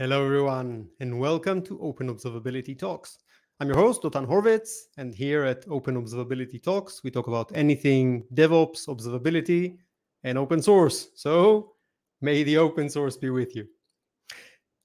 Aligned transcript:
Hello, 0.00 0.24
everyone, 0.24 0.86
and 1.00 1.18
welcome 1.18 1.60
to 1.60 1.76
Open 1.80 2.08
Observability 2.08 2.78
Talks. 2.78 3.18
I'm 3.58 3.66
your 3.66 3.78
host, 3.78 4.00
Dotan 4.00 4.28
Horovits, 4.28 4.70
and 4.96 5.12
here 5.12 5.42
at 5.42 5.64
Open 5.68 6.00
Observability 6.00 6.62
Talks, 6.62 7.02
we 7.02 7.10
talk 7.10 7.26
about 7.26 7.50
anything 7.52 8.22
DevOps, 8.32 8.86
observability, 8.86 9.76
and 10.22 10.38
open 10.38 10.62
source. 10.62 11.08
So 11.16 11.72
may 12.20 12.44
the 12.44 12.58
open 12.58 12.88
source 12.88 13.16
be 13.16 13.30
with 13.30 13.56
you. 13.56 13.66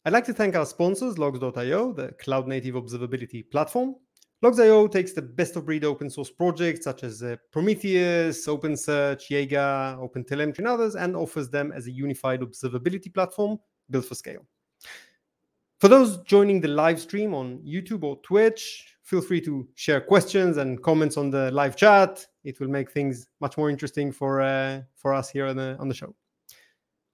I'd 0.04 0.14
like 0.14 0.26
to 0.26 0.34
thank 0.34 0.56
our 0.56 0.66
sponsors, 0.66 1.18
Logz.io, 1.18 1.94
the 1.94 2.14
cloud 2.14 2.48
native 2.48 2.74
observability 2.74 3.52
platform. 3.52 3.94
Logz.io 4.44 4.88
takes 4.88 5.14
the 5.14 5.22
best 5.22 5.56
of 5.56 5.68
breed 5.68 5.86
open 5.86 6.10
source 6.10 6.32
projects 6.32 6.86
such 6.86 7.04
as 7.04 7.22
uh, 7.22 7.36
Prometheus, 7.52 8.48
OpenSearch, 8.48 9.30
Jaeger, 9.30 9.96
OpenTelemetry, 10.02 10.58
and 10.58 10.68
others, 10.68 10.96
and 10.96 11.16
offers 11.16 11.50
them 11.50 11.72
as 11.72 11.86
a 11.86 11.92
unified 11.92 12.42
observability 12.42 13.14
platform 13.14 13.60
built 13.92 14.06
for 14.06 14.16
scale. 14.16 14.48
For 15.84 15.90
those 15.90 16.20
joining 16.20 16.62
the 16.62 16.70
live 16.70 16.98
stream 16.98 17.34
on 17.34 17.58
YouTube 17.58 18.06
or 18.06 18.16
Twitch, 18.24 18.96
feel 19.04 19.20
free 19.20 19.42
to 19.42 19.68
share 19.76 20.00
questions 20.00 20.56
and 20.56 20.82
comments 20.82 21.18
on 21.18 21.30
the 21.30 21.52
live 21.52 21.76
chat. 21.76 22.26
It 22.46 22.58
will 22.62 22.70
make 22.70 22.90
things 22.90 23.28
much 23.42 23.58
more 23.58 23.70
interesting 23.70 24.10
for 24.10 24.40
uh, 24.40 24.84
for 24.96 25.14
us 25.14 25.30
here 25.30 25.46
on 25.46 25.58
the 25.58 25.76
on 25.82 25.90
the 25.90 25.94
show. 25.94 26.16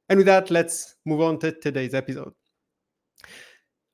And 0.09 0.17
with 0.17 0.27
that, 0.27 0.51
let's 0.51 0.97
move 1.07 1.19
on 1.21 1.39
to 1.39 1.51
today's 1.51 1.95
episode. 1.95 2.31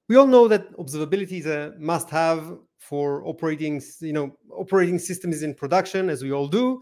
We 0.09 0.17
all 0.17 0.27
know 0.27 0.49
that 0.49 0.75
observability 0.75 1.39
is 1.39 1.45
a 1.45 1.73
must-have 1.79 2.57
for 2.77 3.25
operating, 3.25 3.81
you 4.01 4.11
know, 4.11 4.37
operating 4.51 4.99
systems 4.99 5.41
in 5.41 5.53
production, 5.53 6.09
as 6.09 6.21
we 6.21 6.33
all 6.33 6.49
do. 6.49 6.81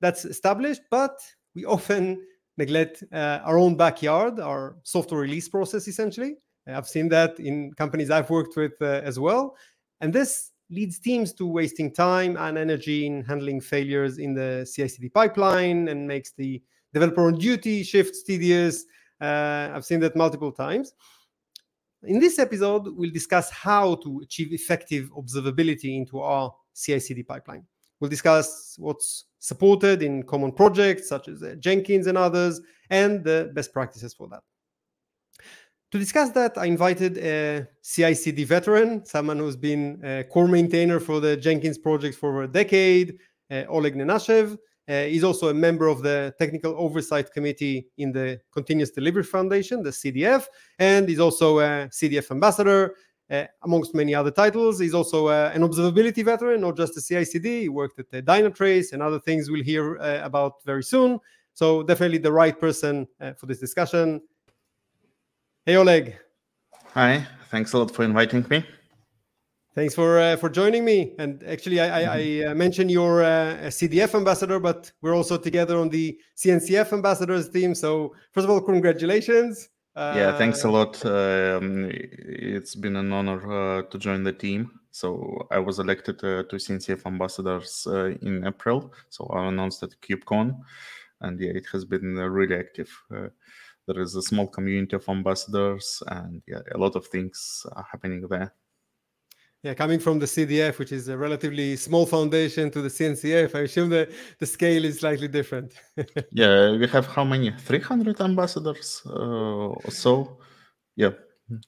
That's 0.00 0.24
established, 0.24 0.80
but 0.90 1.20
we 1.54 1.66
often 1.66 2.26
neglect 2.56 3.04
uh, 3.12 3.40
our 3.44 3.58
own 3.58 3.76
backyard, 3.76 4.40
our 4.40 4.76
software 4.84 5.20
release 5.20 5.50
process, 5.50 5.86
essentially. 5.86 6.36
I've 6.66 6.88
seen 6.88 7.08
that 7.10 7.38
in 7.38 7.72
companies 7.74 8.10
I've 8.10 8.30
worked 8.30 8.56
with 8.56 8.72
uh, 8.80 9.00
as 9.04 9.18
well. 9.18 9.56
And 10.00 10.12
this 10.12 10.52
leads 10.70 10.98
teams 10.98 11.32
to 11.34 11.46
wasting 11.46 11.92
time 11.92 12.36
and 12.36 12.58
energy 12.58 13.06
in 13.06 13.22
handling 13.22 13.60
failures 13.60 14.18
in 14.18 14.34
the 14.34 14.68
CI 14.70 14.88
CD 14.88 15.08
pipeline 15.08 15.88
and 15.88 16.06
makes 16.06 16.32
the 16.32 16.62
developer 16.92 17.26
on 17.26 17.34
duty 17.34 17.82
shifts 17.82 18.22
tedious. 18.22 18.84
Uh, 19.20 19.70
I've 19.72 19.84
seen 19.84 20.00
that 20.00 20.16
multiple 20.16 20.52
times. 20.52 20.92
In 22.02 22.18
this 22.18 22.38
episode, 22.38 22.88
we'll 22.96 23.10
discuss 23.10 23.50
how 23.50 23.96
to 23.96 24.20
achieve 24.22 24.52
effective 24.52 25.10
observability 25.12 25.96
into 25.96 26.20
our 26.20 26.54
CI 26.74 27.00
CD 27.00 27.22
pipeline. 27.22 27.64
We'll 28.00 28.10
discuss 28.10 28.76
what's 28.78 29.24
supported 29.38 30.02
in 30.02 30.22
common 30.22 30.52
projects 30.52 31.08
such 31.08 31.28
as 31.28 31.42
uh, 31.42 31.54
Jenkins 31.58 32.06
and 32.06 32.18
others, 32.18 32.60
and 32.90 33.24
the 33.24 33.50
best 33.54 33.72
practices 33.72 34.12
for 34.12 34.28
that. 34.28 34.42
To 35.92 35.98
discuss 35.98 36.30
that, 36.30 36.58
I 36.58 36.66
invited 36.66 37.16
a 37.18 37.68
CI/CD 37.82 38.44
veteran, 38.44 39.04
someone 39.04 39.38
who's 39.38 39.56
been 39.56 40.00
a 40.04 40.24
core 40.24 40.48
maintainer 40.48 40.98
for 40.98 41.20
the 41.20 41.36
Jenkins 41.36 41.78
project 41.78 42.16
for 42.16 42.30
over 42.30 42.42
a 42.42 42.48
decade, 42.48 43.18
uh, 43.50 43.64
Oleg 43.68 43.94
Nenashev. 43.94 44.58
Uh, 44.88 45.04
he's 45.04 45.24
also 45.24 45.48
a 45.48 45.54
member 45.54 45.86
of 45.88 46.02
the 46.02 46.34
Technical 46.38 46.74
Oversight 46.76 47.32
Committee 47.32 47.88
in 47.98 48.12
the 48.12 48.40
Continuous 48.52 48.90
Delivery 48.90 49.22
Foundation, 49.22 49.82
the 49.82 49.90
CDF, 49.90 50.46
and 50.78 51.08
he's 51.08 51.18
also 51.20 51.58
a 51.60 51.88
CDF 51.90 52.30
ambassador, 52.30 52.94
uh, 53.30 53.44
amongst 53.62 53.94
many 53.94 54.14
other 54.14 54.30
titles. 54.30 54.78
He's 54.78 54.94
also 54.94 55.28
uh, 55.28 55.50
an 55.54 55.62
observability 55.62 56.24
veteran, 56.24 56.60
not 56.60 56.76
just 56.76 56.96
a 56.96 57.00
CI/CD. 57.00 57.62
He 57.62 57.68
worked 57.68 57.98
at 57.98 58.10
the 58.10 58.22
Dynatrace 58.22 58.92
and 58.92 59.02
other 59.02 59.20
things 59.20 59.50
we'll 59.50 59.64
hear 59.64 59.98
uh, 59.98 60.20
about 60.22 60.64
very 60.64 60.82
soon. 60.82 61.18
So 61.54 61.82
definitely 61.82 62.18
the 62.18 62.32
right 62.32 62.58
person 62.58 63.06
uh, 63.20 63.32
for 63.32 63.46
this 63.46 63.58
discussion. 63.58 64.20
Hey, 65.68 65.74
Oleg. 65.74 66.16
Hi. 66.94 67.26
Thanks 67.50 67.72
a 67.72 67.78
lot 67.78 67.90
for 67.90 68.04
inviting 68.04 68.46
me. 68.48 68.64
Thanks 69.74 69.96
for 69.96 70.20
uh, 70.20 70.36
for 70.36 70.48
joining 70.48 70.84
me. 70.84 71.16
And 71.18 71.42
actually, 71.42 71.80
I, 71.80 71.88
mm-hmm. 71.88 72.44
I, 72.44 72.48
I 72.48 72.50
uh, 72.52 72.54
mentioned 72.54 72.88
you're 72.88 73.24
uh, 73.24 73.66
a 73.66 73.70
CDF 73.70 74.14
ambassador, 74.14 74.60
but 74.60 74.92
we're 75.02 75.16
also 75.16 75.36
together 75.36 75.76
on 75.78 75.88
the 75.88 76.16
CNCF 76.36 76.92
ambassadors 76.92 77.50
team. 77.50 77.74
So 77.74 78.14
first 78.30 78.44
of 78.44 78.50
all, 78.50 78.60
congratulations. 78.60 79.68
yeah, 79.96 80.38
thanks 80.38 80.64
a 80.64 80.68
uh, 80.68 80.70
lot. 80.70 81.04
Um, 81.04 81.90
it's 81.90 82.76
been 82.76 82.94
an 82.94 83.12
honor 83.12 83.40
uh, 83.78 83.82
to 83.90 83.98
join 83.98 84.22
the 84.22 84.32
team. 84.32 84.70
So 84.92 85.48
I 85.50 85.58
was 85.58 85.80
elected 85.80 86.18
uh, 86.22 86.44
to 86.44 86.56
CNCF 86.56 87.04
ambassadors 87.06 87.88
in 88.22 88.46
April. 88.46 88.92
So 89.08 89.26
I 89.34 89.48
announced 89.48 89.82
at 89.82 90.00
KubeCon, 90.00 90.60
and 91.22 91.40
yeah, 91.40 91.50
it 91.50 91.66
has 91.72 91.84
been 91.84 92.14
really 92.14 92.54
active 92.54 92.88
there 93.86 94.00
is 94.00 94.14
a 94.16 94.22
small 94.22 94.46
community 94.46 94.96
of 94.96 95.08
ambassadors 95.08 96.02
and 96.08 96.42
yeah 96.46 96.60
a 96.74 96.78
lot 96.78 96.96
of 96.96 97.06
things 97.06 97.64
are 97.72 97.86
happening 97.90 98.26
there. 98.28 98.52
Yeah 99.62 99.74
coming 99.74 99.98
from 99.98 100.18
the 100.18 100.26
cdf 100.26 100.78
which 100.78 100.92
is 100.92 101.08
a 101.08 101.16
relatively 101.16 101.76
small 101.76 102.06
foundation 102.06 102.70
to 102.70 102.82
the 102.82 102.88
cncf 102.88 103.54
i 103.54 103.60
assume 103.60 103.90
the, 103.90 104.12
the 104.38 104.46
scale 104.46 104.84
is 104.84 105.00
slightly 105.00 105.28
different. 105.28 105.72
Yeah 106.32 106.72
we 106.76 106.86
have 106.88 107.06
how 107.06 107.24
many? 107.24 107.50
300 107.50 108.20
ambassadors 108.20 109.02
uh, 109.06 109.68
or 109.84 109.90
so? 109.90 110.38
Yeah 110.96 111.12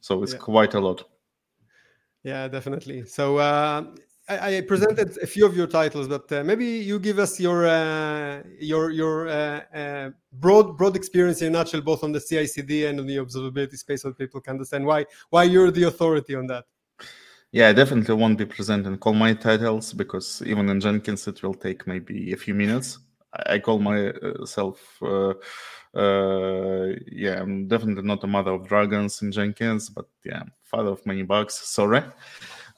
so 0.00 0.22
it's 0.22 0.32
yeah. 0.32 0.38
quite 0.38 0.74
a 0.74 0.80
lot. 0.80 1.04
Yeah 2.24 2.48
definitely. 2.48 3.06
So 3.06 3.38
uh, 3.38 3.84
I, 4.28 4.60
presented 4.60 5.16
a 5.22 5.26
few 5.26 5.46
of 5.46 5.56
your 5.56 5.66
titles, 5.66 6.06
but 6.06 6.30
uh, 6.30 6.44
maybe 6.44 6.66
you 6.66 6.98
give 6.98 7.18
us 7.18 7.40
your 7.40 7.66
uh, 7.66 8.42
your 8.60 8.90
your 8.90 9.28
uh, 9.28 9.60
uh 9.74 10.10
broad 10.34 10.76
broad 10.76 10.96
experience 10.96 11.40
in 11.40 11.48
a 11.48 11.50
nutshell, 11.50 11.80
both 11.80 12.04
on 12.04 12.12
the 12.12 12.20
CI/CD 12.20 12.86
and 12.86 13.00
on 13.00 13.06
the 13.06 13.16
observability 13.16 13.76
space, 13.76 14.02
so 14.02 14.12
people 14.12 14.40
can 14.40 14.52
understand 14.52 14.84
why 14.84 15.06
why 15.30 15.44
you're 15.44 15.70
the 15.70 15.84
authority 15.84 16.34
on 16.34 16.46
that. 16.48 16.64
Yeah, 17.52 17.68
I 17.68 17.72
definitely 17.72 18.14
won't 18.14 18.36
be 18.36 18.44
presenting 18.44 18.98
all 19.00 19.14
my 19.14 19.32
titles 19.32 19.94
because 19.94 20.42
even 20.44 20.68
in 20.68 20.80
Jenkins 20.80 21.26
it 21.26 21.42
will 21.42 21.54
take 21.54 21.86
maybe 21.86 22.32
a 22.32 22.36
few 22.36 22.54
minutes. 22.54 22.98
I 23.46 23.58
call 23.58 23.78
myself. 23.78 24.78
Uh, 25.00 25.34
uh, 25.94 26.92
yeah, 27.10 27.40
I'm 27.40 27.66
definitely 27.66 28.02
not 28.02 28.22
a 28.24 28.26
mother 28.26 28.52
of 28.52 28.68
dragons 28.68 29.22
in 29.22 29.32
Jenkins, 29.32 29.88
but 29.88 30.06
yeah, 30.24 30.42
father 30.62 30.90
of 30.90 31.06
many 31.06 31.22
bugs. 31.22 31.54
Sorry. 31.54 32.02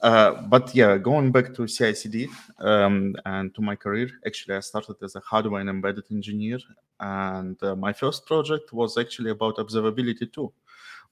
Uh, 0.01 0.41
but 0.47 0.73
yeah, 0.73 0.97
going 0.97 1.31
back 1.31 1.53
to 1.53 1.67
CI/CD 1.67 2.27
um, 2.59 3.15
and 3.25 3.53
to 3.53 3.61
my 3.61 3.75
career, 3.75 4.09
actually, 4.25 4.55
I 4.55 4.59
started 4.61 4.95
as 5.03 5.15
a 5.15 5.19
hardware 5.19 5.61
and 5.61 5.69
embedded 5.69 6.05
engineer, 6.09 6.57
and 6.99 7.61
uh, 7.61 7.75
my 7.75 7.93
first 7.93 8.25
project 8.25 8.73
was 8.73 8.97
actually 8.97 9.29
about 9.29 9.57
observability 9.57 10.31
too. 10.33 10.51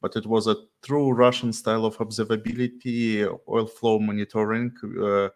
But 0.02 0.16
it 0.16 0.26
was 0.26 0.48
a 0.48 0.56
true 0.82 1.12
Russian 1.12 1.54
style 1.54 1.86
of 1.86 1.98
observability, 1.98 3.28
oil 3.48 3.68
flow 3.68 4.00
monitoring 4.00 4.74
uh, 5.04 5.30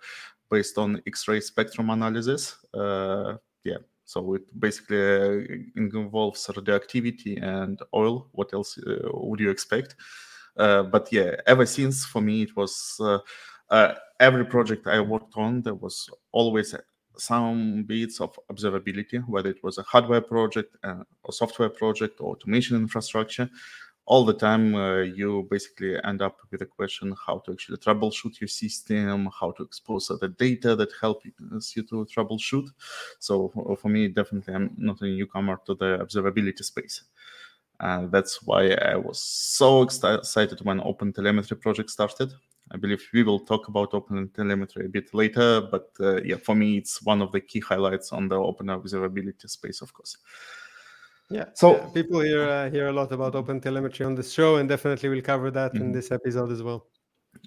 based 0.50 0.78
on 0.80 1.02
X-ray 1.06 1.41
spectrum 1.41 1.91
analysis. 1.91 2.56
Uh, 2.74 3.35
yeah, 3.64 3.78
so 4.06 4.34
it 4.34 4.59
basically 4.59 4.97
uh, 4.97 5.41
involves 5.75 6.50
radioactivity 6.56 7.38
and 7.38 7.80
oil. 7.94 8.30
What 8.31 8.52
else 8.53 8.80
would 8.85 9.40
you 9.41 9.52
expect? 9.52 9.96
Uh, 10.58 10.84
but 10.84 11.12
yeah, 11.12 11.36
ever 11.47 11.66
since 11.66 12.06
for 12.06 12.22
me 12.22 12.44
it 12.44 12.56
was 12.56 12.96
uh, 13.00 13.19
uh, 13.69 13.94
every 14.19 14.46
project 14.46 14.88
I 14.88 15.00
worked 15.00 15.34
on 15.36 15.62
there 15.62 15.74
was 15.74 16.09
always 16.31 16.75
some 17.18 17.84
bits 17.84 18.19
of 18.22 18.38
observability, 18.52 19.24
whether 19.28 19.50
it 19.50 19.64
was 19.64 19.78
a 19.78 19.84
hardware 19.84 20.22
project 20.22 20.75
uh, 20.84 21.03
software 21.30 21.69
project 21.69 22.19
or 22.19 22.31
automation 22.31 22.75
infrastructure. 22.78 23.50
All 24.06 24.25
the 24.25 24.34
time, 24.34 24.75
uh, 24.75 24.97
you 24.97 25.47
basically 25.50 25.96
end 26.03 26.22
up 26.22 26.38
with 26.52 26.61
a 26.61 26.66
question 26.66 27.16
how 27.26 27.40
to 27.40 27.53
actually 27.53 27.78
troubleshoot 27.78 28.41
your 28.41 28.49
system, 28.49 29.29
how 29.40 29.52
to 29.52 29.64
expose 29.64 30.11
other 30.11 30.28
data 30.28 30.76
that 30.76 30.90
helps 30.99 31.26
you 31.76 31.84
to 31.84 32.06
troubleshoot. 32.14 32.67
So 33.20 33.78
for 33.79 33.88
me, 33.88 34.09
definitely, 34.09 34.56
I'm 34.56 34.73
not 34.78 34.99
a 35.02 35.06
newcomer 35.06 35.58
to 35.66 35.76
the 35.76 35.99
observability 36.06 36.66
space. 36.66 37.03
And 37.84 38.09
that's 38.14 38.41
why 38.44 38.70
I 38.72 38.96
was 38.96 39.22
so 39.22 39.82
excited 39.82 40.62
when 40.64 40.80
OpenTelemetry 40.80 41.59
project 41.59 41.90
started. 41.90 42.32
I 42.72 42.78
believe 42.78 43.06
we 43.14 43.24
will 43.24 43.41
talk 43.41 43.68
about 43.68 43.91
OpenTelemetry 43.91 44.85
a 44.85 44.90
bit 44.90 45.14
later, 45.14 45.68
but 45.70 45.90
uh, 46.00 46.22
yeah, 46.24 46.38
for 46.38 46.56
me, 46.56 46.78
it's 46.78 47.02
one 47.02 47.22
of 47.22 47.34
the 47.34 47.41
key 47.41 47.59
highlights 47.59 48.14
on 48.14 48.30
the 48.30 48.35
open 48.35 48.68
observability 48.68 49.50
space, 49.50 49.82
of 49.82 49.94
course. 49.94 50.16
Yeah. 51.30 51.47
So 51.56 51.76
yeah, 51.76 51.88
people 51.94 52.22
hear 52.22 52.47
uh, 52.47 52.70
hear 52.70 52.88
a 52.88 52.94
lot 52.94 53.12
about 53.12 53.34
OpenTelemetry 53.34 54.06
on 54.06 54.16
this 54.16 54.32
show, 54.32 54.56
and 54.56 54.70
definitely 54.70 55.09
we'll 55.09 55.22
cover 55.22 55.52
that 55.52 55.74
mm-hmm. 55.74 55.84
in 55.84 55.91
this 55.91 56.09
episode 56.09 56.53
as 56.53 56.64
well. 56.64 56.88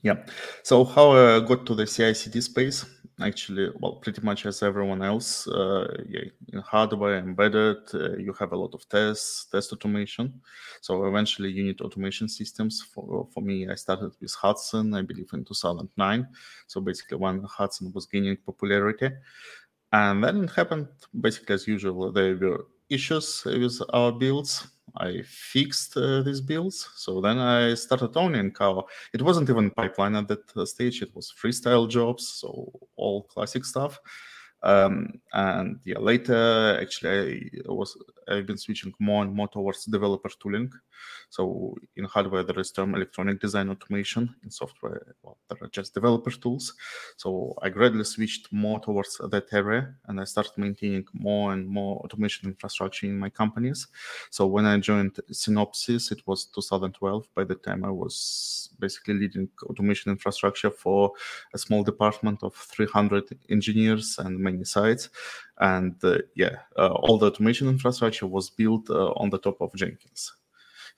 Yeah. 0.03 0.25
So 0.63 0.85
how 0.85 1.13
I 1.13 1.41
got 1.41 1.67
to 1.67 1.75
the 1.75 1.87
CI/CD 1.87 2.41
space? 2.41 2.85
Actually, 3.19 3.71
well, 3.81 3.95
pretty 3.95 4.21
much 4.21 4.45
as 4.45 4.63
everyone 4.63 5.01
else, 5.03 5.49
uh, 5.49 5.87
yeah, 6.07 6.25
in 6.53 6.59
hardware 6.61 7.17
embedded, 7.17 7.79
uh, 7.95 8.15
you 8.19 8.35
have 8.39 8.53
a 8.53 8.57
lot 8.57 8.75
of 8.75 8.87
tests, 8.91 9.47
test 9.47 9.73
automation. 9.73 10.39
So 10.83 11.07
eventually, 11.07 11.51
you 11.51 11.65
need 11.65 11.81
automation 11.81 12.29
systems. 12.29 12.83
For 12.83 13.27
for 13.33 13.41
me, 13.41 13.69
I 13.69 13.75
started 13.75 14.13
with 14.21 14.35
Hudson, 14.35 14.93
I 14.95 15.01
believe, 15.01 15.31
in 15.33 15.45
2009. 15.47 16.29
So 16.67 16.83
basically, 16.83 17.17
when 17.17 17.43
Hudson 17.45 17.91
was 17.95 18.05
gaining 18.07 18.37
popularity, 18.37 19.09
and 19.93 20.23
then 20.23 20.45
it 20.45 20.51
happened 20.51 20.89
basically 21.19 21.55
as 21.55 21.67
usual. 21.67 22.13
There 22.13 22.37
were 22.37 22.67
issues 22.91 23.45
with 23.45 23.81
our 23.95 24.13
builds 24.13 24.69
I 24.99 25.23
fixed 25.27 25.97
uh, 25.97 26.23
these 26.23 26.41
builds. 26.41 26.89
So 26.97 27.21
then 27.21 27.39
I 27.39 27.75
started 27.75 28.17
owning 28.17 28.55
how 28.59 28.87
it 29.13 29.23
wasn't 29.23 29.51
even 29.51 29.71
pipeline 29.71 30.17
at 30.17 30.29
that 30.29 30.57
uh, 30.57 30.65
stage. 30.65 31.03
It 31.03 31.15
was 31.15 31.33
freestyle 31.33 31.89
jobs, 31.89 32.27
so 32.29 32.73
all 32.97 33.23
classic 33.23 33.65
stuff. 33.65 34.01
Um, 34.63 35.21
and 35.33 35.79
yeah, 35.85 35.99
later 35.99 36.79
actually 36.81 37.51
I 37.69 37.73
was 37.73 37.97
I've 38.29 38.47
been 38.47 38.59
switching 38.59 38.93
more 38.99 39.23
and 39.23 39.33
more 39.33 39.49
towards 39.49 39.85
developer 39.85 40.29
tooling. 40.41 40.73
So 41.31 41.77
in 41.97 42.05
hardware 42.05 42.43
there 42.43 42.59
is 42.59 42.73
term 42.73 42.95
electronic 42.95 43.41
design 43.41 43.71
automation. 43.71 44.35
In 44.43 44.51
software, 44.51 45.15
well, 45.23 45.39
there 45.49 45.59
are 45.63 45.69
just 45.69 45.95
developer 45.95 46.31
tools. 46.31 46.75
So 47.17 47.55
I 47.63 47.69
gradually 47.69 48.05
switched 48.05 48.53
more 48.53 48.81
towards 48.81 49.19
that 49.19 49.53
area, 49.53 49.95
and 50.07 50.21
I 50.21 50.25
started 50.25 50.57
maintaining 50.57 51.05
more 51.13 51.53
and 51.53 51.69
more 51.69 51.99
automation 51.99 52.49
infrastructure 52.49 53.07
in 53.07 53.19
my 53.19 53.31
companies. 53.31 53.87
So 54.31 54.47
when 54.47 54.67
I 54.67 54.79
joined 54.79 55.21
Synopsys, 55.33 56.13
it 56.13 56.23
was 56.27 56.47
2012. 56.47 57.29
By 57.35 57.45
the 57.45 57.55
time 57.55 57.85
I 57.85 57.91
was 57.91 58.71
basically 58.79 59.15
leading 59.15 59.49
automation 59.65 60.11
infrastructure 60.13 60.71
for 60.71 61.13
a 61.55 61.59
small 61.59 61.83
department 61.83 62.43
of 62.43 62.55
300 62.55 63.39
engineers 63.51 64.19
and 64.19 64.39
many 64.39 64.65
sites. 64.65 65.09
And 65.59 65.95
uh, 66.05 66.19
yeah, 66.35 66.57
uh, 66.77 66.89
all 66.89 67.19
the 67.19 67.27
automation 67.27 67.69
infrastructure 67.69 68.27
was 68.27 68.51
built 68.51 68.91
uh, 68.91 69.13
on 69.13 69.31
the 69.31 69.39
top 69.39 69.61
of 69.61 69.75
Jenkins. 69.75 70.33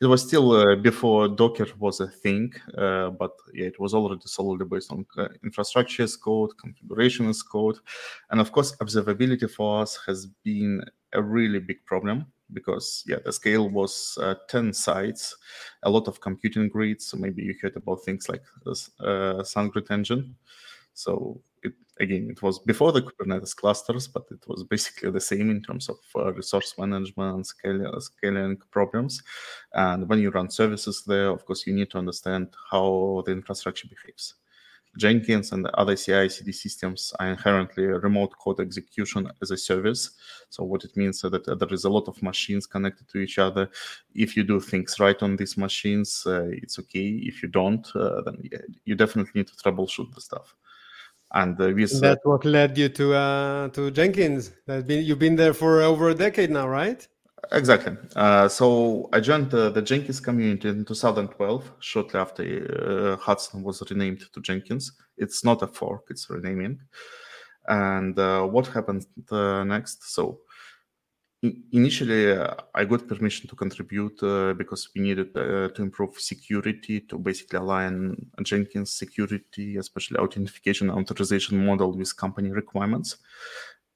It 0.00 0.06
was 0.06 0.22
still 0.22 0.52
uh, 0.52 0.76
before 0.76 1.26
Docker 1.28 1.66
was 1.78 1.98
a 1.98 2.06
thing, 2.06 2.52
uh, 2.76 3.10
but 3.10 3.32
yeah, 3.52 3.66
it 3.66 3.80
was 3.80 3.94
already 3.94 4.22
solidly 4.26 4.64
based 4.64 4.92
on 4.92 5.04
uh, 5.16 5.26
infrastructure 5.42 6.04
as 6.04 6.16
code, 6.16 6.56
configuration 6.56 7.28
as 7.28 7.42
code, 7.42 7.78
and 8.30 8.40
of 8.40 8.52
course, 8.52 8.76
observability 8.76 9.50
for 9.50 9.82
us 9.82 9.98
has 10.06 10.26
been 10.44 10.82
a 11.14 11.22
really 11.22 11.58
big 11.58 11.84
problem 11.84 12.26
because 12.52 13.02
yeah, 13.08 13.16
the 13.24 13.32
scale 13.32 13.68
was 13.68 14.16
10 14.48 14.72
sites, 14.72 15.36
a 15.82 15.90
lot 15.90 16.06
of 16.08 16.20
computing 16.20 16.68
grids. 16.68 17.06
So 17.06 17.16
maybe 17.18 17.42
you 17.42 17.54
heard 17.60 17.76
about 17.76 18.04
things 18.04 18.28
like 18.28 18.42
this, 18.64 18.90
SunGrid 19.00 19.90
engine. 19.90 20.34
So 20.94 21.42
it 21.62 21.74
again 22.00 22.28
it 22.30 22.42
was 22.42 22.58
before 22.60 22.92
the 22.92 23.02
kubernetes 23.02 23.54
clusters 23.54 24.08
but 24.08 24.24
it 24.30 24.46
was 24.46 24.64
basically 24.64 25.10
the 25.10 25.20
same 25.20 25.50
in 25.50 25.62
terms 25.62 25.88
of 25.88 25.98
uh, 26.16 26.32
resource 26.32 26.74
management 26.78 27.46
scaling, 27.46 28.00
scaling 28.00 28.56
problems. 28.70 29.22
And 29.72 30.08
when 30.08 30.20
you 30.20 30.30
run 30.30 30.50
services 30.50 31.04
there 31.06 31.28
of 31.28 31.44
course 31.44 31.66
you 31.66 31.74
need 31.74 31.90
to 31.90 31.98
understand 31.98 32.48
how 32.70 33.22
the 33.26 33.32
infrastructure 33.32 33.88
behaves. 33.88 34.34
Jenkins 34.96 35.52
and 35.52 35.64
the 35.64 35.72
other 35.76 35.94
ci 35.94 36.28
cd 36.28 36.50
systems 36.50 37.12
are 37.20 37.28
inherently 37.28 37.84
remote 37.84 38.32
code 38.38 38.58
execution 38.58 39.30
as 39.42 39.50
a 39.50 39.56
service. 39.56 40.10
So 40.48 40.64
what 40.64 40.82
it 40.82 40.96
means 40.96 41.22
is 41.22 41.30
that 41.30 41.46
uh, 41.46 41.54
there 41.54 41.72
is 41.72 41.84
a 41.84 41.90
lot 41.90 42.08
of 42.08 42.20
machines 42.22 42.66
connected 42.66 43.06
to 43.08 43.18
each 43.18 43.38
other. 43.38 43.70
If 44.14 44.36
you 44.36 44.44
do 44.44 44.60
things 44.60 44.98
right 44.98 45.22
on 45.22 45.36
these 45.36 45.56
machines 45.56 46.24
uh, 46.26 46.48
it's 46.50 46.78
okay. 46.78 47.08
If 47.22 47.42
you 47.42 47.48
don't 47.48 47.86
uh, 47.94 48.22
then 48.22 48.38
you 48.84 48.94
definitely 48.94 49.32
need 49.34 49.48
to 49.48 49.56
troubleshoot 49.56 50.14
the 50.14 50.20
stuff 50.20 50.54
and 51.32 51.60
uh, 51.60 51.72
with, 51.74 52.00
that's 52.00 52.24
what 52.24 52.44
led 52.44 52.78
you 52.78 52.88
to 52.88 53.14
uh, 53.14 53.68
to 53.68 53.90
Jenkins. 53.90 54.52
That 54.66 54.86
been 54.86 55.04
you've 55.04 55.18
been 55.18 55.36
there 55.36 55.54
for 55.54 55.82
over 55.82 56.08
a 56.08 56.14
decade 56.14 56.50
now, 56.50 56.68
right? 56.68 57.06
Exactly. 57.52 57.96
Uh, 58.16 58.48
so 58.48 59.08
I 59.12 59.20
joined 59.20 59.50
the, 59.50 59.70
the, 59.70 59.80
Jenkins 59.80 60.20
community 60.20 60.68
in 60.68 60.84
2012, 60.84 61.72
shortly 61.78 62.20
after 62.20 62.42
uh, 62.42 63.16
Hudson 63.16 63.62
was 63.62 63.82
renamed 63.88 64.24
to 64.32 64.40
Jenkins. 64.40 64.92
It's 65.16 65.44
not 65.44 65.62
a 65.62 65.66
fork; 65.66 66.06
it's 66.10 66.28
renaming. 66.28 66.80
And 67.68 68.18
uh, 68.18 68.44
what 68.44 68.66
happened 68.66 69.06
uh, 69.30 69.64
next? 69.64 70.12
So 70.12 70.40
initially 71.42 72.32
uh, 72.32 72.54
i 72.74 72.84
got 72.84 73.06
permission 73.06 73.48
to 73.48 73.54
contribute 73.54 74.20
uh, 74.24 74.52
because 74.54 74.88
we 74.94 75.00
needed 75.00 75.28
uh, 75.36 75.68
to 75.68 75.82
improve 75.82 76.18
security 76.18 77.00
to 77.00 77.16
basically 77.16 77.58
align 77.58 78.16
jenkins 78.42 78.92
security 78.92 79.76
especially 79.76 80.18
authentication 80.18 80.90
and 80.90 80.98
authorization 80.98 81.64
model 81.64 81.96
with 81.96 82.16
company 82.16 82.50
requirements. 82.50 83.18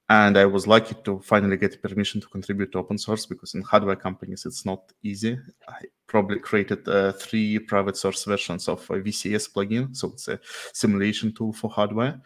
And 0.09 0.37
i 0.37 0.45
was 0.45 0.67
lucky 0.67 0.95
to 1.05 1.19
finally 1.19 1.57
get 1.57 1.81
permission 1.81 2.21
to 2.21 2.27
contribute 2.27 2.71
to 2.73 2.79
open 2.79 2.97
source 2.97 3.25
because 3.25 3.55
in 3.55 3.61
hardware 3.61 3.95
companies 3.95 4.45
it's 4.45 4.65
not 4.65 4.91
easy. 5.01 5.37
I 5.67 5.81
probably 6.07 6.39
created 6.39 6.87
uh, 6.87 7.13
three 7.13 7.59
private 7.59 7.97
source 7.97 8.23
versions 8.23 8.67
of 8.67 8.81
a 8.89 8.99
vcs 8.99 9.51
plugin 9.51 9.95
so 9.95 10.09
it's 10.09 10.27
a 10.27 10.39
simulation 10.73 11.33
tool 11.33 11.51
for 11.51 11.69
hardware 11.69 12.21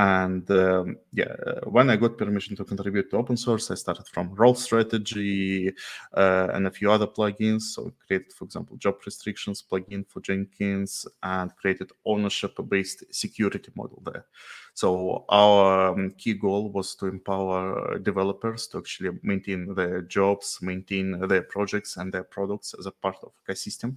and 0.00 0.50
um, 0.50 0.96
yeah, 1.12 1.34
when 1.64 1.90
I 1.90 1.96
got 1.96 2.16
permission 2.16 2.56
to 2.56 2.64
contribute 2.64 3.10
to 3.10 3.18
open 3.18 3.36
source, 3.36 3.70
I 3.70 3.74
started 3.74 4.08
from 4.08 4.34
role 4.34 4.54
strategy 4.54 5.74
uh, 6.16 6.48
and 6.54 6.66
a 6.66 6.70
few 6.70 6.90
other 6.90 7.06
plugins. 7.06 7.62
So 7.74 7.92
created, 8.06 8.32
for 8.32 8.46
example, 8.46 8.78
job 8.78 8.96
restrictions 9.04 9.62
plugin 9.62 10.08
for 10.08 10.20
Jenkins 10.20 11.06
and 11.22 11.54
created 11.54 11.92
ownership-based 12.06 13.12
security 13.14 13.70
model 13.74 14.02
there. 14.06 14.24
So 14.72 15.26
our 15.28 15.92
um, 15.92 16.12
key 16.12 16.32
goal 16.32 16.70
was 16.70 16.94
to 16.94 17.06
empower 17.06 17.98
developers 17.98 18.68
to 18.68 18.78
actually 18.78 19.18
maintain 19.22 19.74
their 19.74 20.00
jobs, 20.00 20.60
maintain 20.62 21.20
their 21.28 21.42
projects 21.42 21.98
and 21.98 22.10
their 22.10 22.24
products 22.24 22.74
as 22.78 22.86
a 22.86 22.90
part 22.90 23.16
of 23.22 23.32
ecosystem 23.46 23.96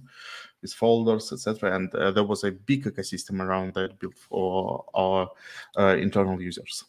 folders, 0.72 1.32
etc. 1.32 1.74
And 1.74 1.94
uh, 1.94 2.12
there 2.12 2.24
was 2.24 2.44
a 2.44 2.52
big 2.52 2.84
ecosystem 2.84 3.40
around 3.40 3.74
that 3.74 3.98
built 3.98 4.16
for 4.16 4.84
our 4.94 5.28
uh, 5.76 5.96
internal 5.96 6.40
users. 6.40 6.84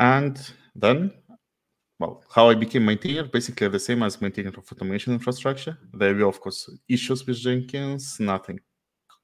And 0.00 0.40
then 0.74 1.12
well, 2.00 2.24
how 2.34 2.48
I 2.50 2.54
became 2.54 2.84
maintainer, 2.84 3.24
basically 3.24 3.68
the 3.68 3.78
same 3.78 4.02
as 4.02 4.20
maintainer 4.20 4.48
of 4.48 4.70
automation 4.72 5.12
infrastructure. 5.12 5.78
There 5.92 6.14
were, 6.14 6.26
of 6.26 6.40
course, 6.40 6.68
issues 6.88 7.24
with 7.24 7.36
Jenkins, 7.36 8.18
nothing 8.18 8.58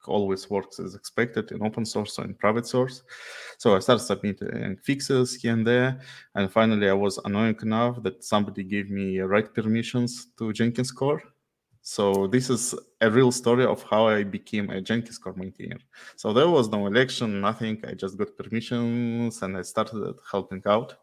always 0.06 0.48
works 0.48 0.78
as 0.80 0.94
expected 0.94 1.52
in 1.52 1.62
open 1.62 1.84
source 1.84 2.18
or 2.18 2.24
in 2.24 2.34
private 2.34 2.66
source. 2.66 3.02
So 3.58 3.76
I 3.76 3.80
started 3.80 4.04
submitting 4.04 4.76
fixes 4.82 5.34
here 5.34 5.52
and 5.52 5.66
there. 5.66 6.00
And 6.34 6.50
finally, 6.50 6.88
I 6.88 6.94
was 6.94 7.18
annoying 7.24 7.58
enough 7.62 8.02
that 8.02 8.24
somebody 8.24 8.64
gave 8.64 8.90
me 8.90 9.18
write 9.20 9.54
permissions 9.54 10.28
to 10.38 10.52
Jenkins 10.52 10.90
core. 10.90 11.22
So 11.82 12.26
this 12.26 12.50
is 12.50 12.74
a 13.00 13.10
real 13.10 13.32
story 13.32 13.64
of 13.64 13.82
how 13.84 14.08
I 14.08 14.22
became 14.22 14.70
a 14.70 14.80
Jenkins 14.80 15.18
core 15.18 15.34
maintainer. 15.34 15.78
So 16.16 16.32
there 16.32 16.48
was 16.48 16.68
no 16.68 16.86
election, 16.86 17.40
nothing. 17.40 17.82
I 17.86 17.94
just 17.94 18.18
got 18.18 18.36
permissions 18.36 19.42
and 19.42 19.56
I 19.56 19.62
started 19.62 20.14
helping 20.30 20.62
out. 20.66 20.96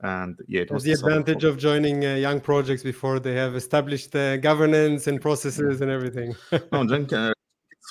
And 0.00 0.38
yeah, 0.46 0.60
it 0.60 0.70
was 0.70 0.84
the 0.84 0.92
advantage 0.92 1.44
of 1.44 1.56
joining 1.56 2.04
uh, 2.04 2.14
young 2.14 2.40
projects 2.40 2.82
before 2.82 3.18
they 3.18 3.34
have 3.34 3.56
established 3.56 4.14
uh, 4.14 4.36
governance 4.36 5.06
and 5.06 5.20
processes 5.20 5.80
and 5.80 5.90
everything. 5.90 6.34
no, 6.72 6.86
Jenkins, 6.86 7.32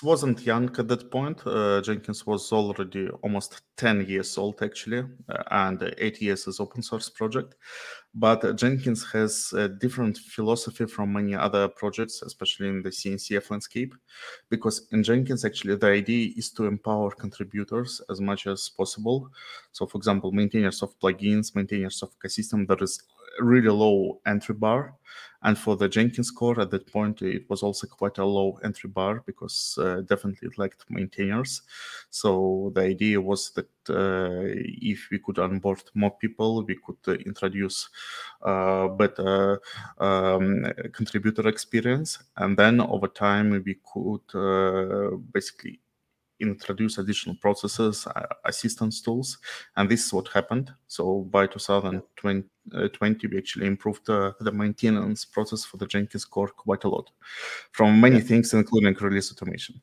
wasn't 0.03 0.45
young 0.45 0.69
at 0.77 0.88
that 0.88 1.10
point. 1.10 1.41
Uh, 1.45 1.81
Jenkins 1.81 2.25
was 2.25 2.51
already 2.51 3.10
almost 3.24 3.62
10 3.77 4.05
years 4.07 4.38
old, 4.38 4.62
actually, 4.62 5.03
uh, 5.29 5.43
and 5.51 5.93
eight 5.98 6.22
years 6.22 6.48
as 6.48 6.60
open 6.60 6.81
source 6.81 7.10
project. 7.10 7.55
But 8.17 8.55
Jenkins 8.55 9.03
has 9.12 9.51
a 9.51 9.67
different 9.67 10.17
philosophy 10.17 10.86
from 10.86 11.12
many 11.12 11.36
other 11.36 11.67
projects, 11.67 12.22
especially 12.22 12.69
in 12.69 12.81
the 12.81 12.89
CNCF 12.89 13.51
landscape, 13.51 13.93
because 14.50 14.88
in 14.93 15.03
Jenkins, 15.03 15.43
actually, 15.43 15.75
the 15.75 15.88
idea 15.88 16.31
is 16.38 16.50
to 16.51 16.65
empower 16.65 17.12
contributors 17.12 18.01
as 18.10 18.22
much 18.22 18.48
as 18.48 18.69
possible. 18.69 19.29
So, 19.74 19.86
for 19.86 19.98
example, 19.98 20.31
maintainers 20.31 20.81
of 20.81 20.98
plugins, 21.00 21.55
maintainers 21.55 22.01
of 22.03 22.17
ecosystem, 22.17 22.65
there 22.65 22.81
is 22.81 23.03
really 23.39 23.69
low 23.69 24.22
entry 24.25 24.55
bar 24.55 24.93
and 25.45 25.55
for 25.59 25.77
the 25.77 25.87
Jenkins 25.87 26.31
core 26.31 26.59
at 26.59 26.71
that 26.71 26.91
point, 26.91 27.21
it 27.21 27.47
was 27.51 27.61
also 27.61 27.85
quite 27.85 28.17
a 28.17 28.25
low 28.25 28.59
entry 28.63 28.89
bar 28.89 29.21
because 29.27 29.77
uh, 29.79 30.01
definitely 30.01 30.47
it 30.47 30.57
lacked 30.57 30.85
maintainers. 30.89 31.61
So 32.09 32.71
the 32.73 32.81
idea 32.81 33.21
was 33.21 33.51
that 33.51 33.69
uh, 33.87 34.41
if 34.81 35.07
we 35.11 35.19
could 35.19 35.37
onboard 35.37 35.83
more 35.93 36.17
people, 36.17 36.65
we 36.65 36.79
could 36.83 36.97
uh, 37.07 37.11
introduce 37.27 37.89
uh, 38.41 38.87
better 38.87 39.61
um, 39.99 40.65
contributor 40.91 41.47
experience. 41.47 42.17
And 42.37 42.57
then 42.57 42.81
over 42.81 43.07
time, 43.07 43.51
we 43.63 43.77
could 43.93 44.25
uh, 44.33 45.15
basically 45.31 45.79
introduce 46.39 46.97
additional 46.97 47.35
processes, 47.35 48.07
uh, 48.07 48.25
assistance 48.45 48.99
tools, 48.99 49.37
and 49.75 49.89
this 49.89 50.07
is 50.07 50.11
what 50.11 50.27
happened. 50.29 50.73
So 50.87 51.21
by 51.29 51.45
2020, 51.45 52.49
uh, 52.74 52.88
we 53.01 53.38
actually 53.38 53.67
improved 53.67 54.10
uh, 54.10 54.34
the 54.39 54.51
maintenance 54.51 55.25
process 55.25 55.63
for 55.63 55.77
the 55.77 55.86
Jenkins 55.86 56.25
core 56.25 56.50
quite 56.50 56.84
a 56.84 56.89
lot, 56.89 57.12
from 57.72 58.00
many 58.00 58.17
yeah. 58.17 58.24
things, 58.24 58.53
including 58.53 58.93
release 58.95 59.31
automation. 59.31 59.81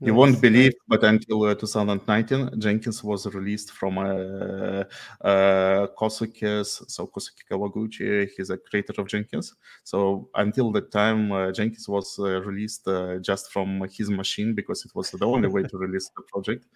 You 0.00 0.14
won't 0.14 0.40
believe, 0.40 0.74
but 0.86 1.02
until 1.02 1.42
uh, 1.42 1.54
2019, 1.54 2.60
Jenkins 2.60 3.02
was 3.02 3.26
released 3.34 3.72
from 3.72 3.98
uh, 3.98 4.84
uh, 5.20 5.88
Kosuke. 5.98 6.64
So 6.64 7.08
Kosuke 7.08 7.42
Kawaguchi, 7.50 8.28
he's 8.36 8.50
a 8.50 8.58
creator 8.58 8.94
of 8.98 9.08
Jenkins. 9.08 9.56
So 9.82 10.30
until 10.36 10.70
that 10.72 10.92
time, 10.92 11.32
uh, 11.32 11.50
Jenkins 11.50 11.88
was 11.88 12.16
uh, 12.18 12.40
released 12.42 12.86
uh, 12.86 13.18
just 13.18 13.52
from 13.52 13.88
his 13.90 14.08
machine 14.08 14.54
because 14.54 14.84
it 14.84 14.94
was 14.94 15.10
the 15.10 15.26
only 15.26 15.48
way 15.48 15.64
to 15.64 15.78
release 15.86 16.08
the 16.16 16.22
project. 16.22 16.66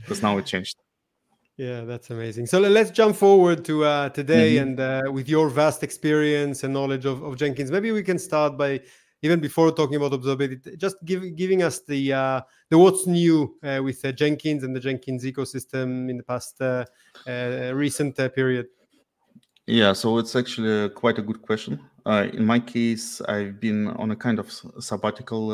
Because 0.00 0.22
now 0.22 0.36
it 0.36 0.44
changed. 0.44 0.76
Yeah, 1.58 1.80
that's 1.80 2.10
amazing. 2.10 2.46
So 2.46 2.60
let's 2.60 2.92
jump 2.92 3.16
forward 3.16 3.64
to 3.64 3.84
uh, 3.84 4.08
today 4.10 4.54
mm-hmm. 4.54 4.68
and 4.68 4.80
uh, 4.80 5.12
with 5.12 5.28
your 5.28 5.48
vast 5.50 5.82
experience 5.82 6.62
and 6.62 6.72
knowledge 6.72 7.04
of, 7.04 7.24
of 7.24 7.36
Jenkins. 7.36 7.72
Maybe 7.72 7.90
we 7.90 8.04
can 8.04 8.16
start 8.16 8.56
by 8.56 8.80
even 9.22 9.40
before 9.40 9.72
talking 9.72 9.96
about 9.96 10.12
observability, 10.12 10.78
just 10.78 10.96
give, 11.04 11.34
giving 11.34 11.64
us 11.64 11.80
the 11.80 12.12
uh, 12.12 12.40
the 12.70 12.78
what's 12.78 13.08
new 13.08 13.56
uh, 13.64 13.80
with 13.82 14.04
uh, 14.04 14.12
Jenkins 14.12 14.62
and 14.62 14.74
the 14.74 14.78
Jenkins 14.78 15.24
ecosystem 15.24 16.08
in 16.08 16.18
the 16.18 16.22
past 16.22 16.60
uh, 16.60 16.84
uh, 17.26 17.72
recent 17.74 18.18
uh, 18.20 18.28
period. 18.28 18.66
Yeah, 19.66 19.92
so 19.92 20.18
it's 20.18 20.36
actually 20.36 20.88
quite 20.90 21.18
a 21.18 21.22
good 21.22 21.42
question. 21.42 21.80
in 22.06 22.46
my 22.46 22.60
case, 22.60 23.20
I've 23.22 23.60
been 23.60 23.88
on 23.88 24.12
a 24.12 24.16
kind 24.16 24.38
of 24.38 24.50
sabbatical 24.78 25.52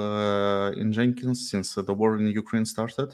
in 0.72 0.92
Jenkins 0.92 1.50
since 1.50 1.74
the 1.74 1.94
war 1.94 2.16
in 2.16 2.28
Ukraine 2.28 2.64
started. 2.64 3.12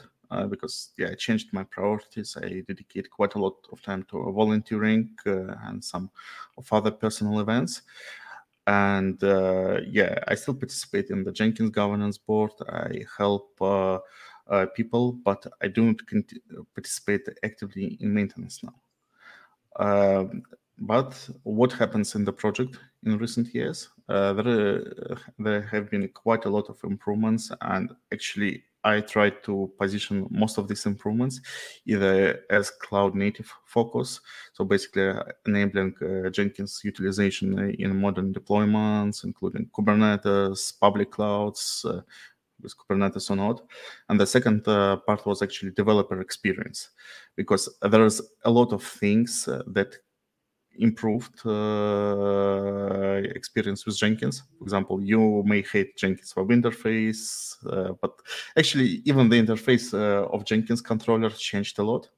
Because 0.49 0.89
yeah, 0.97 1.09
I 1.11 1.15
changed 1.15 1.53
my 1.53 1.63
priorities. 1.63 2.37
I 2.41 2.63
dedicate 2.67 3.09
quite 3.09 3.35
a 3.35 3.39
lot 3.39 3.55
of 3.71 3.81
time 3.81 4.03
to 4.11 4.31
volunteering 4.31 5.15
and 5.25 5.83
some 5.83 6.09
of 6.57 6.71
other 6.71 6.91
personal 6.91 7.39
events. 7.39 7.81
And 8.67 9.21
uh, 9.23 9.79
yeah 9.87 10.19
i 10.27 10.35
still 10.35 10.53
participate 10.53 11.09
in 11.09 11.23
the 11.23 11.31
jenkins 11.31 11.71
governance 11.71 12.17
board. 12.17 12.51
I 12.69 13.05
help 13.17 13.59
uh, 13.59 13.99
uh, 14.47 14.67
people 14.75 15.13
but 15.13 15.45
i 15.61 15.67
don't 15.67 15.99
participate 16.75 17.27
actively 17.43 17.97
in 17.99 18.13
maintenance 18.13 18.61
now. 18.63 18.75
Um, 19.79 20.43
but 20.77 21.29
what 21.43 21.71
happens 21.73 22.15
in 22.15 22.25
the 22.25 22.33
project 22.33 22.77
in 23.03 23.17
recent 23.17 23.53
years? 23.53 23.89
Uh, 24.09 24.33
there, 24.33 24.83
there 25.39 25.61
have 25.61 25.89
been 25.89 26.07
quite 26.09 26.45
a 26.45 26.49
lot 26.49 26.69
of 26.69 26.77
improvements 26.83 27.51
and 27.61 27.91
actually 28.11 28.63
I 28.83 29.01
try 29.01 29.29
to 29.29 29.71
position 29.77 30.27
most 30.31 30.57
of 30.57 30.67
these 30.67 30.85
improvements 30.85 31.39
either 31.85 32.41
as 32.49 32.71
cloud 32.71 33.15
native 33.15 33.51
focus, 33.65 34.21
so 34.53 34.65
basically 34.65 35.13
enabling 35.45 35.95
uh, 36.01 36.29
Jenkins 36.29 36.81
utilization 36.83 37.75
in 37.77 38.01
modern 38.01 38.33
deployments, 38.33 39.23
including 39.23 39.69
Kubernetes, 39.73 40.79
public 40.79 41.11
clouds, 41.11 41.85
uh, 41.87 42.01
with 42.61 42.75
Kubernetes 42.77 43.29
or 43.29 43.35
not. 43.35 43.61
And 44.09 44.19
the 44.19 44.27
second 44.27 44.67
uh, 44.67 44.97
part 44.97 45.25
was 45.25 45.41
actually 45.41 45.71
developer 45.71 46.21
experience, 46.21 46.89
because 47.35 47.69
there's 47.81 48.21
a 48.45 48.51
lot 48.51 48.73
of 48.73 48.83
things 48.83 49.47
uh, 49.47 49.63
that 49.67 49.97
improved 50.79 51.45
uh, 51.45 53.21
experience 53.35 53.85
with 53.85 53.97
Jenkins. 53.97 54.43
For 54.57 54.63
example, 54.63 55.01
you 55.01 55.43
may 55.45 55.61
hate 55.61 55.97
Jenkins 55.97 56.35
web 56.35 56.49
interface, 56.49 57.55
uh, 57.65 57.93
but 58.01 58.13
actually, 58.57 59.01
even 59.05 59.29
the 59.29 59.41
interface 59.41 59.93
uh, 59.93 60.27
of 60.27 60.45
Jenkins 60.45 60.81
controller 60.81 61.29
changed 61.29 61.79
a 61.79 61.83
lot. 61.83 62.09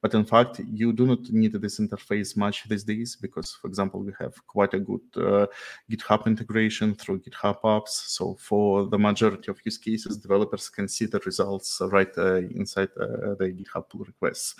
But 0.00 0.14
in 0.14 0.24
fact, 0.24 0.60
you 0.72 0.92
do 0.92 1.06
not 1.06 1.28
need 1.30 1.52
this 1.52 1.80
interface 1.80 2.36
much 2.36 2.68
these 2.68 2.84
days 2.84 3.16
because, 3.16 3.52
for 3.52 3.66
example, 3.66 4.00
we 4.00 4.12
have 4.20 4.34
quite 4.46 4.72
a 4.72 4.78
good 4.78 5.00
uh, 5.16 5.46
GitHub 5.90 6.26
integration 6.26 6.94
through 6.94 7.20
GitHub 7.20 7.60
apps. 7.62 7.88
So 7.88 8.36
for 8.38 8.86
the 8.86 8.98
majority 8.98 9.50
of 9.50 9.58
use 9.64 9.78
cases, 9.78 10.16
developers 10.16 10.68
can 10.68 10.86
see 10.86 11.06
the 11.06 11.18
results 11.20 11.80
right 11.90 12.16
uh, 12.16 12.36
inside 12.36 12.90
uh, 13.00 13.34
the 13.40 13.52
GitHub 13.58 13.88
pull 13.88 14.04
requests. 14.04 14.54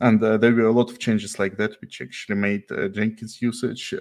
And 0.00 0.22
uh, 0.22 0.36
there 0.36 0.52
were 0.52 0.68
a 0.68 0.72
lot 0.72 0.90
of 0.90 0.98
changes 0.98 1.38
like 1.38 1.56
that, 1.56 1.80
which 1.80 2.00
actually 2.00 2.36
made 2.36 2.70
uh, 2.70 2.88
Jenkins 2.88 3.42
usage 3.42 3.94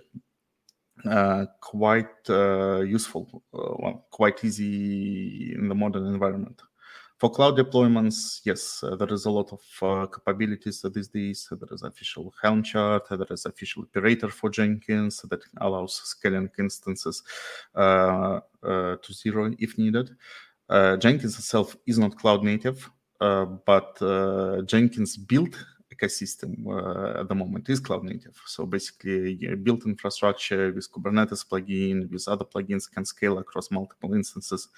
uh, 1.05 1.45
quite 1.61 2.29
uh, 2.29 2.81
useful, 2.81 3.43
uh, 3.53 3.75
well, 3.79 4.07
quite 4.11 4.43
easy 4.43 5.53
in 5.53 5.67
the 5.69 5.75
modern 5.75 6.07
environment. 6.07 6.61
For 7.17 7.31
cloud 7.31 7.57
deployments, 7.57 8.41
yes, 8.43 8.83
uh, 8.83 8.95
there 8.95 9.11
is 9.11 9.25
a 9.25 9.31
lot 9.31 9.51
of 9.51 10.11
capabilities 10.11 10.85
these 10.93 11.07
days. 11.07 11.47
There 11.49 11.69
is 11.71 11.81
official 11.81 12.31
Helm 12.41 12.61
chart, 12.61 13.07
there 13.09 13.25
is 13.31 13.45
official 13.45 13.83
operator 13.83 14.29
for 14.29 14.51
Jenkins 14.51 15.23
that 15.29 15.41
allows 15.59 15.95
scaling 15.95 16.49
instances 16.59 17.23
to 17.75 18.41
zero 19.11 19.51
if 19.57 19.77
needed. 19.79 20.11
Jenkins 20.69 21.39
itself 21.39 21.75
is 21.87 21.97
not 21.97 22.17
cloud 22.17 22.43
native, 22.43 22.87
but 23.19 23.97
Jenkins 24.67 25.17
built 25.17 25.55
ecosystem 25.97 26.65
uh, 26.67 27.21
at 27.21 27.27
the 27.27 27.35
moment 27.35 27.69
is 27.69 27.79
cloud 27.79 28.03
native. 28.03 28.39
So 28.45 28.65
basically, 28.65 29.35
built 29.55 29.85
infrastructure 29.85 30.71
with 30.71 30.91
Kubernetes 30.91 31.45
plugin, 31.47 32.09
with 32.11 32.27
other 32.27 32.45
plugins 32.45 32.91
can 32.91 33.05
scale 33.05 33.37
across 33.39 33.71
multiple 33.71 34.13
instances 34.13 34.69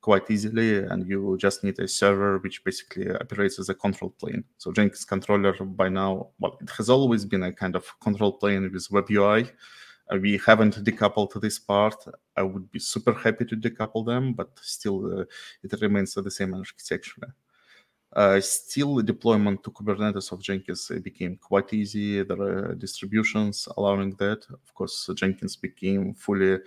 quite 0.00 0.30
easily, 0.30 0.78
and 0.78 1.06
you 1.06 1.36
just 1.38 1.62
need 1.62 1.78
a 1.78 1.86
server 1.86 2.38
which 2.38 2.64
basically 2.64 3.10
operates 3.10 3.58
as 3.58 3.68
a 3.68 3.74
control 3.74 4.10
plane. 4.10 4.44
So 4.58 4.72
Jenkins 4.72 5.04
controller 5.04 5.52
by 5.62 5.88
now, 5.88 6.28
well, 6.38 6.56
it 6.60 6.70
has 6.70 6.88
always 6.88 7.24
been 7.24 7.42
a 7.42 7.52
kind 7.52 7.76
of 7.76 7.84
control 8.00 8.32
plane 8.32 8.70
with 8.72 8.90
web 8.90 9.10
UI. 9.10 9.50
Uh, 10.10 10.16
we 10.16 10.40
haven't 10.44 10.82
decoupled 10.84 11.38
this 11.40 11.58
part. 11.58 12.02
I 12.36 12.42
would 12.42 12.70
be 12.70 12.78
super 12.78 13.12
happy 13.12 13.44
to 13.44 13.56
decouple 13.56 14.06
them, 14.06 14.32
but 14.32 14.50
still, 14.60 15.20
uh, 15.20 15.24
it 15.62 15.80
remains 15.80 16.14
the 16.14 16.30
same 16.30 16.54
architecture. 16.54 17.34
Uh, 18.12 18.40
still, 18.40 19.00
deployment 19.02 19.62
to 19.62 19.70
Kubernetes 19.70 20.32
of 20.32 20.42
Jenkins 20.42 20.90
became 21.02 21.36
quite 21.36 21.72
easy. 21.72 22.22
There 22.24 22.40
are 22.40 22.74
distributions 22.74 23.68
allowing 23.76 24.16
that. 24.16 24.44
Of 24.50 24.74
course, 24.74 25.08
Jenkins 25.14 25.54
became 25.54 26.14
fully 26.14 26.58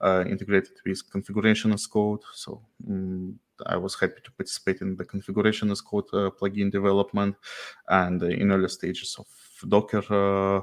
uh, 0.00 0.24
integrated 0.28 0.78
with 0.86 1.10
configuration 1.10 1.72
as 1.72 1.86
code. 1.88 2.20
So 2.34 2.62
um, 2.88 3.38
I 3.66 3.76
was 3.76 3.98
happy 3.98 4.20
to 4.22 4.30
participate 4.32 4.80
in 4.80 4.96
the 4.96 5.04
configuration 5.04 5.70
as 5.72 5.80
code 5.80 6.04
uh, 6.12 6.30
plugin 6.30 6.70
development 6.70 7.36
and 7.88 8.22
in 8.22 8.52
early 8.52 8.68
stages 8.68 9.16
of 9.18 9.26
Docker 9.66 10.02
uh, 10.10 10.60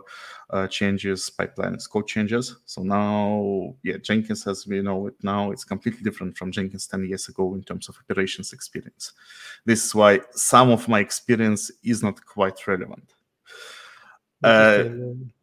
uh, 0.55 0.67
changes, 0.67 1.31
pipelines, 1.37 1.89
code 1.89 2.07
changes. 2.07 2.57
So 2.65 2.81
now, 2.81 3.75
yeah, 3.83 3.97
Jenkins, 3.97 4.47
as 4.47 4.65
we 4.67 4.81
know 4.81 5.07
it 5.07 5.15
now, 5.21 5.51
it's 5.51 5.63
completely 5.63 6.01
different 6.03 6.37
from 6.37 6.51
Jenkins 6.51 6.87
10 6.87 7.05
years 7.05 7.27
ago 7.27 7.53
in 7.53 7.63
terms 7.63 7.89
of 7.89 7.97
operations 7.97 8.53
experience. 8.53 9.13
This 9.65 9.85
is 9.85 9.95
why 9.95 10.21
some 10.31 10.71
of 10.71 10.87
my 10.87 10.99
experience 10.99 11.71
is 11.83 12.01
not 12.01 12.25
quite 12.25 12.65
relevant. 12.67 13.13
Uh, 14.43 14.85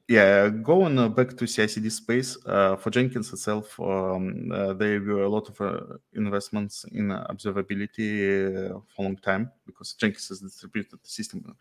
yeah, 0.09 0.49
going 0.49 0.99
uh, 0.99 1.09
back 1.09 1.37
to 1.37 1.47
CI/CD 1.47 1.91
space 1.91 2.39
uh, 2.47 2.77
for 2.77 2.91
Jenkins 2.91 3.33
itself, 3.33 3.79
um, 3.81 4.51
uh, 4.53 4.73
there 4.73 5.01
were 5.01 5.25
a 5.25 5.29
lot 5.29 5.49
of 5.49 5.61
uh, 5.61 5.97
investments 6.15 6.85
in 6.93 7.09
observability 7.09 8.71
for 8.89 9.03
a 9.03 9.03
long 9.03 9.17
time 9.17 9.51
because 9.67 9.95
Jenkins 9.95 10.31
is 10.31 10.41
distributed 10.41 11.05
system 11.05 11.57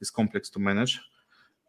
is 0.00 0.10
complex 0.10 0.50
to 0.50 0.58
manage. 0.58 1.00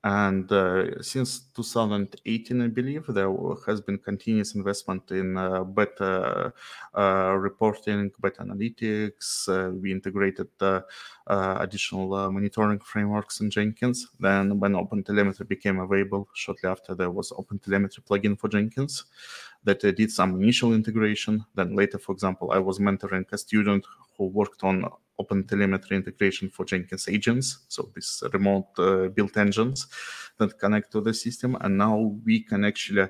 And 0.03 0.49
uh, 0.51 1.01
since 1.01 1.39
2018, 1.55 2.61
I 2.61 2.67
believe, 2.67 3.07
there 3.07 3.33
has 3.65 3.81
been 3.81 3.97
continuous 3.97 4.53
investment 4.55 5.09
in 5.11 5.35
uh, 5.35 5.63
better 5.63 6.53
uh, 6.95 7.35
reporting, 7.37 8.11
better 8.19 8.43
analytics. 8.43 9.49
Uh, 9.49 9.71
we 9.71 9.91
integrated 9.91 10.49
uh, 10.61 10.81
additional 11.27 12.13
uh, 12.13 12.29
monitoring 12.29 12.79
frameworks 12.79 13.41
in 13.41 13.49
Jenkins. 13.49 14.07
Then, 14.19 14.59
when 14.59 14.73
OpenTelemetry 14.73 15.47
became 15.47 15.79
available, 15.79 16.29
shortly 16.33 16.69
after, 16.69 16.95
there 16.95 17.11
was 17.11 17.31
OpenTelemetry 17.31 18.01
plugin 18.05 18.39
for 18.39 18.49
Jenkins 18.49 19.05
that 19.67 19.81
did 19.81 20.12
some 20.12 20.41
initial 20.41 20.74
integration. 20.74 21.45
Then 21.55 21.75
later, 21.75 22.00
for 22.00 22.13
example, 22.13 22.51
I 22.51 22.59
was 22.59 22.79
mentoring 22.79 23.25
a 23.31 23.38
student 23.38 23.86
who 24.17 24.25
worked 24.27 24.63
on 24.63 24.86
open 25.19 25.43
telemetry 25.43 25.97
integration 25.97 26.50
for 26.50 26.63
Jenkins 26.65 27.07
agents, 27.07 27.65
so 27.67 27.89
these 27.93 28.24
remote 28.33 28.67
uh, 28.77 29.07
built 29.07 29.36
engines 29.38 29.88
that 30.38 30.59
connect 30.59 30.91
to 30.91 31.01
the 31.01 31.13
system. 31.13 31.57
And 31.62 31.77
now 31.77 32.15
we 32.25 32.43
can 32.43 32.63
actually 32.65 33.07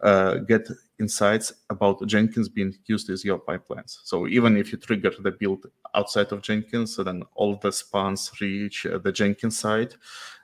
uh, 0.00 0.34
get 0.52 0.68
insights 0.98 1.52
about 1.68 2.06
Jenkins 2.06 2.48
being 2.48 2.74
used 2.86 3.10
as 3.10 3.24
your 3.24 3.40
pipelines. 3.40 3.98
So 4.04 4.26
even 4.28 4.56
if 4.56 4.72
you 4.72 4.78
trigger 4.78 5.12
the 5.20 5.32
build 5.32 5.66
outside 5.94 6.32
of 6.32 6.42
Jenkins, 6.42 6.94
so 6.94 7.02
then 7.02 7.22
all 7.34 7.56
the 7.56 7.72
spans 7.72 8.32
reach 8.40 8.86
uh, 8.86 8.98
the 8.98 9.12
Jenkins 9.12 9.58
side. 9.58 9.94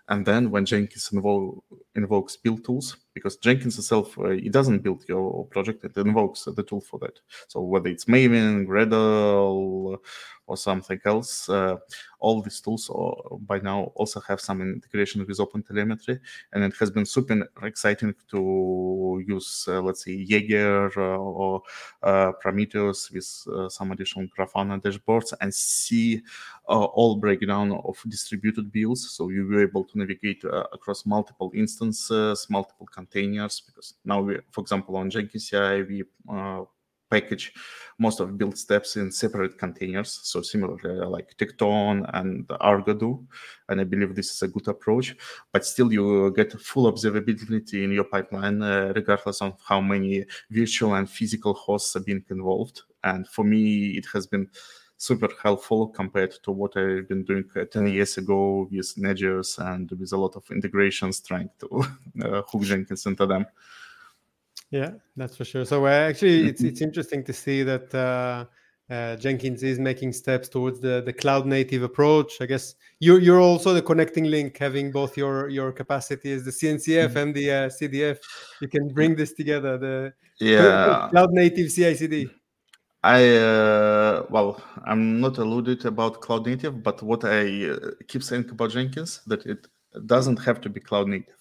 And 0.08 0.26
then 0.26 0.50
when 0.50 0.66
Jenkins 0.66 1.10
invo- 1.10 1.62
invokes 1.94 2.36
build 2.36 2.64
tools, 2.64 2.96
because 3.14 3.36
Jenkins 3.36 3.78
itself, 3.78 4.18
uh, 4.18 4.30
it 4.30 4.52
doesn't 4.52 4.82
build 4.82 5.04
your 5.08 5.46
project, 5.46 5.84
it 5.84 5.96
invokes 5.96 6.44
the 6.44 6.62
tool 6.62 6.80
for 6.80 6.98
that. 7.00 7.20
So 7.48 7.60
whether 7.60 7.88
it's 7.88 8.06
Maven, 8.06 8.66
Gradle, 8.66 9.98
or 10.46 10.56
something 10.56 11.00
else, 11.04 11.48
uh, 11.48 11.76
all 12.18 12.42
these 12.42 12.60
tools 12.60 12.90
by 13.46 13.58
now 13.58 13.92
also 13.94 14.20
have 14.20 14.40
some 14.40 14.60
integration 14.60 15.24
with 15.26 15.38
OpenTelemetry, 15.38 16.18
and 16.52 16.64
it 16.64 16.74
has 16.78 16.90
been 16.90 17.06
super 17.06 17.48
exciting 17.62 18.14
to 18.30 19.22
use, 19.26 19.66
uh, 19.68 19.80
let's 19.80 20.04
say, 20.04 20.12
Jaeger 20.12 20.90
uh, 20.96 21.16
or 21.16 21.62
uh, 22.02 22.32
Prometheus 22.40 23.10
with 23.10 23.46
some 23.70 23.92
additional 23.92 24.26
Grafana 24.36 24.80
dashboards 24.80 25.32
and 25.40 25.54
see 25.54 26.22
all 26.66 27.16
breakdown 27.16 27.72
of 27.72 28.02
distributed 28.08 28.72
builds. 28.72 29.10
So 29.10 29.28
you 29.28 29.48
be 29.48 29.60
able 29.60 29.84
to 29.84 29.98
navigate 29.98 30.44
across 30.72 31.06
multiple 31.06 31.52
instances, 31.54 32.46
multiple 32.48 32.86
containers, 32.86 33.60
because 33.60 33.94
now 34.04 34.20
we, 34.22 34.38
for 34.50 34.60
example, 34.60 34.96
on 34.96 35.10
Jenkins 35.10 35.48
CI, 35.48 35.82
we 35.82 36.04
package 37.14 37.52
most 37.98 38.20
of 38.20 38.36
build 38.36 38.58
steps 38.58 38.96
in 38.96 39.10
separate 39.10 39.58
containers. 39.58 40.20
So 40.22 40.42
similarly, 40.42 41.06
like 41.06 41.36
Tekton 41.36 42.08
and 42.12 42.50
Argo 42.60 42.94
do, 42.94 43.26
and 43.68 43.80
I 43.80 43.84
believe 43.84 44.14
this 44.14 44.30
is 44.32 44.42
a 44.42 44.48
good 44.48 44.68
approach. 44.68 45.16
But 45.52 45.64
still, 45.64 45.92
you 45.92 46.32
get 46.34 46.52
full 46.60 46.92
observability 46.92 47.84
in 47.84 47.92
your 47.92 48.04
pipeline, 48.04 48.62
uh, 48.62 48.92
regardless 48.94 49.40
of 49.42 49.60
how 49.66 49.80
many 49.80 50.24
virtual 50.50 50.94
and 50.94 51.08
physical 51.08 51.54
hosts 51.54 51.94
are 51.96 52.00
being 52.00 52.24
involved. 52.30 52.82
And 53.02 53.28
for 53.28 53.44
me, 53.44 53.96
it 53.98 54.06
has 54.12 54.26
been 54.26 54.48
super 54.96 55.28
helpful 55.42 55.88
compared 55.88 56.32
to 56.42 56.50
what 56.50 56.76
I've 56.76 57.08
been 57.08 57.24
doing 57.24 57.44
uh, 57.56 57.64
10 57.64 57.88
years 57.88 58.16
ago 58.16 58.68
with 58.70 58.94
Nagios 58.96 59.58
and 59.58 59.90
with 59.90 60.12
a 60.12 60.16
lot 60.16 60.36
of 60.36 60.44
integrations 60.50 61.20
trying 61.20 61.50
to 61.60 61.84
uh, 62.24 62.42
hook 62.46 62.62
Jenkins 62.62 63.06
into 63.06 63.26
them. 63.26 63.46
Yeah, 64.70 64.92
that's 65.16 65.36
for 65.36 65.44
sure. 65.44 65.64
So 65.64 65.86
uh, 65.86 65.90
actually, 65.90 66.48
it's 66.48 66.62
it's 66.62 66.80
interesting 66.80 67.22
to 67.24 67.32
see 67.32 67.62
that 67.62 67.94
uh, 67.94 68.46
uh, 68.90 69.16
Jenkins 69.16 69.62
is 69.62 69.78
making 69.78 70.12
steps 70.12 70.48
towards 70.48 70.80
the, 70.80 71.02
the 71.04 71.12
cloud 71.12 71.46
native 71.46 71.82
approach. 71.82 72.40
I 72.40 72.46
guess 72.46 72.74
you're 72.98 73.20
you're 73.20 73.40
also 73.40 73.72
the 73.72 73.82
connecting 73.82 74.24
link, 74.24 74.58
having 74.58 74.92
both 74.92 75.16
your 75.16 75.48
your 75.48 75.72
capacity 75.72 76.32
as 76.32 76.44
the 76.44 76.50
CNCF 76.50 77.08
mm-hmm. 77.08 77.16
and 77.16 77.34
the 77.34 77.50
uh, 77.50 77.68
CDF. 77.68 78.18
You 78.60 78.68
can 78.68 78.88
bring 78.88 79.16
this 79.16 79.32
together. 79.32 79.78
The 79.78 80.12
yeah 80.40 81.08
cloud 81.10 81.30
native 81.32 81.72
CI/CD. 81.72 82.28
I 83.02 83.36
uh, 83.36 84.26
well, 84.30 84.62
I'm 84.84 85.20
not 85.20 85.38
alluded 85.38 85.84
about 85.84 86.20
cloud 86.20 86.46
native, 86.46 86.82
but 86.82 87.02
what 87.02 87.24
I 87.24 87.70
uh, 87.70 87.90
keep 88.08 88.22
saying 88.22 88.50
about 88.50 88.70
Jenkins 88.70 89.20
that 89.26 89.46
it 89.46 89.66
doesn't 90.06 90.38
have 90.44 90.60
to 90.62 90.68
be 90.68 90.80
cloud 90.80 91.08
native. 91.08 91.36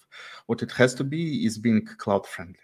What 0.46 0.62
it 0.62 0.72
has 0.72 0.94
to 0.94 1.04
be 1.04 1.44
is 1.44 1.58
being 1.58 1.84
cloud 1.98 2.26
friendly. 2.26 2.58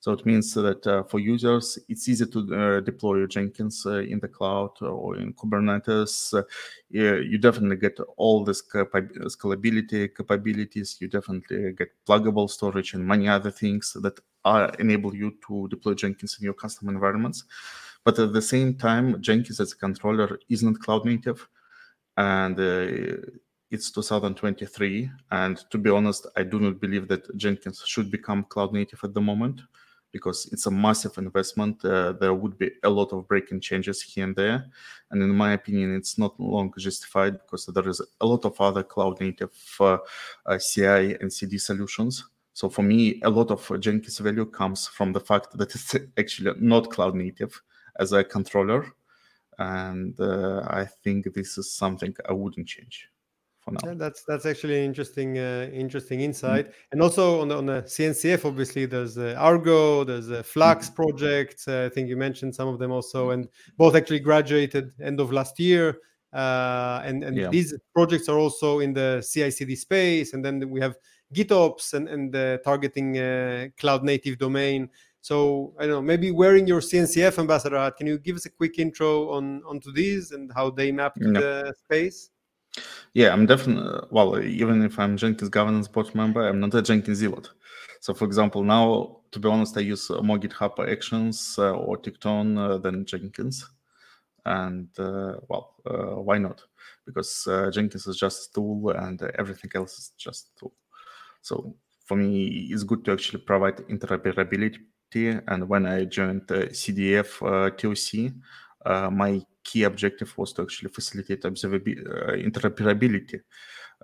So 0.00 0.12
it 0.12 0.24
means 0.24 0.54
that 0.54 0.86
uh, 0.86 1.02
for 1.02 1.20
users, 1.20 1.78
it's 1.86 2.08
easy 2.08 2.24
to 2.24 2.56
uh, 2.56 2.80
deploy 2.80 3.26
Jenkins 3.26 3.84
uh, 3.84 3.98
in 3.98 4.18
the 4.18 4.28
cloud 4.28 4.80
or 4.80 5.18
in 5.18 5.34
Kubernetes. 5.34 6.42
You 6.88 7.36
definitely 7.36 7.76
get 7.76 7.98
all 8.16 8.42
this 8.42 8.62
scalability 8.62 10.16
capabilities. 10.16 10.96
You 11.00 11.08
definitely 11.08 11.74
get 11.74 11.90
pluggable 12.08 12.48
storage 12.48 12.94
and 12.94 13.06
many 13.06 13.28
other 13.28 13.50
things 13.50 13.94
that 14.00 14.18
are, 14.46 14.72
enable 14.78 15.14
you 15.14 15.36
to 15.46 15.68
deploy 15.68 15.92
Jenkins 15.92 16.38
in 16.40 16.44
your 16.44 16.54
custom 16.54 16.88
environments. 16.88 17.44
But 18.02 18.18
at 18.18 18.32
the 18.32 18.40
same 18.40 18.76
time, 18.76 19.20
Jenkins 19.20 19.60
as 19.60 19.72
a 19.72 19.76
controller 19.76 20.40
isn't 20.48 20.80
cloud 20.80 21.04
native. 21.04 21.46
And 22.16 22.58
uh, 22.58 23.20
it's 23.70 23.90
2023. 23.90 25.10
And 25.30 25.58
to 25.70 25.76
be 25.76 25.90
honest, 25.90 26.26
I 26.36 26.44
do 26.44 26.58
not 26.58 26.80
believe 26.80 27.06
that 27.08 27.36
Jenkins 27.36 27.82
should 27.84 28.10
become 28.10 28.44
cloud 28.44 28.72
native 28.72 29.00
at 29.04 29.12
the 29.12 29.20
moment 29.20 29.60
because 30.12 30.48
it's 30.52 30.66
a 30.66 30.70
massive 30.70 31.16
investment. 31.18 31.84
Uh, 31.84 32.12
there 32.12 32.34
would 32.34 32.58
be 32.58 32.70
a 32.82 32.90
lot 32.90 33.12
of 33.12 33.28
breaking 33.28 33.60
changes 33.60 34.02
here 34.02 34.24
and 34.24 34.36
there. 34.36 34.66
And 35.10 35.22
in 35.22 35.30
my 35.30 35.52
opinion, 35.52 35.94
it's 35.94 36.18
not 36.18 36.38
long 36.40 36.72
justified 36.78 37.34
because 37.34 37.66
there 37.66 37.88
is 37.88 38.00
a 38.20 38.26
lot 38.26 38.44
of 38.44 38.60
other 38.60 38.82
cloud 38.82 39.20
native 39.20 39.52
uh, 39.78 39.98
uh, 40.46 40.58
CI 40.58 41.16
and 41.20 41.32
CD 41.32 41.58
solutions. 41.58 42.24
So 42.52 42.68
for 42.68 42.82
me, 42.82 43.20
a 43.22 43.30
lot 43.30 43.50
of 43.50 43.80
Jenkins 43.80 44.18
value 44.18 44.46
comes 44.46 44.86
from 44.86 45.12
the 45.12 45.20
fact 45.20 45.56
that 45.56 45.74
it's 45.74 45.96
actually 46.18 46.52
not 46.58 46.90
cloud 46.90 47.14
native 47.14 47.60
as 47.98 48.12
a 48.12 48.24
controller. 48.24 48.86
And 49.58 50.18
uh, 50.18 50.62
I 50.66 50.86
think 50.86 51.34
this 51.34 51.58
is 51.58 51.72
something 51.72 52.14
I 52.28 52.32
wouldn't 52.32 52.66
change 52.66 53.09
for 53.70 53.86
now. 53.86 53.92
Yeah, 53.92 53.98
that's 53.98 54.22
that's 54.24 54.46
actually 54.46 54.84
interesting 54.84 55.38
uh, 55.38 55.70
interesting 55.72 56.20
insight. 56.20 56.66
Mm-hmm. 56.66 56.92
And 56.92 57.02
also 57.02 57.40
on 57.40 57.48
the, 57.48 57.56
on 57.56 57.66
the 57.66 57.82
CNCF, 57.82 58.44
obviously 58.44 58.86
there's 58.86 59.16
uh, 59.18 59.34
Argo, 59.38 60.04
there's 60.04 60.30
a 60.30 60.42
Flux 60.42 60.86
mm-hmm. 60.86 60.94
project. 60.96 61.64
Uh, 61.66 61.86
I 61.86 61.88
think 61.88 62.08
you 62.08 62.16
mentioned 62.16 62.54
some 62.54 62.68
of 62.68 62.78
them 62.78 62.90
also, 62.90 63.30
and 63.30 63.48
both 63.76 63.94
actually 63.94 64.20
graduated 64.20 64.92
end 65.02 65.20
of 65.20 65.32
last 65.32 65.58
year. 65.58 65.98
Uh, 66.32 67.02
and 67.04 67.24
and 67.24 67.36
yeah. 67.36 67.48
these 67.48 67.74
projects 67.94 68.28
are 68.28 68.38
also 68.38 68.80
in 68.80 68.92
the 68.92 69.26
CI/CD 69.28 69.74
space, 69.76 70.32
and 70.32 70.44
then 70.44 70.68
we 70.70 70.80
have 70.80 70.96
GitOps 71.34 71.94
and 71.94 72.08
and 72.08 72.62
targeting 72.64 73.18
uh, 73.18 73.68
cloud 73.78 74.04
native 74.04 74.38
domain. 74.38 74.88
So 75.22 75.74
I 75.78 75.82
don't 75.82 75.90
know, 75.90 76.02
maybe 76.02 76.30
wearing 76.30 76.66
your 76.66 76.80
CNCF 76.80 77.38
ambassador 77.38 77.76
hat, 77.76 77.96
can 77.96 78.06
you 78.06 78.18
give 78.18 78.36
us 78.36 78.46
a 78.46 78.50
quick 78.50 78.78
intro 78.78 79.30
on 79.30 79.62
onto 79.66 79.92
these 79.92 80.32
and 80.32 80.50
how 80.54 80.70
they 80.70 80.92
map 80.92 81.14
to 81.16 81.32
the 81.32 81.74
space? 81.84 82.30
Yeah, 83.14 83.32
I'm 83.32 83.46
definitely 83.46 84.06
well. 84.10 84.40
Even 84.40 84.82
if 84.82 84.98
I'm 84.98 85.16
Jenkins 85.16 85.48
governance 85.50 85.88
board 85.88 86.14
member, 86.14 86.46
I'm 86.46 86.60
not 86.60 86.74
a 86.74 86.82
Jenkins 86.82 87.18
zealot. 87.18 87.50
So, 88.00 88.14
for 88.14 88.24
example, 88.24 88.62
now 88.62 89.20
to 89.32 89.38
be 89.38 89.48
honest, 89.48 89.76
I 89.76 89.80
use 89.80 90.10
more 90.22 90.38
GitHub 90.38 90.78
Actions 90.90 91.56
uh, 91.58 91.72
or 91.72 91.96
Tekton 91.98 92.58
uh, 92.58 92.78
than 92.78 93.04
Jenkins, 93.06 93.68
and 94.44 94.88
uh, 94.98 95.34
well, 95.48 95.74
uh, 95.86 96.20
why 96.22 96.38
not? 96.38 96.62
Because 97.06 97.46
uh, 97.46 97.70
Jenkins 97.70 98.06
is 98.06 98.16
just 98.16 98.50
a 98.50 98.52
tool, 98.54 98.90
and 98.90 99.22
everything 99.38 99.70
else 99.74 99.98
is 99.98 100.12
just 100.16 100.50
a 100.56 100.60
tool. 100.60 100.74
So 101.42 101.76
for 102.06 102.16
me, 102.16 102.68
it's 102.70 102.84
good 102.84 103.04
to 103.06 103.12
actually 103.12 103.42
provide 103.42 103.78
interoperability. 103.88 104.78
And 105.14 105.68
when 105.68 105.86
I 105.86 106.04
joined 106.04 106.50
CDF 106.72 107.42
uh, 108.86 109.10
my 109.10 109.40
key 109.64 109.84
objective 109.84 110.36
was 110.38 110.52
to 110.54 110.62
actually 110.62 110.90
facilitate 110.90 111.42
observability, 111.42 112.06
uh, 112.06 112.32
interoperability 112.32 113.40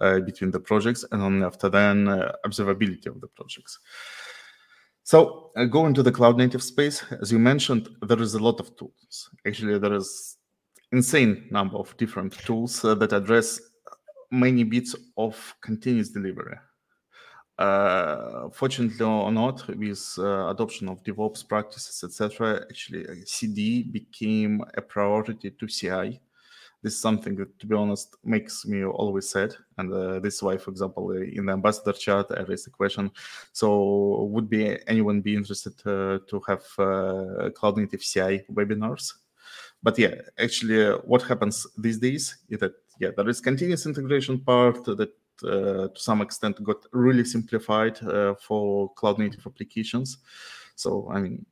uh, 0.00 0.20
between 0.20 0.50
the 0.50 0.60
projects, 0.60 1.04
and 1.10 1.22
only 1.22 1.44
after 1.44 1.68
then 1.68 2.06
observability 2.44 3.06
of 3.06 3.20
the 3.20 3.28
projects. 3.28 3.78
So 5.06 5.52
uh, 5.56 5.66
going 5.66 5.94
to 5.94 6.02
the 6.02 6.10
cloud 6.10 6.36
native 6.36 6.64
space, 6.64 7.04
as 7.22 7.30
you 7.30 7.38
mentioned, 7.38 7.88
there 8.02 8.20
is 8.20 8.34
a 8.34 8.40
lot 8.40 8.58
of 8.58 8.76
tools. 8.76 9.30
Actually, 9.46 9.78
there 9.78 9.94
is 9.94 10.36
insane 10.90 11.46
number 11.52 11.76
of 11.76 11.96
different 11.96 12.32
tools 12.32 12.84
uh, 12.84 12.92
that 12.96 13.12
address 13.12 13.60
many 14.32 14.64
bits 14.64 14.96
of 15.16 15.54
continuous 15.62 16.08
delivery. 16.08 16.56
Uh, 17.58 18.50
fortunately 18.50 19.04
or 19.04 19.32
not, 19.32 19.66
with 19.68 20.14
uh, 20.18 20.48
adoption 20.48 20.88
of 20.88 21.02
DevOps 21.02 21.46
practices, 21.48 22.04
etc., 22.04 22.66
actually 22.68 23.06
uh, 23.08 23.14
CD 23.24 23.82
became 23.82 24.62
a 24.74 24.82
priority 24.82 25.50
to 25.50 25.66
CI. 25.66 26.20
This 26.82 26.92
is 26.92 27.00
something 27.00 27.34
that, 27.36 27.58
to 27.58 27.66
be 27.66 27.74
honest, 27.74 28.16
makes 28.22 28.66
me 28.66 28.84
always 28.84 29.30
sad. 29.30 29.54
And 29.78 29.90
uh, 29.92 30.20
this 30.20 30.34
is 30.34 30.42
why, 30.42 30.58
for 30.58 30.70
example, 30.70 31.08
uh, 31.08 31.14
in 31.14 31.46
the 31.46 31.52
ambassador 31.52 31.94
chat, 31.94 32.26
I 32.30 32.42
raised 32.42 32.68
a 32.68 32.70
question. 32.70 33.10
So, 33.52 34.24
would 34.30 34.50
be 34.50 34.78
anyone 34.86 35.22
be 35.22 35.34
interested 35.34 35.78
to 35.78 36.42
have 36.46 36.62
cloud 37.54 37.78
native 37.78 38.02
CI 38.02 38.44
webinars? 38.52 39.14
But 39.82 39.98
yeah, 39.98 40.14
actually, 40.38 40.90
what 41.04 41.22
happens 41.22 41.66
these 41.78 41.98
days 41.98 42.36
is 42.50 42.58
that 42.60 42.72
yeah, 42.98 43.10
there 43.16 43.28
is 43.28 43.40
continuous 43.40 43.86
integration 43.86 44.40
part 44.40 44.84
that 44.84 45.00
uh, 45.00 45.12
to 45.38 45.90
some 45.94 46.20
extent 46.22 46.62
got 46.62 46.86
really 46.92 47.24
simplified 47.24 48.02
uh, 48.02 48.34
for 48.34 48.92
cloud 48.94 49.18
native 49.18 49.46
applications. 49.46 50.18
So 50.74 51.08
I 51.10 51.20
mean, 51.20 51.46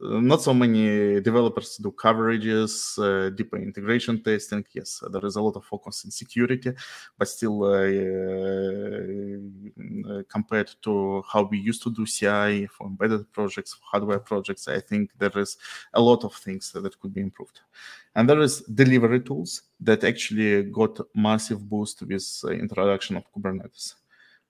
not 0.00 0.42
so 0.42 0.54
many 0.54 1.20
developers 1.20 1.76
do 1.76 1.90
coverages, 1.92 2.98
uh, 2.98 3.30
deeper 3.30 3.56
integration 3.58 4.22
testing. 4.22 4.64
Yes, 4.72 5.02
there 5.10 5.24
is 5.24 5.36
a 5.36 5.42
lot 5.42 5.56
of 5.56 5.64
focus 5.64 6.04
in 6.04 6.10
security, 6.10 6.72
but 7.18 7.28
still, 7.28 7.64
uh, 7.64 7.86
uh, 10.10 10.22
compared 10.28 10.70
to 10.82 11.22
how 11.30 11.42
we 11.42 11.58
used 11.58 11.82
to 11.82 11.90
do 11.90 12.06
CI 12.06 12.66
for 12.66 12.86
embedded 12.86 13.32
projects, 13.32 13.74
for 13.74 13.84
hardware 13.92 14.20
projects, 14.20 14.68
I 14.68 14.80
think 14.80 15.10
there 15.18 15.36
is 15.38 15.56
a 15.94 16.00
lot 16.00 16.24
of 16.24 16.34
things 16.34 16.72
that 16.72 17.00
could 17.00 17.14
be 17.14 17.20
improved. 17.20 17.60
And 18.14 18.28
there 18.28 18.40
is 18.40 18.62
delivery 18.62 19.20
tools 19.20 19.62
that 19.80 20.04
actually 20.04 20.62
got 20.64 20.98
massive 21.14 21.68
boost 21.68 22.02
with 22.02 22.44
introduction 22.50 23.16
of 23.16 23.24
Kubernetes 23.32 23.94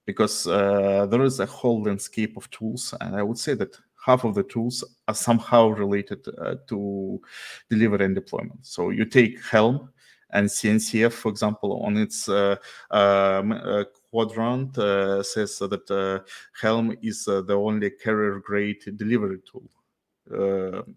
because 0.07 0.47
uh, 0.47 1.05
there 1.11 1.23
is 1.23 1.41
a 1.41 1.47
whole 1.47 1.83
landscape 1.83 2.37
of 2.37 2.49
tools 2.51 2.95
and 3.01 3.17
i 3.17 3.23
would 3.23 3.37
say 3.37 3.55
that 3.55 3.77
half 4.07 4.25
of 4.25 4.35
the 4.35 4.45
tools 4.45 4.85
are 5.09 5.15
somehow 5.15 5.67
related 5.69 6.25
uh, 6.39 6.55
to 6.69 7.21
delivery 7.69 8.05
and 8.05 8.15
deployment. 8.15 8.65
So 8.65 8.91
you 8.91 9.05
take 9.05 9.43
Helm 9.45 9.91
and 10.31 10.47
CNCF, 10.49 11.13
for 11.13 11.29
example, 11.29 11.83
on 11.83 11.97
its 11.97 12.29
uh, 12.29 12.57
um, 12.91 13.53
uh, 13.53 13.85
quadrant 14.11 14.79
uh, 14.79 15.23
says 15.23 15.59
that 15.59 15.91
uh, 15.91 16.25
Helm 16.61 16.97
is 17.03 17.25
the 17.25 17.55
only 17.55 17.91
carrier-grade 17.91 18.97
delivery 18.97 19.41
tool. 19.51 19.69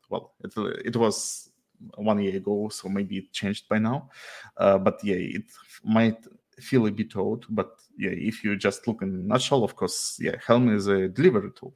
well, 0.10 0.34
it, 0.43 0.54
it 0.86 0.95
was 0.95 1.50
one 1.95 2.22
year 2.22 2.36
ago, 2.38 2.69
so 2.69 2.89
maybe 2.89 3.17
it 3.17 3.32
changed 3.32 3.67
by 3.69 3.80
now. 3.80 4.10
but 4.58 5.00
yeah, 5.04 5.15
it 5.15 5.45
might 5.84 6.19
feel 6.60 6.86
a 6.86 6.91
bit 6.91 7.15
old. 7.15 7.45
But 7.50 7.72
yeah, 7.98 8.12
if 8.12 8.43
you 8.43 8.56
just 8.56 8.88
look 8.88 9.02
in 9.02 9.10
a 9.10 9.28
nutshell, 9.32 9.63
of 9.63 9.76
course, 9.76 10.19
yeah, 10.22 10.36
Helm 10.45 10.76
is 10.76 10.88
a 10.88 11.08
delivery 11.08 11.52
tool 11.56 11.74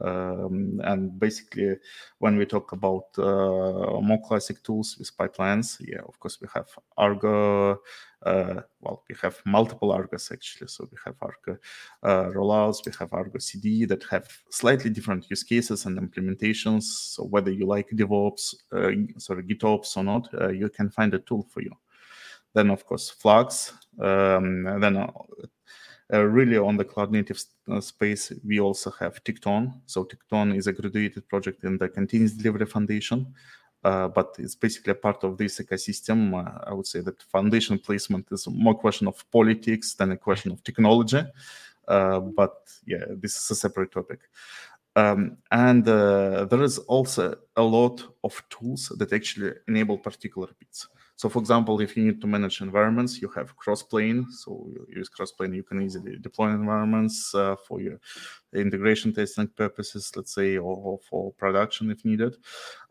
Um, 0.00 0.80
and 0.84 1.18
basically, 1.18 1.76
when 2.18 2.36
we 2.36 2.46
talk 2.46 2.72
about 2.72 3.04
uh, 3.16 4.00
more 4.00 4.20
classic 4.26 4.62
tools 4.62 4.96
with 4.98 5.16
pipelines, 5.16 5.80
yeah, 5.80 6.00
of 6.06 6.18
course, 6.18 6.40
we 6.40 6.48
have 6.52 6.68
Argo. 6.96 7.80
Uh, 8.24 8.62
well, 8.80 9.04
we 9.08 9.14
have 9.22 9.38
multiple 9.44 9.92
Argos 9.92 10.30
actually. 10.32 10.68
So 10.68 10.88
we 10.90 10.98
have 11.04 11.14
Argo 11.20 11.58
uh, 12.02 12.30
rollouts, 12.32 12.84
we 12.86 12.92
have 12.98 13.12
Argo 13.12 13.38
CD 13.38 13.84
that 13.84 14.02
have 14.04 14.28
slightly 14.50 14.90
different 14.90 15.28
use 15.30 15.42
cases 15.42 15.86
and 15.86 15.98
implementations. 15.98 16.84
So 16.84 17.24
whether 17.24 17.52
you 17.52 17.66
like 17.66 17.90
DevOps, 17.90 18.54
uh, 18.72 19.18
sorry, 19.18 19.44
GitOps 19.44 19.96
or 19.96 20.04
not, 20.04 20.28
uh, 20.40 20.48
you 20.48 20.68
can 20.70 20.90
find 20.90 21.12
a 21.14 21.18
tool 21.20 21.46
for 21.50 21.60
you. 21.60 21.72
Then, 22.54 22.70
of 22.70 22.86
course, 22.86 23.10
Flux. 23.10 23.72
Um, 24.00 24.80
then 24.80 24.96
uh, 24.96 25.10
really 26.10 26.58
on 26.58 26.76
the 26.76 26.84
cloud 26.84 27.10
native 27.10 27.42
uh, 27.70 27.80
space, 27.80 28.32
we 28.46 28.60
also 28.60 28.90
have 29.00 29.22
Tekton. 29.24 29.72
So 29.86 30.04
Tekton 30.04 30.56
is 30.56 30.66
a 30.66 30.72
graduated 30.72 31.28
project 31.28 31.64
in 31.64 31.78
the 31.78 31.88
Continuous 31.88 32.32
Delivery 32.32 32.66
Foundation. 32.66 33.34
Uh, 33.84 34.08
but 34.08 34.34
it's 34.38 34.54
basically 34.54 34.92
a 34.92 34.94
part 34.94 35.22
of 35.24 35.36
this 35.36 35.60
ecosystem. 35.60 36.32
Uh, 36.32 36.58
I 36.66 36.72
would 36.72 36.86
say 36.86 37.00
that 37.00 37.22
foundation 37.22 37.78
placement 37.78 38.26
is 38.32 38.48
more 38.48 38.74
question 38.74 39.06
of 39.06 39.30
politics 39.30 39.94
than 39.94 40.12
a 40.12 40.16
question 40.16 40.52
of 40.52 40.64
technology. 40.64 41.22
Uh, 41.86 42.20
but 42.20 42.62
yeah, 42.86 43.04
this 43.10 43.36
is 43.36 43.50
a 43.50 43.54
separate 43.54 43.92
topic. 43.92 44.20
Um, 44.96 45.36
and 45.50 45.86
uh, 45.86 46.46
there 46.46 46.62
is 46.62 46.78
also 46.78 47.36
a 47.56 47.62
lot 47.62 48.02
of 48.22 48.42
tools 48.48 48.90
that 48.96 49.12
actually 49.12 49.52
enable 49.68 49.98
particular 49.98 50.48
bits. 50.58 50.88
So 51.16 51.28
for 51.28 51.38
example, 51.38 51.80
if 51.80 51.96
you 51.96 52.04
need 52.04 52.20
to 52.20 52.26
manage 52.26 52.60
environments, 52.60 53.22
you 53.22 53.28
have 53.36 53.56
Crossplane. 53.56 54.30
So 54.30 54.66
you 54.68 54.86
use 54.96 55.08
Crossplane, 55.08 55.54
you 55.54 55.62
can 55.62 55.80
easily 55.80 56.16
deploy 56.20 56.48
environments 56.50 57.34
uh, 57.34 57.56
for 57.56 57.80
your 57.80 58.00
integration 58.52 59.12
testing 59.12 59.48
purposes, 59.48 60.10
let's 60.16 60.34
say, 60.34 60.56
or, 60.56 60.76
or 60.76 60.98
for 61.08 61.32
production 61.32 61.90
if 61.90 62.04
needed. 62.04 62.36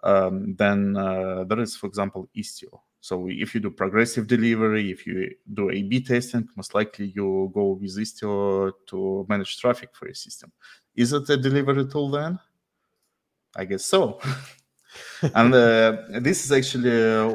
Um, 0.03 0.55
then 0.55 0.95
uh, 0.95 1.43
there 1.43 1.59
is, 1.59 1.75
for 1.75 1.87
example, 1.87 2.29
Istio. 2.35 2.79
So 3.01 3.27
if 3.29 3.53
you 3.53 3.59
do 3.59 3.69
progressive 3.69 4.27
delivery, 4.27 4.89
if 4.89 5.05
you 5.05 5.29
do 5.53 5.69
A/B 5.69 6.03
testing, 6.03 6.47
most 6.55 6.73
likely 6.73 7.07
you 7.07 7.51
go 7.53 7.71
with 7.73 7.97
Istio 7.97 8.71
to 8.87 9.25
manage 9.27 9.59
traffic 9.59 9.89
for 9.91 10.05
your 10.05 10.15
system. 10.15 10.53
Is 10.95 11.11
it 11.11 11.29
a 11.29 11.35
delivery 11.35 11.85
tool 11.85 12.09
then? 12.09 12.39
I 13.57 13.65
guess 13.65 13.83
so. 13.83 14.21
and 15.21 15.53
uh, 15.53 15.97
this 16.21 16.45
is 16.45 16.51
actually 16.53 16.91
uh, 16.91 17.27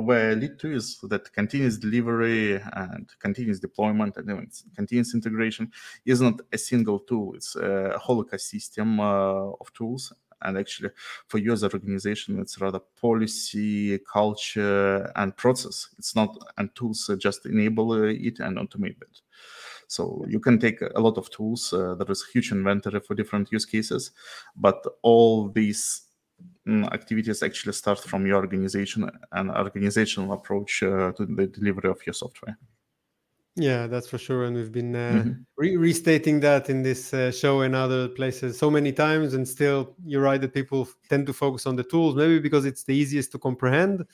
where 0.00 0.30
I 0.30 0.34
lead 0.34 0.58
to 0.60 0.72
is 0.72 0.98
that 1.02 1.32
continuous 1.32 1.76
delivery 1.76 2.60
and 2.72 3.08
continuous 3.18 3.60
deployment 3.60 4.16
and 4.16 4.52
continuous 4.74 5.14
integration 5.14 5.70
is 6.04 6.20
not 6.20 6.40
a 6.52 6.58
single 6.58 7.00
tool; 7.00 7.34
it's 7.34 7.56
a 7.56 7.98
whole 7.98 8.24
ecosystem 8.24 8.98
uh, 9.00 9.56
of 9.60 9.72
tools. 9.72 10.12
And 10.42 10.58
actually, 10.58 10.90
for 11.26 11.38
you 11.38 11.52
as 11.52 11.62
an 11.62 11.70
organization, 11.72 12.38
it's 12.38 12.60
rather 12.60 12.80
policy, 13.00 13.98
culture, 14.00 15.10
and 15.16 15.34
process. 15.36 15.88
It's 15.98 16.14
not 16.14 16.36
and 16.58 16.74
tools 16.74 17.10
just 17.18 17.46
enable 17.46 17.94
it 18.04 18.40
and 18.40 18.58
automate 18.58 19.00
it. 19.00 19.22
So 19.88 20.24
you 20.28 20.40
can 20.40 20.58
take 20.58 20.82
a 20.82 21.00
lot 21.00 21.18
of 21.18 21.30
tools. 21.30 21.72
Uh, 21.72 21.94
there 21.94 22.10
is 22.10 22.22
a 22.22 22.32
huge 22.32 22.52
inventory 22.52 23.00
for 23.00 23.14
different 23.14 23.52
use 23.52 23.64
cases, 23.64 24.10
but 24.56 24.84
all 25.02 25.48
these 25.48 26.02
activities 26.66 27.42
actually 27.42 27.72
start 27.72 28.00
from 28.00 28.26
your 28.26 28.36
organization 28.36 29.10
and 29.32 29.50
organizational 29.50 30.32
approach 30.32 30.82
uh, 30.82 31.12
to 31.12 31.26
the 31.26 31.46
delivery 31.46 31.90
of 31.90 32.04
your 32.06 32.14
software. 32.14 32.58
Yeah, 33.56 33.86
that's 33.86 34.08
for 34.08 34.18
sure. 34.18 34.44
And 34.44 34.56
we've 34.56 34.72
been 34.72 34.96
uh, 34.96 35.12
mm-hmm. 35.12 35.32
re- 35.56 35.76
restating 35.76 36.40
that 36.40 36.68
in 36.68 36.82
this 36.82 37.14
uh, 37.14 37.30
show 37.30 37.60
and 37.60 37.76
other 37.76 38.08
places 38.08 38.58
so 38.58 38.68
many 38.68 38.92
times. 38.92 39.34
And 39.34 39.46
still, 39.46 39.94
you're 40.04 40.22
right 40.22 40.40
that 40.40 40.54
people 40.54 40.88
tend 41.08 41.26
to 41.26 41.32
focus 41.32 41.64
on 41.66 41.76
the 41.76 41.84
tools, 41.84 42.16
maybe 42.16 42.40
because 42.40 42.64
it's 42.64 42.82
the 42.82 42.94
easiest 42.94 43.30
to 43.32 43.38
comprehend 43.38 44.04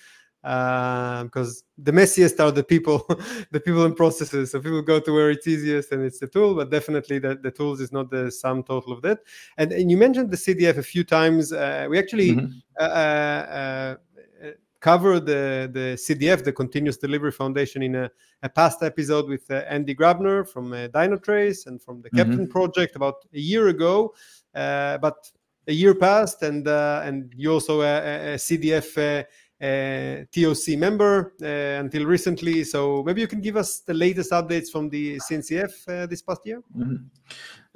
because 0.42 1.62
um, 1.78 1.84
the 1.84 1.92
messiest 1.92 2.40
are 2.40 2.50
the 2.50 2.64
people 2.64 3.06
the 3.50 3.60
people 3.60 3.84
and 3.84 3.94
processes 3.94 4.50
so 4.50 4.58
people 4.58 4.80
go 4.80 4.98
to 4.98 5.12
where 5.12 5.30
it's 5.30 5.46
easiest 5.46 5.92
and 5.92 6.02
it's 6.02 6.18
the 6.18 6.26
tool 6.26 6.54
but 6.54 6.70
definitely 6.70 7.18
the, 7.18 7.34
the 7.36 7.50
tools 7.50 7.78
is 7.80 7.92
not 7.92 8.10
the 8.10 8.30
sum 8.30 8.62
total 8.62 8.92
of 8.92 9.02
that 9.02 9.20
and, 9.58 9.70
and 9.70 9.90
you 9.90 9.98
mentioned 9.98 10.30
the 10.30 10.36
cdf 10.36 10.78
a 10.78 10.82
few 10.82 11.04
times 11.04 11.52
uh, 11.52 11.86
we 11.90 11.98
actually 11.98 12.30
mm-hmm. 12.30 12.58
uh, 12.78 12.82
uh, 12.82 13.96
uh 14.42 14.50
covered 14.80 15.26
the, 15.26 15.68
the 15.74 16.14
cdf 16.14 16.42
the 16.42 16.52
continuous 16.52 16.96
delivery 16.96 17.32
foundation 17.32 17.82
in 17.82 17.94
a, 17.94 18.10
a 18.42 18.48
past 18.48 18.82
episode 18.82 19.28
with 19.28 19.50
uh, 19.50 19.62
Andi 19.70 19.94
Grabner 19.94 20.48
from 20.48 20.72
uh, 20.72 20.88
dynatrace 20.88 21.66
and 21.66 21.82
from 21.82 22.00
the 22.00 22.08
mm-hmm. 22.08 22.32
Keptn 22.32 22.48
project 22.48 22.96
about 22.96 23.16
a 23.34 23.38
year 23.38 23.68
ago 23.68 24.14
but 24.54 25.30
a 25.68 25.72
year 25.72 25.94
passed 25.94 26.42
and 26.42 26.66
and 26.66 27.32
you 27.36 27.52
also 27.52 27.82
a, 27.82 28.32
a 28.32 28.36
cdf 28.36 28.96
uh, 28.96 29.22
TOC 29.60 30.78
member 30.78 31.34
uh, 31.42 31.80
until 31.80 32.06
recently. 32.06 32.64
So 32.64 33.02
maybe 33.02 33.20
you 33.20 33.28
can 33.28 33.40
give 33.40 33.56
us 33.56 33.80
the 33.80 33.94
latest 33.94 34.30
updates 34.32 34.70
from 34.70 34.88
the 34.88 35.18
CNCF 35.18 35.72
uh, 35.88 36.06
this 36.06 36.22
past 36.22 36.40
year. 36.44 36.62
Mm-hmm. 36.76 36.96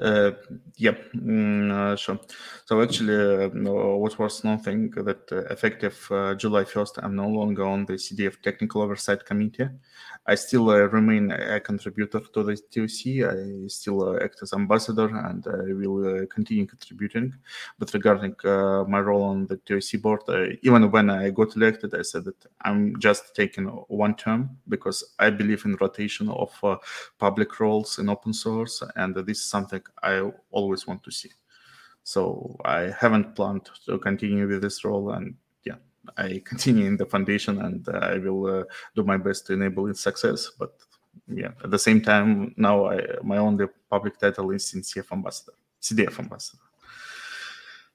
Uh, 0.01 0.33
yeah, 0.77 0.95
mm, 1.15 1.71
uh, 1.71 1.95
sure. 1.97 2.19
So 2.65 2.83
actually, 2.83 3.45
uh, 3.45 3.49
what 3.97 4.19
was 4.19 4.43
nothing 4.43 4.91
that 4.91 5.31
effective 5.51 5.95
July 6.37 6.65
1st, 6.65 7.05
I'm 7.05 7.15
no 7.15 7.29
longer 7.29 7.65
on 7.65 7.87
the 7.87 7.95
CDF 7.95 8.43
Technical 8.43 8.83
Oversight 8.83 9.25
Committee. 9.25 9.69
I 10.27 10.37
still 10.37 10.71
uh, 10.71 10.87
remain 10.87 11.31
a 11.31 11.61
contributor 11.61 12.21
to 12.21 12.43
the 12.43 12.57
TOC. 12.57 13.29
I 13.31 13.69
still 13.69 14.09
uh, 14.09 14.25
act 14.25 14.39
as 14.43 14.55
ambassador 14.55 15.09
and 15.09 15.47
I 15.47 15.73
will 15.75 16.23
uh, 16.23 16.27
continue 16.27 16.67
contributing. 16.67 17.35
But 17.79 17.93
regarding 17.93 18.35
my 18.43 19.01
role 19.01 19.25
on 19.25 19.47
the 19.47 19.59
TOC 19.59 20.01
board, 20.01 20.23
even 20.63 20.91
when 20.91 21.11
I 21.11 21.29
got 21.31 21.57
elected, 21.57 21.95
I 21.95 22.03
said 22.03 22.25
that 22.25 22.47
I'm 22.63 22.99
just 22.99 23.37
taking 23.37 23.67
one 23.67 24.15
term 24.15 24.57
because 24.69 25.15
I 25.19 25.29
believe 25.29 25.65
in 25.67 25.77
rotation 25.79 26.31
of 26.31 26.53
public 27.19 27.61
roles 27.61 27.99
in 27.99 28.09
open 28.09 28.33
source, 28.33 28.83
and 28.97 29.15
this 29.15 29.39
is 29.39 29.45
something 29.45 29.83
I 30.03 30.31
always 30.51 30.87
want 30.87 31.03
to 31.05 31.11
see. 31.11 31.31
So 32.03 32.57
I 32.65 32.93
haven't 32.99 33.35
planned 33.35 33.69
to 33.87 33.99
continue 33.99 34.47
with 34.49 34.63
this 34.63 34.85
role, 34.85 35.13
and 35.13 35.35
I 36.17 36.43
continue 36.45 36.87
in 36.87 36.97
the 36.97 37.07
foundation, 37.07 37.61
and 37.61 37.89
I 37.89 38.19
will 38.19 38.61
uh, 38.61 38.65
do 38.95 39.05
my 39.05 39.17
best 39.17 39.47
to 39.47 39.53
enable 39.55 39.89
its 39.89 40.01
success. 40.01 40.51
But 40.59 40.73
yeah, 41.29 41.53
at 41.63 41.71
the 41.71 41.79
same 41.79 42.01
time, 42.01 42.55
now 42.57 42.87
I, 42.87 43.01
my 43.23 43.39
only 43.39 43.67
public 43.91 44.19
title 44.19 44.51
is 44.51 44.65
CNCF 44.65 45.13
ambassador, 45.13 45.53
CDF 45.81 46.19
ambassador. 46.19 46.63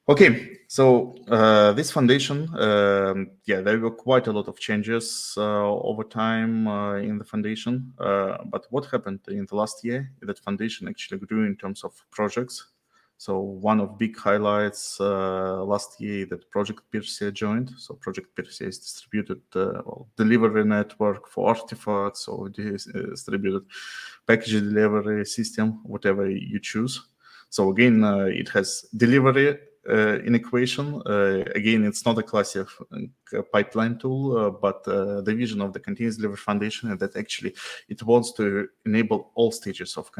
Okay, 0.10 0.58
so 0.67 1.15
uh, 1.28 1.72
this 1.74 1.91
foundation, 1.91 2.50
um, 2.60 3.30
yeah, 3.45 3.62
there 3.62 3.78
were 3.78 3.91
quite 3.91 4.26
a 4.26 4.32
lot 4.32 4.48
of 4.48 4.58
changes 4.58 5.36
uh, 5.38 5.69
over 5.69 6.04
time 6.04 6.67
uh, 6.67 6.95
in 6.95 7.19
the 7.19 7.24
foundation. 7.24 7.93
Uh, 8.00 8.38
but 8.45 8.65
what 8.72 8.86
happened 8.86 9.19
in 9.28 9.45
the 9.45 9.56
last 9.56 9.86
year? 9.86 10.12
That 10.24 10.39
foundation 10.39 10.88
actually 10.88 11.19
grew 11.19 11.45
in 11.45 11.56
terms 11.56 11.84
of 11.84 11.93
projects. 12.10 12.69
So 13.19 13.39
one 13.39 13.82
of 13.82 13.97
big 13.97 14.17
highlights 14.17 14.97
uh, 15.01 15.62
last 15.65 15.99
year 15.99 16.25
that 16.27 16.49
Project 16.51 16.79
Pyrsia 16.89 17.34
joined. 17.34 17.73
So 17.77 17.95
Project 17.95 18.34
Pyrsia 18.34 18.67
is 18.69 18.79
distributed 18.79 19.41
uh, 19.53 19.82
well, 19.86 20.08
delivery 20.15 20.63
network 20.63 21.27
for 21.27 21.49
artifacts 21.49 22.29
or 22.29 22.47
distributed 22.47 23.63
package 24.25 24.53
delivery 24.53 25.25
system, 25.25 25.82
whatever 25.84 26.29
you 26.29 26.62
choose. 26.62 27.10
So 27.49 27.71
again, 27.71 28.05
it 28.05 28.47
has 28.49 28.86
delivery 28.95 29.60
uh, 29.89 30.19
in 30.25 30.36
equation. 30.36 31.02
Uh, 31.06 31.43
again, 31.56 31.84
it's 31.84 32.06
not 32.06 32.17
a 32.17 32.23
classic 32.23 32.67
uh, 32.91 33.41
pipeline 33.52 33.97
tool, 33.97 34.52
but 34.62 34.84
the 34.84 35.34
vision 35.36 35.62
of 35.62 35.73
the 35.73 35.80
continuous 35.80 36.17
delivery 36.17 36.38
foundation 36.38 36.91
is 36.91 36.99
that 36.99 37.15
actually 37.15 37.56
it 37.88 38.04
wants 38.04 38.32
to 38.34 38.67
enable 38.86 39.32
all 39.36 39.52
stages 39.52 39.97
of 39.97 40.12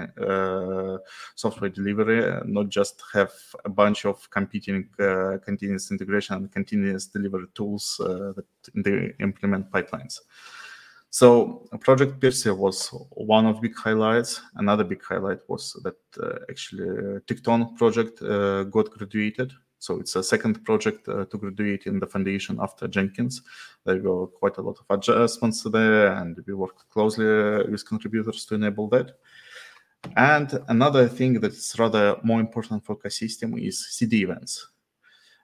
software 1.36 1.69
delivery, 1.69 2.41
not 2.45 2.69
just 2.69 3.03
have 3.13 3.32
a 3.65 3.69
bunch 3.69 4.05
of 4.05 4.29
competing 4.29 4.89
continuous 5.45 5.91
integration 5.91 6.36
and 6.36 6.51
continuous 6.51 7.08
delivery 7.08 7.47
tools 7.53 7.95
that 7.99 9.13
implement 9.19 9.71
pipelines. 9.71 10.19
So 11.12 11.67
Project 11.82 12.19
Pyrsia 12.19 12.56
was 12.56 12.89
one 13.12 13.48
of 13.48 13.62
big 13.62 13.76
highlights. 13.76 14.41
Another 14.56 14.84
big 14.84 15.04
highlight 15.04 15.39
was 15.48 15.74
that 15.84 15.98
uh, 16.22 16.39
actually 16.50 16.88
uh, 16.88 17.19
Tekton 17.26 17.76
project 17.78 18.22
uh, 18.22 18.63
got 18.65 18.91
graduated. 18.91 19.52
So 19.80 20.00
it's 20.00 20.15
a 20.15 20.24
second 20.24 20.63
project 20.65 21.08
uh, 21.08 21.26
to 21.26 21.38
graduate 21.38 21.88
in 21.88 22.00
the 22.00 22.06
foundation 22.06 22.60
after 22.62 22.88
Jenkins. 22.88 23.41
There 23.86 24.02
were 24.02 24.28
quite 24.28 24.58
a 24.58 24.62
lot 24.62 24.78
of 24.80 24.86
adjustments 24.89 25.63
there, 25.63 26.13
and 26.13 26.38
we 26.45 26.54
worked 26.54 26.89
closely 26.89 27.26
with 27.26 27.88
contributors 27.88 28.45
to 28.45 28.56
enable 28.56 28.88
that. 28.89 29.17
And 30.15 30.60
another 30.67 31.08
thing 31.08 31.39
that's 31.39 31.80
rather 31.80 32.17
more 32.24 32.39
important 32.39 32.86
for 32.86 32.95
ecosystem 32.98 33.60
is 33.65 33.88
CD 33.89 34.24
events 34.24 34.67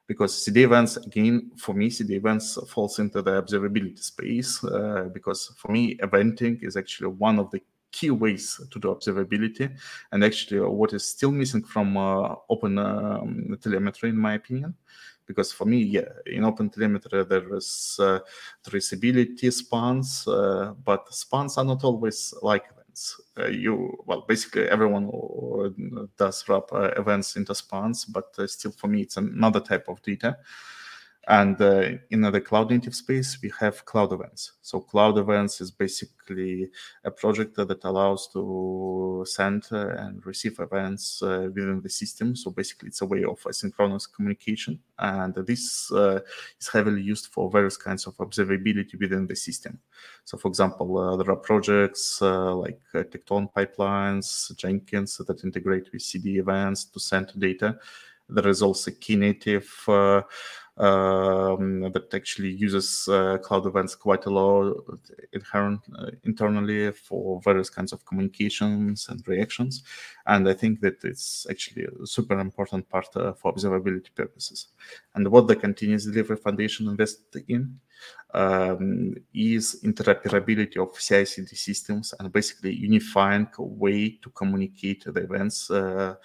because 0.07 0.43
CD 0.43 0.63
events, 0.63 0.97
again, 0.97 1.51
for 1.57 1.73
me, 1.73 1.89
CD 1.89 2.15
events 2.15 2.57
falls 2.69 2.99
into 2.99 3.21
the 3.21 3.41
observability 3.41 4.03
space 4.03 4.63
uh, 4.63 5.09
because 5.13 5.53
for 5.57 5.71
me, 5.71 5.95
eventing 5.97 6.63
is 6.63 6.77
actually 6.77 7.07
one 7.07 7.39
of 7.39 7.49
the 7.51 7.61
key 7.91 8.11
ways 8.11 8.59
to 8.71 8.79
do 8.79 8.89
observability. 8.89 9.75
And 10.11 10.23
actually, 10.23 10.59
what 10.59 10.93
is 10.93 11.07
still 11.07 11.31
missing 11.31 11.63
from 11.63 11.97
open 12.49 12.77
um, 12.77 13.57
telemetry, 13.61 14.09
in 14.09 14.17
my 14.17 14.33
opinion, 14.33 14.75
because 15.25 15.51
for 15.51 15.65
me, 15.65 15.77
yeah, 15.77 16.09
in 16.25 16.43
open 16.43 16.69
telemetry 16.69 17.23
there 17.23 17.55
is 17.55 17.97
uh, 17.99 18.19
traceability 18.67 19.51
spans, 19.51 20.27
uh, 20.27 20.73
but 20.83 21.11
spans 21.13 21.57
are 21.57 21.65
not 21.65 21.83
always 21.83 22.33
like. 22.41 22.65
Uh, 23.37 23.47
you 23.47 23.97
well, 24.05 24.21
basically 24.27 24.67
everyone 24.69 25.09
does 26.17 26.47
wrap 26.47 26.71
uh, 26.71 26.91
events 26.97 27.35
into 27.35 27.53
spans, 27.53 28.05
but 28.05 28.33
uh, 28.37 28.47
still 28.47 28.71
for 28.71 28.87
me 28.87 29.01
it's 29.01 29.17
another 29.17 29.59
type 29.59 29.87
of 29.87 30.01
data. 30.01 30.37
And 31.27 31.59
uh, 31.59 31.89
in 32.11 32.21
the 32.21 32.39
cloud 32.39 32.69
native 32.69 32.93
space, 32.93 33.39
we 33.41 33.51
have 33.59 33.83
cloud 33.85 34.13
events. 34.13 34.53
So 34.61 34.79
cloud 34.79 35.17
events 35.17 35.59
is 35.59 35.71
basically 35.71 36.69
a 37.03 37.09
project 37.09 37.55
that 37.55 37.83
allows 37.83 38.27
to 38.33 39.25
send 39.27 39.67
uh, 39.71 39.87
and 39.97 40.23
receive 40.23 40.59
events 40.59 41.23
uh, 41.23 41.49
within 41.53 41.81
the 41.81 41.89
system. 41.89 42.35
So 42.35 42.51
basically, 42.51 42.89
it's 42.89 43.01
a 43.01 43.07
way 43.07 43.23
of 43.23 43.41
asynchronous 43.41 44.07
communication, 44.13 44.79
and 44.99 45.33
this 45.33 45.91
uh, 45.91 46.19
is 46.59 46.67
heavily 46.67 47.01
used 47.01 47.27
for 47.27 47.49
various 47.49 47.77
kinds 47.77 48.05
of 48.05 48.15
observability 48.17 48.99
within 48.99 49.25
the 49.25 49.35
system. 49.35 49.79
So, 50.25 50.37
for 50.37 50.49
example, 50.49 50.95
uh, 50.97 51.15
there 51.15 51.31
are 51.31 51.37
projects 51.37 52.21
uh, 52.21 52.53
like 52.53 52.79
Tekton 52.93 53.51
pipelines, 53.51 54.55
Jenkins 54.55 55.17
that 55.17 55.43
integrate 55.43 55.91
with 55.91 56.03
CD 56.03 56.37
events 56.37 56.85
to 56.85 56.99
send 56.99 57.31
data. 57.39 57.79
There 58.27 58.47
is 58.47 58.61
also 58.61 58.91
Knative 58.91 60.25
um, 60.77 61.81
that 61.91 62.13
actually 62.13 62.51
uses 62.51 63.07
uh, 63.07 63.37
cloud 63.37 63.65
events 63.65 63.95
quite 63.95 64.25
a 64.25 64.29
lot 64.29 64.75
inherent 65.31 65.81
uh, 65.97 66.11
internally 66.23 66.91
for 66.91 67.39
various 67.41 67.69
kinds 67.69 67.93
of 67.93 68.05
communications 68.05 69.07
and 69.09 69.25
reactions. 69.27 69.83
And 70.25 70.49
I 70.49 70.53
think 70.53 70.81
that 70.81 71.03
it's 71.03 71.47
actually 71.49 71.85
a 71.85 72.05
super 72.05 72.39
important 72.39 72.89
part 72.89 73.07
uh, 73.15 73.33
for 73.33 73.53
observability 73.53 74.13
purposes. 74.15 74.67
And 75.15 75.27
what 75.29 75.47
the 75.47 75.55
Continuous 75.55 76.05
Delivery 76.05 76.37
Foundation 76.37 76.87
invested 76.87 77.45
in 77.47 77.79
um, 78.33 79.15
is 79.33 79.81
interoperability 79.83 80.77
of 80.77 80.99
CI/CD 80.99 81.55
systems 81.55 82.13
and 82.19 82.31
basically 82.31 82.73
unifying 82.73 83.47
a 83.57 83.63
way 83.63 84.19
to 84.21 84.29
communicate 84.31 85.05
the 85.05 85.21
events 85.21 85.71
uh, 85.71 86.15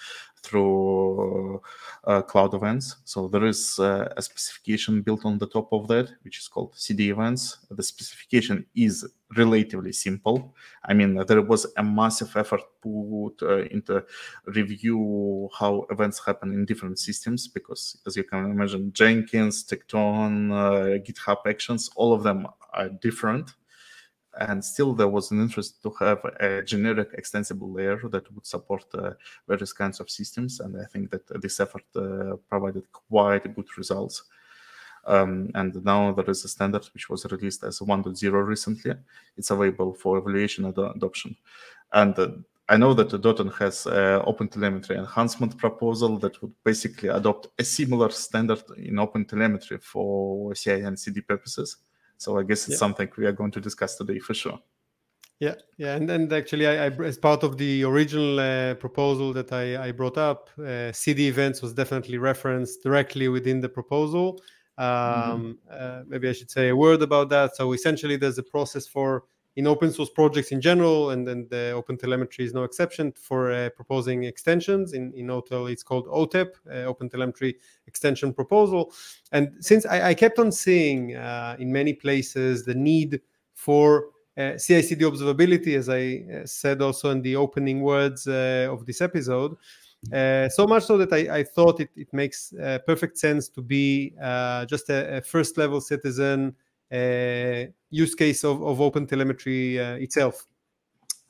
through 0.42 1.61
uh, 2.05 2.22
cloud 2.22 2.55
events. 2.55 2.96
So 3.05 3.29
there 3.29 3.44
is 3.44 3.79
uh, 3.79 4.12
a 4.16 4.22
specification 4.22 5.03
built 5.03 5.24
on 5.24 5.38
the 5.38 5.46
top 5.46 5.72
of 5.72 5.87
that, 5.88 6.11
which 6.22 6.38
is 6.38 6.48
called 6.48 6.74
CD 6.76 7.11
events. 7.11 7.59
The 7.70 7.83
specification 7.83 8.66
is 8.74 9.07
relatively 9.36 9.92
simple. 9.92 10.54
I 10.84 10.94
mean, 10.94 11.14
there 11.26 11.42
was 11.42 11.66
a 11.76 11.82
massive 11.82 12.36
effort 12.36 12.62
put 12.82 13.42
uh, 13.42 13.64
into 13.70 14.04
review 14.46 15.48
how 15.58 15.86
events 15.90 16.24
happen 16.24 16.52
in 16.52 16.64
different 16.64 16.98
systems 16.98 17.48
because, 17.48 18.00
as 18.06 18.16
you 18.16 18.24
can 18.24 18.50
imagine, 18.50 18.92
Jenkins, 18.92 19.64
Tekton, 19.64 20.52
uh, 20.52 20.98
GitHub 20.98 21.46
Actions, 21.46 21.90
all 21.96 22.12
of 22.12 22.22
them 22.22 22.46
are 22.72 22.88
different. 22.88 23.54
And 24.38 24.64
still 24.64 24.94
there 24.94 25.08
was 25.08 25.32
an 25.32 25.40
interest 25.40 25.82
to 25.82 25.90
have 25.98 26.24
a 26.38 26.62
generic 26.62 27.08
extensible 27.14 27.72
layer 27.72 28.00
that 28.10 28.32
would 28.32 28.46
support 28.46 28.84
uh, 28.94 29.12
various 29.48 29.72
kinds 29.72 29.98
of 29.98 30.08
systems. 30.08 30.60
And 30.60 30.80
i 30.80 30.84
think 30.84 31.10
that 31.10 31.42
this 31.42 31.58
effort 31.58 31.82
uh, 31.96 32.36
provided 32.48 32.84
quite 32.92 33.54
good 33.56 33.66
results 33.76 34.22
um, 35.06 35.50
and 35.54 35.84
now 35.84 36.12
there 36.12 36.28
is 36.30 36.44
a 36.44 36.48
standard 36.48 36.84
which 36.94 37.08
was 37.08 37.24
released 37.30 37.64
as 37.64 37.80
1.0 37.80 38.46
recently 38.46 38.92
it's 39.36 39.50
available 39.50 39.92
for 39.94 40.18
evaluation 40.18 40.64
and 40.64 40.76
adoption 40.78 41.36
and 41.92 42.18
uh, 42.18 42.28
I 42.70 42.76
know 42.76 42.94
that 42.94 43.08
Dotan 43.08 43.52
has 43.58 43.86
an 43.86 44.22
open 44.26 44.46
telemetry 44.46 44.96
enhancement 44.96 45.58
proposal 45.58 46.18
that 46.18 46.40
would 46.40 46.52
basically 46.62 47.08
adopt 47.08 47.48
a 47.58 47.64
similar 47.64 48.10
standard 48.10 48.62
in 48.76 49.00
open 49.00 49.24
telemetry 49.24 49.78
for 49.78 50.54
CI 50.54 50.82
and 50.82 50.96
CD 50.96 51.20
purposes. 51.20 51.78
So 52.16 52.38
I 52.38 52.44
guess 52.44 52.68
it's 52.68 52.76
yeah. 52.76 52.76
something 52.76 53.10
we 53.18 53.26
are 53.26 53.32
going 53.32 53.50
to 53.50 53.60
discuss 53.60 53.96
today 53.96 54.20
for 54.20 54.34
sure. 54.34 54.60
Yeah, 55.40 55.54
yeah, 55.78 55.96
and 55.96 56.10
and 56.10 56.32
actually, 56.32 56.66
I, 56.66 56.86
I 56.86 56.90
as 57.02 57.16
part 57.16 57.42
of 57.42 57.56
the 57.56 57.82
original 57.82 58.38
uh, 58.38 58.74
proposal 58.74 59.32
that 59.32 59.52
I, 59.52 59.88
I 59.88 59.90
brought 59.90 60.18
up, 60.18 60.50
uh, 60.60 60.92
CD 60.92 61.28
events 61.28 61.62
was 61.62 61.72
definitely 61.72 62.18
referenced 62.18 62.82
directly 62.82 63.26
within 63.28 63.60
the 63.60 63.68
proposal. 63.70 64.38
Mm-hmm. 64.80 65.32
Um, 65.32 65.58
uh, 65.70 66.02
maybe 66.06 66.28
I 66.28 66.32
should 66.32 66.50
say 66.50 66.68
a 66.68 66.76
word 66.76 67.02
about 67.02 67.28
that. 67.30 67.56
So 67.56 67.72
essentially, 67.72 68.16
there's 68.16 68.38
a 68.38 68.42
process 68.42 68.86
for 68.86 69.24
in 69.56 69.66
open 69.66 69.92
source 69.92 70.10
projects 70.10 70.52
in 70.52 70.60
general, 70.60 71.10
and 71.10 71.26
then 71.26 71.46
the 71.50 71.70
Open 71.72 71.96
Telemetry 71.98 72.44
is 72.44 72.54
no 72.54 72.62
exception 72.62 73.12
for 73.12 73.52
uh, 73.52 73.68
proposing 73.70 74.24
extensions. 74.24 74.92
In 74.92 75.12
in 75.14 75.26
OTel, 75.26 75.70
it's 75.70 75.82
called 75.82 76.06
OTEP, 76.06 76.54
uh, 76.70 76.74
Open 76.86 77.10
Telemetry 77.10 77.56
Extension 77.86 78.32
Proposal. 78.32 78.92
And 79.32 79.52
since 79.60 79.84
I, 79.84 80.10
I 80.10 80.14
kept 80.14 80.38
on 80.38 80.52
seeing 80.52 81.16
uh, 81.16 81.56
in 81.58 81.72
many 81.72 81.92
places 81.92 82.64
the 82.64 82.74
need 82.74 83.20
for 83.54 84.06
uh, 84.36 84.52
CI/CD 84.56 85.04
observability, 85.04 85.76
as 85.76 85.88
I 85.88 86.24
uh, 86.32 86.46
said 86.46 86.80
also 86.80 87.10
in 87.10 87.20
the 87.20 87.36
opening 87.36 87.80
words 87.82 88.26
uh, 88.26 88.68
of 88.70 88.86
this 88.86 89.00
episode. 89.00 89.56
Uh, 90.12 90.48
so 90.48 90.66
much 90.66 90.84
so 90.84 90.96
that 90.96 91.12
I, 91.12 91.38
I 91.40 91.44
thought 91.44 91.80
it, 91.80 91.90
it 91.94 92.12
makes 92.12 92.54
uh, 92.54 92.78
perfect 92.86 93.18
sense 93.18 93.48
to 93.50 93.60
be 93.60 94.14
uh, 94.20 94.64
just 94.64 94.88
a, 94.88 95.18
a, 95.18 95.20
first 95.20 95.58
level 95.58 95.80
citizen 95.80 96.54
use 97.90 98.14
case 98.14 98.44
of, 98.44 98.62
of 98.62 98.80
open 98.80 99.06
telemetry 99.06 99.78
uh, 99.78 99.94
itself. 99.94 100.46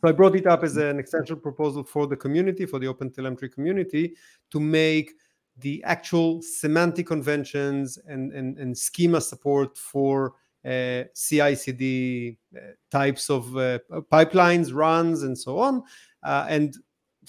So 0.01 0.09
I 0.09 0.13
brought 0.13 0.37
it 0.37 0.47
up 0.47 0.63
as 0.63 0.77
an 0.77 0.99
extension 0.99 1.41
proposal 1.41 1.85
for 1.85 2.07
the 2.07 2.17
community, 2.17 2.65
for 2.65 2.79
the 2.79 2.87
open 2.87 3.11
telemetry 3.11 3.51
community, 3.51 4.15
to 4.51 4.61
make 4.61 5.13
the 5.59 5.83
actual 5.85 6.41
semantic 6.41 7.07
conventions 7.07 7.99
and, 8.07 8.33
and, 8.33 8.57
and 8.57 8.77
schema 8.77 9.21
support 9.21 9.77
for 9.77 10.35
uh, 10.65 11.05
CI 11.15 11.55
CD 11.55 12.39
uh, 12.57 12.61
types 12.91 13.29
of 13.29 13.57
uh, 13.57 13.79
pipelines, 14.11 14.73
runs, 14.73 15.23
and 15.23 15.37
so 15.37 15.59
on. 15.59 15.83
Uh, 16.23 16.47
and 16.49 16.77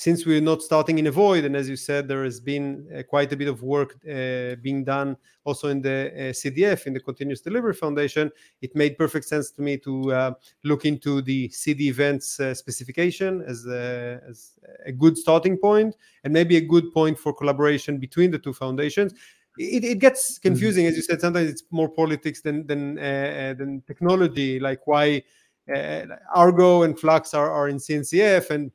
since 0.02 0.26
we're 0.26 0.42
not 0.42 0.64
starting 0.64 0.98
in 0.98 1.06
a 1.06 1.12
void, 1.12 1.46
and 1.46 1.56
as 1.56 1.70
you 1.70 1.76
said, 1.76 2.08
there 2.08 2.24
has 2.24 2.40
been 2.40 2.88
uh, 2.92 3.04
quite 3.04 3.32
a 3.32 3.38
bit 3.38 3.48
of 3.48 3.62
work 3.62 4.00
uh, 4.12 4.56
being 4.56 4.84
done 4.84 5.16
also 5.44 5.68
in 5.68 5.80
the 5.80 6.10
uh, 6.10 6.20
CDF, 6.34 6.88
in 6.88 6.94
the 6.94 7.00
Continuous 7.00 7.42
Delivery 7.42 7.76
Foundation, 7.76 8.32
it 8.64 8.76
made 8.76 8.98
perfect 8.98 9.26
sense 9.26 9.52
to 9.52 9.62
me 9.62 9.78
to 9.78 10.12
uh, 10.12 10.34
look 10.64 10.86
into 10.86 11.22
the 11.22 11.50
CD 11.50 11.88
events 11.88 12.40
uh, 12.40 12.52
specification 12.56 13.44
as 13.48 13.68
a, 13.68 14.20
as 14.28 14.54
a 14.88 14.92
good 14.92 15.16
starting 15.20 15.56
point 15.56 15.96
and 16.24 16.34
maybe 16.34 16.58
a 16.58 16.62
good 16.62 16.92
point 16.92 17.20
for 17.20 17.32
collaboration 17.32 18.00
between 18.00 18.32
the 18.32 18.40
two 18.40 18.54
foundations. 18.54 19.14
It, 19.60 19.84
it, 19.84 20.00
gets 20.00 20.40
mm-hmm. 20.40 20.48
confusing, 20.48 20.88
as 20.88 20.96
you 20.96 21.04
said. 21.04 21.22
Sometimes 21.22 21.48
it's 21.48 21.66
more 21.70 21.90
politics 21.90 22.42
than 22.42 22.66
than 22.66 22.98
uh, 22.98 23.54
than 23.56 23.84
technology. 23.86 24.60
Like 24.60 24.88
why 24.88 25.22
Argo 26.34 26.82
and 26.82 27.00
Flux 27.00 27.36
are, 27.36 27.52
are 27.52 27.70
in 27.70 27.78
CNCF, 27.78 28.50
and 28.50 28.72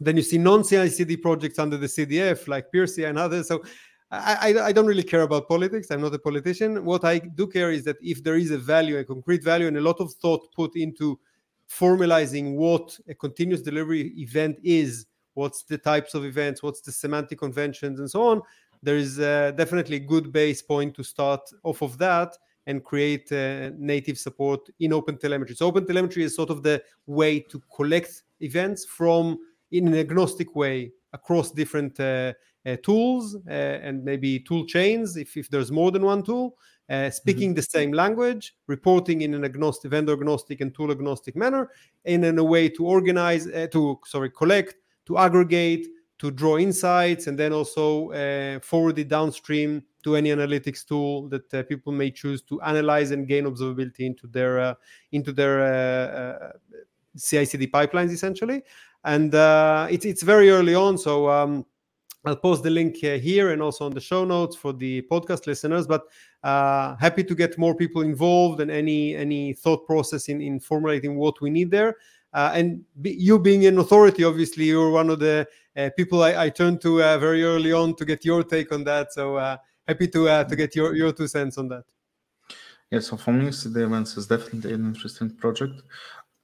then 0.00 0.16
you 0.16 0.22
see 0.22 0.38
non-CI/CD 0.38 1.18
projects 1.18 1.58
under 1.58 1.76
the 1.76 1.86
CDF 1.86 2.48
like 2.48 2.72
Pyrsia 2.72 3.08
and 3.08 3.18
others. 3.18 3.48
So 3.48 3.62
I, 4.10 4.54
I, 4.54 4.66
I, 4.66 4.72
don't 4.72 4.86
really 4.86 5.04
care 5.04 5.22
about 5.22 5.46
politics. 5.46 5.90
I'm 5.90 6.00
not 6.00 6.14
a 6.14 6.18
politician. 6.18 6.84
What 6.84 7.04
I 7.04 7.18
do 7.18 7.46
care 7.46 7.70
is 7.70 7.84
that 7.84 7.96
if 8.02 8.24
there 8.24 8.36
is 8.36 8.50
a 8.50 8.58
value, 8.58 8.98
a 8.98 9.04
concrete 9.04 9.44
value, 9.44 9.68
and 9.68 9.76
a 9.76 9.80
lot 9.80 10.00
of 10.00 10.12
thought 10.14 10.52
put 10.52 10.74
into 10.74 11.18
formalizing 11.70 12.54
what 12.56 12.98
a 13.08 13.14
continuous 13.14 13.62
delivery 13.62 14.12
event 14.16 14.58
is, 14.64 15.06
what's 15.34 15.62
the 15.62 15.78
types 15.78 16.14
of 16.14 16.24
events, 16.24 16.62
what's 16.62 16.80
the 16.80 16.90
semantic 16.90 17.38
conventions, 17.38 18.00
and 18.00 18.10
so 18.10 18.22
on, 18.22 18.42
there 18.82 18.96
is 18.96 19.20
uh, 19.20 19.52
definitely 19.52 19.96
a 19.96 20.00
good 20.00 20.32
base 20.32 20.60
point 20.60 20.94
to 20.96 21.04
start 21.04 21.42
off 21.62 21.82
of 21.82 21.96
that 21.98 22.36
and 22.66 22.82
create 22.84 23.30
uh, 23.32 23.70
native 23.78 24.18
support 24.18 24.68
in 24.80 24.92
open 24.92 25.18
telemetry. 25.18 25.54
So 25.54 25.66
open 25.66 25.86
telemetry 25.86 26.24
is 26.24 26.34
sort 26.34 26.50
of 26.50 26.62
the 26.62 26.82
way 27.06 27.40
to 27.40 27.62
collect 27.74 28.22
events 28.40 28.84
from 28.84 29.38
in 29.72 29.88
an 29.88 29.94
agnostic 29.94 30.54
way 30.54 30.92
across 31.12 31.50
different 31.50 31.98
uh, 32.00 32.32
uh, 32.66 32.76
tools 32.82 33.36
uh, 33.48 33.50
and 33.50 34.04
maybe 34.04 34.38
tool 34.40 34.66
chains 34.66 35.16
if, 35.16 35.36
if 35.36 35.48
there's 35.48 35.72
more 35.72 35.90
than 35.90 36.02
one 36.02 36.22
tool 36.22 36.56
uh, 36.90 37.08
speaking 37.08 37.50
mm-hmm. 37.50 37.56
the 37.56 37.62
same 37.62 37.92
language 37.92 38.54
reporting 38.66 39.22
in 39.22 39.34
an 39.34 39.44
agnostic 39.44 39.90
vendor 39.90 40.12
agnostic 40.12 40.60
and 40.60 40.74
tool 40.74 40.90
agnostic 40.90 41.34
manner 41.36 41.70
and 42.04 42.24
in 42.24 42.38
a 42.38 42.44
way 42.44 42.68
to 42.68 42.84
organize 42.84 43.46
uh, 43.46 43.66
to 43.72 43.98
sorry 44.04 44.30
collect 44.30 44.74
to 45.06 45.16
aggregate 45.16 45.86
to 46.18 46.30
draw 46.30 46.58
insights 46.58 47.28
and 47.28 47.38
then 47.38 47.52
also 47.52 48.10
uh, 48.10 48.60
forward 48.60 48.98
it 48.98 49.08
downstream 49.08 49.82
to 50.02 50.16
any 50.16 50.28
analytics 50.28 50.84
tool 50.84 51.28
that 51.30 51.66
people 51.68 51.92
may 51.92 52.10
choose 52.10 52.42
to 52.42 52.60
analyze 52.60 53.10
and 53.10 53.26
gain 53.26 53.44
observability 53.44 54.00
into 54.00 54.26
their 54.26 54.76
into 55.12 55.32
their 55.32 56.52
CI/CD 57.18 57.66
pipelines 57.68 58.10
essentially 58.10 58.62
and 59.04 59.34
uh, 59.34 59.86
it's 59.90 60.04
it's 60.04 60.22
very 60.22 60.50
early 60.50 60.74
on, 60.74 60.98
so 60.98 61.30
um, 61.30 61.64
I'll 62.24 62.36
post 62.36 62.62
the 62.62 62.70
link 62.70 62.96
uh, 63.02 63.16
here 63.16 63.50
and 63.50 63.62
also 63.62 63.86
on 63.86 63.92
the 63.92 64.00
show 64.00 64.24
notes 64.24 64.56
for 64.56 64.72
the 64.72 65.02
podcast 65.10 65.46
listeners. 65.46 65.86
But 65.86 66.02
uh, 66.42 66.96
happy 66.96 67.24
to 67.24 67.34
get 67.34 67.56
more 67.56 67.74
people 67.74 68.02
involved 68.02 68.60
and 68.60 68.70
any 68.70 69.16
any 69.16 69.54
thought 69.54 69.86
process 69.86 70.28
in 70.28 70.42
in 70.42 70.60
formulating 70.60 71.16
what 71.16 71.40
we 71.40 71.50
need 71.50 71.70
there. 71.70 71.96
uh, 72.32 72.52
and 72.54 72.84
you 73.02 73.38
being 73.38 73.66
an 73.66 73.78
authority, 73.78 74.22
obviously, 74.22 74.64
you're 74.64 74.90
one 74.90 75.10
of 75.10 75.18
the 75.18 75.46
uh, 75.76 75.90
people 75.96 76.22
I, 76.22 76.44
I 76.44 76.48
turned 76.50 76.80
to 76.82 77.02
uh, 77.02 77.18
very 77.18 77.42
early 77.42 77.72
on 77.72 77.96
to 77.96 78.04
get 78.04 78.24
your 78.24 78.44
take 78.44 78.70
on 78.72 78.84
that. 78.84 79.12
So 79.12 79.36
uh, 79.36 79.56
happy 79.88 80.08
to 80.08 80.28
uh, 80.28 80.44
to 80.44 80.56
get 80.56 80.76
your 80.76 80.94
your 80.94 81.12
two 81.12 81.26
cents 81.26 81.58
on 81.58 81.68
that. 81.68 81.84
Yeah, 82.90 83.00
so 83.00 83.16
for 83.16 83.32
me, 83.32 83.52
CD 83.52 83.82
events 83.82 84.16
is 84.16 84.26
definitely 84.26 84.72
an 84.72 84.84
interesting 84.84 85.30
project. 85.30 85.82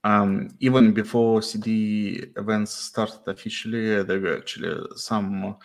Um, 0.06 0.50
even 0.60 0.92
before 0.92 1.42
CD 1.42 2.30
events 2.36 2.70
started 2.70 3.26
officially, 3.26 4.04
there 4.04 4.20
were 4.20 4.36
actually 4.36 4.86
some 4.94 5.56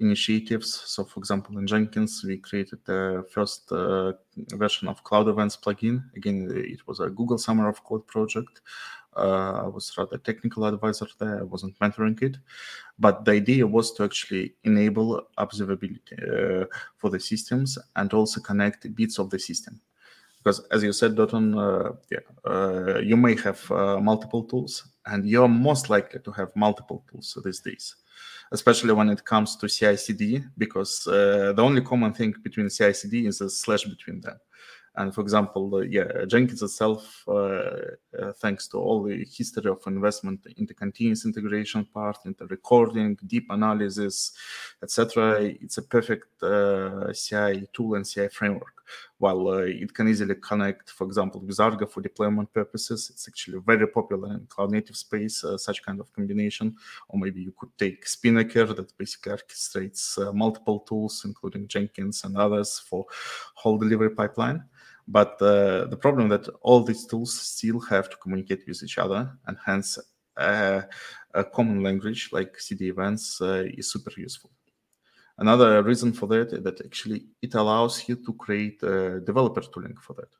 initiatives. 0.00 0.82
So, 0.86 1.04
for 1.04 1.20
example, 1.20 1.56
in 1.58 1.66
Jenkins, 1.68 2.24
we 2.26 2.38
created 2.38 2.80
the 2.86 3.24
first 3.30 3.70
uh, 3.70 4.14
version 4.56 4.88
of 4.88 5.04
Cloud 5.04 5.28
Events 5.28 5.56
plugin. 5.56 6.02
Again, 6.16 6.50
it 6.52 6.84
was 6.88 6.98
a 6.98 7.08
Google 7.08 7.38
Summer 7.38 7.68
of 7.68 7.84
Code 7.84 8.04
project. 8.08 8.62
Uh, 9.16 9.62
I 9.62 9.68
was 9.68 9.96
rather 9.96 10.18
technical 10.18 10.64
advisor 10.64 11.06
there. 11.20 11.38
I 11.38 11.44
wasn't 11.44 11.78
mentoring 11.78 12.20
it, 12.20 12.38
but 12.98 13.24
the 13.24 13.30
idea 13.30 13.64
was 13.64 13.92
to 13.92 14.02
actually 14.02 14.56
enable 14.64 15.22
observability 15.38 16.18
uh, 16.18 16.66
for 16.96 17.10
the 17.10 17.20
systems 17.20 17.78
and 17.94 18.12
also 18.12 18.40
connect 18.40 18.92
bits 18.96 19.20
of 19.20 19.30
the 19.30 19.38
system 19.38 19.80
because 20.44 20.60
as 20.70 20.82
you 20.82 20.92
said 20.92 21.16
Dotan, 21.16 21.56
uh, 21.56 21.92
yeah, 22.12 22.18
uh, 22.44 22.98
you 22.98 23.16
may 23.16 23.34
have 23.36 23.70
uh, 23.70 23.98
multiple 23.98 24.44
tools 24.44 24.86
and 25.06 25.26
you're 25.26 25.48
most 25.48 25.88
likely 25.88 26.20
to 26.20 26.30
have 26.32 26.54
multiple 26.54 27.02
tools 27.10 27.36
these 27.44 27.60
days 27.60 27.96
especially 28.52 28.92
when 28.92 29.08
it 29.08 29.24
comes 29.24 29.56
to 29.56 29.68
ci-cd 29.68 30.44
because 30.58 31.06
uh, 31.06 31.52
the 31.56 31.62
only 31.62 31.80
common 31.80 32.12
thing 32.12 32.32
between 32.42 32.68
ci-cd 32.68 33.26
is 33.26 33.40
a 33.40 33.48
slash 33.48 33.84
between 33.84 34.20
them 34.20 34.38
and 34.96 35.12
for 35.12 35.22
example, 35.22 35.74
uh, 35.74 35.80
yeah, 35.80 36.24
Jenkins 36.26 36.62
itself, 36.62 37.24
uh, 37.26 37.80
thanks 38.36 38.68
to 38.68 38.78
all 38.78 39.02
the 39.02 39.26
history 39.28 39.68
of 39.68 39.82
investment 39.88 40.46
in 40.56 40.66
the 40.66 40.74
continuous 40.74 41.24
integration 41.24 41.84
part, 41.84 42.18
into 42.26 42.46
recording, 42.46 43.18
deep 43.26 43.46
analysis, 43.50 44.32
etc., 44.82 45.40
it's 45.42 45.78
a 45.78 45.82
perfect 45.82 46.28
CI 46.40 47.66
tool 47.72 47.96
and 47.96 48.06
CI 48.06 48.28
framework. 48.28 48.73
While 49.18 49.48
it 49.58 49.92
can 49.94 50.08
easily 50.08 50.34
connect, 50.36 50.90
for 50.90 51.06
example, 51.06 51.40
with 51.40 51.60
Argo 51.60 51.86
for 51.86 52.00
deployment 52.00 52.52
purposes, 52.52 53.10
it's 53.10 53.28
actually 53.28 53.60
very 53.64 53.86
popular 53.86 54.32
in 54.34 54.46
cloud 54.46 54.70
native 54.72 54.96
space, 54.96 55.44
such 55.56 55.82
kind 55.82 56.00
of 56.00 56.12
combination. 56.12 56.76
Or 57.08 57.18
maybe 57.18 57.40
you 57.40 57.52
could 57.58 57.70
take 57.78 58.06
Spinnaker 58.06 58.66
that 58.66 58.96
basically 58.98 59.32
orchestrates 59.32 60.34
multiple 60.34 60.80
tools, 60.80 61.22
including 61.24 61.68
Jenkins 61.68 62.24
and 62.24 62.36
others 62.36 62.78
for 62.78 63.06
whole 63.54 63.78
delivery 63.78 64.10
pipeline. 64.10 64.64
But 65.06 65.40
uh, 65.42 65.86
the 65.86 65.98
problem 65.98 66.28
that 66.30 66.48
all 66.62 66.82
these 66.82 67.06
tools 67.06 67.38
still 67.38 67.80
have 67.80 68.08
to 68.10 68.16
communicate 68.16 68.66
with 68.66 68.82
each 68.82 68.98
other, 68.98 69.30
and 69.46 69.56
hence 69.64 69.98
uh, 70.36 70.82
a 71.34 71.44
common 71.44 71.82
language 71.82 72.30
like 72.32 72.58
CD 72.58 72.88
events 72.88 73.40
uh, 73.40 73.64
is 73.66 73.90
super 73.90 74.12
useful. 74.16 74.50
Another 75.38 75.82
reason 75.82 76.12
for 76.12 76.26
that 76.28 76.52
is 76.52 76.62
that 76.62 76.80
actually 76.84 77.26
it 77.42 77.54
allows 77.54 78.08
you 78.08 78.16
to 78.16 78.32
create 78.34 78.82
a 78.82 79.20
developer 79.20 79.62
tooling 79.62 79.96
for 79.96 80.14
that, 80.14 80.30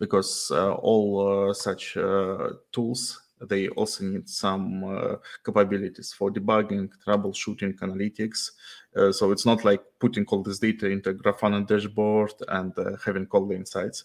because 0.00 0.50
uh, 0.50 0.72
all 0.74 1.48
uh, 1.50 1.54
such 1.54 1.96
uh, 1.96 2.50
tools 2.72 3.22
they 3.40 3.68
also 3.68 4.02
need 4.02 4.28
some 4.28 4.82
uh, 4.84 5.16
capabilities 5.44 6.12
for 6.12 6.32
debugging, 6.32 6.88
troubleshooting, 7.06 7.78
analytics. 7.80 8.52
Uh, 8.96 9.12
so 9.12 9.30
it's 9.30 9.44
not 9.44 9.62
like 9.62 9.82
putting 10.00 10.24
all 10.28 10.42
this 10.42 10.58
data 10.58 10.86
into 10.86 11.12
Grafana 11.12 11.66
dashboard 11.66 12.32
and 12.48 12.72
uh, 12.78 12.96
having 13.04 13.26
all 13.30 13.46
the 13.46 13.54
insights. 13.54 14.04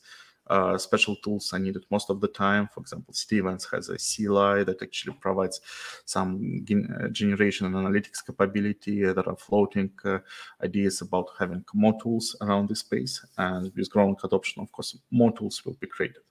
Uh, 0.51 0.77
special 0.77 1.15
tools 1.23 1.53
are 1.53 1.59
needed 1.59 1.85
most 1.89 2.09
of 2.09 2.19
the 2.19 2.27
time. 2.27 2.67
For 2.73 2.81
example, 2.81 3.13
CD 3.13 3.39
events 3.39 3.65
has 3.71 3.89
a 3.89 3.97
CLI 3.97 4.63
that 4.65 4.81
actually 4.81 5.15
provides 5.21 5.61
some 6.05 6.65
uh, 6.69 7.07
generation 7.07 7.67
and 7.67 7.75
analytics 7.75 8.25
capability. 8.25 9.01
There 9.03 9.29
are 9.29 9.37
floating 9.37 9.91
uh, 10.03 10.19
ideas 10.63 11.01
about 11.01 11.27
having 11.39 11.63
more 11.73 11.97
tools 12.01 12.35
around 12.41 12.69
this 12.69 12.79
space. 12.79 13.25
And 13.37 13.71
with 13.75 13.89
growing 13.89 14.17
adoption, 14.23 14.61
of 14.61 14.71
course, 14.71 14.97
more 15.09 15.31
tools 15.31 15.63
will 15.65 15.77
be 15.79 15.87
created 15.87 16.23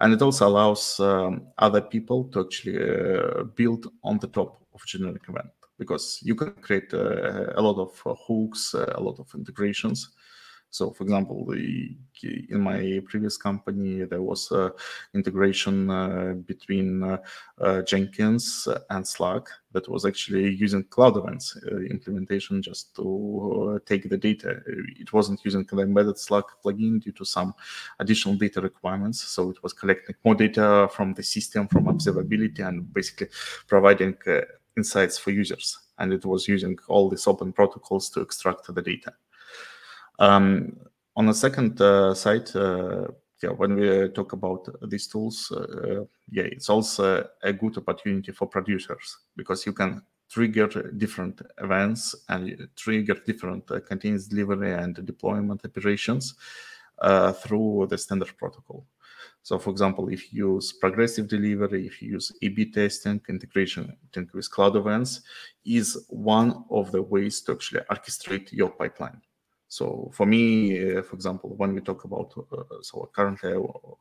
and 0.00 0.14
it 0.14 0.22
also 0.22 0.48
allows 0.48 0.98
um, 0.98 1.42
other 1.58 1.80
people 1.80 2.24
to 2.24 2.40
actually 2.40 2.78
uh, 2.78 3.44
build 3.54 3.86
on 4.02 4.18
the 4.18 4.28
top 4.28 4.62
of 4.74 4.84
generic 4.86 5.22
event 5.28 5.50
because 5.78 6.20
you 6.22 6.34
can 6.34 6.52
create 6.62 6.92
uh, 6.92 7.52
a 7.54 7.62
lot 7.62 7.78
of 7.78 8.02
uh, 8.06 8.14
hooks, 8.26 8.74
uh, 8.74 8.92
a 8.94 9.00
lot 9.00 9.18
of 9.18 9.26
integrations. 9.34 10.10
So, 10.70 10.92
for 10.92 11.02
example, 11.02 11.44
the, 11.46 11.96
in 12.22 12.60
my 12.60 13.02
previous 13.04 13.36
company, 13.36 14.04
there 14.04 14.22
was 14.22 14.52
integration 15.14 15.90
uh, 15.90 16.34
between 16.46 17.02
uh, 17.02 17.18
uh 17.60 17.82
Jenkins 17.82 18.68
and 18.88 19.06
Slack 19.06 19.48
that 19.72 19.88
was 19.88 20.06
actually 20.06 20.54
using 20.54 20.84
Cloud 20.84 21.16
Events 21.16 21.56
uh, 21.56 21.76
implementation 21.78 22.62
just 22.62 22.94
to 22.96 23.04
uh, 23.74 23.78
take 23.84 24.08
the 24.08 24.16
data. 24.16 24.60
It 24.98 25.12
wasn't 25.12 25.44
using 25.44 25.64
the 25.64 25.80
embedded 25.80 26.18
Slack 26.18 26.44
plugin 26.64 27.02
due 27.02 27.12
to 27.12 27.24
some 27.24 27.54
additional 27.98 28.36
data 28.36 28.60
requirements. 28.60 29.22
So 29.22 29.50
it 29.50 29.62
was 29.62 29.72
collecting 29.72 30.14
more 30.24 30.36
data 30.36 30.88
from 30.92 31.14
the 31.14 31.22
system, 31.22 31.66
from 31.66 31.86
observability, 31.86 32.60
and 32.60 32.92
basically 32.92 33.28
providing 33.66 34.16
insights 34.76 35.18
for 35.18 35.30
users. 35.30 35.78
And 35.98 36.12
it 36.12 36.24
was 36.24 36.46
using 36.46 36.78
all 36.88 37.08
these 37.10 37.26
open 37.26 37.52
protocols 37.52 38.08
to 38.10 38.20
extract 38.20 38.72
the 38.72 38.82
data. 38.82 39.12
Um, 40.20 40.76
on 41.16 41.26
the 41.26 41.34
second 41.34 41.80
uh, 41.80 42.14
side, 42.14 42.54
uh, 42.54 43.08
yeah, 43.42 43.50
when 43.50 43.74
we 43.74 44.08
talk 44.10 44.34
about 44.34 44.68
these 44.88 45.06
tools, 45.06 45.50
uh, 45.50 46.04
yeah, 46.30 46.44
it's 46.44 46.68
also 46.68 47.26
a 47.42 47.52
good 47.52 47.78
opportunity 47.78 48.32
for 48.32 48.46
producers 48.46 49.18
because 49.34 49.64
you 49.64 49.72
can 49.72 50.02
trigger 50.30 50.92
different 50.98 51.40
events 51.58 52.14
and 52.28 52.68
trigger 52.76 53.14
different 53.26 53.68
uh, 53.70 53.80
continuous 53.80 54.26
delivery 54.28 54.72
and 54.72 55.04
deployment 55.04 55.64
operations 55.64 56.34
uh, 56.98 57.32
through 57.32 57.86
the 57.90 57.98
standard 57.98 58.36
protocol. 58.36 58.86
So, 59.42 59.58
for 59.58 59.70
example, 59.70 60.08
if 60.08 60.32
you 60.32 60.54
use 60.54 60.74
progressive 60.74 61.26
delivery, 61.28 61.86
if 61.86 62.02
you 62.02 62.12
use 62.12 62.30
A/B 62.42 62.72
testing, 62.72 63.22
integration 63.28 63.96
with 64.34 64.50
cloud 64.50 64.76
events, 64.76 65.22
is 65.64 66.06
one 66.08 66.64
of 66.70 66.92
the 66.92 67.02
ways 67.02 67.40
to 67.42 67.52
actually 67.52 67.80
orchestrate 67.90 68.52
your 68.52 68.70
pipeline. 68.70 69.20
So 69.70 70.10
for 70.12 70.26
me, 70.26 70.96
uh, 70.96 71.02
for 71.02 71.14
example, 71.14 71.54
when 71.56 71.72
we 71.74 71.80
talk 71.80 72.02
about, 72.02 72.34
uh, 72.36 72.82
so 72.82 73.08
currently 73.12 73.52
I 73.52 73.56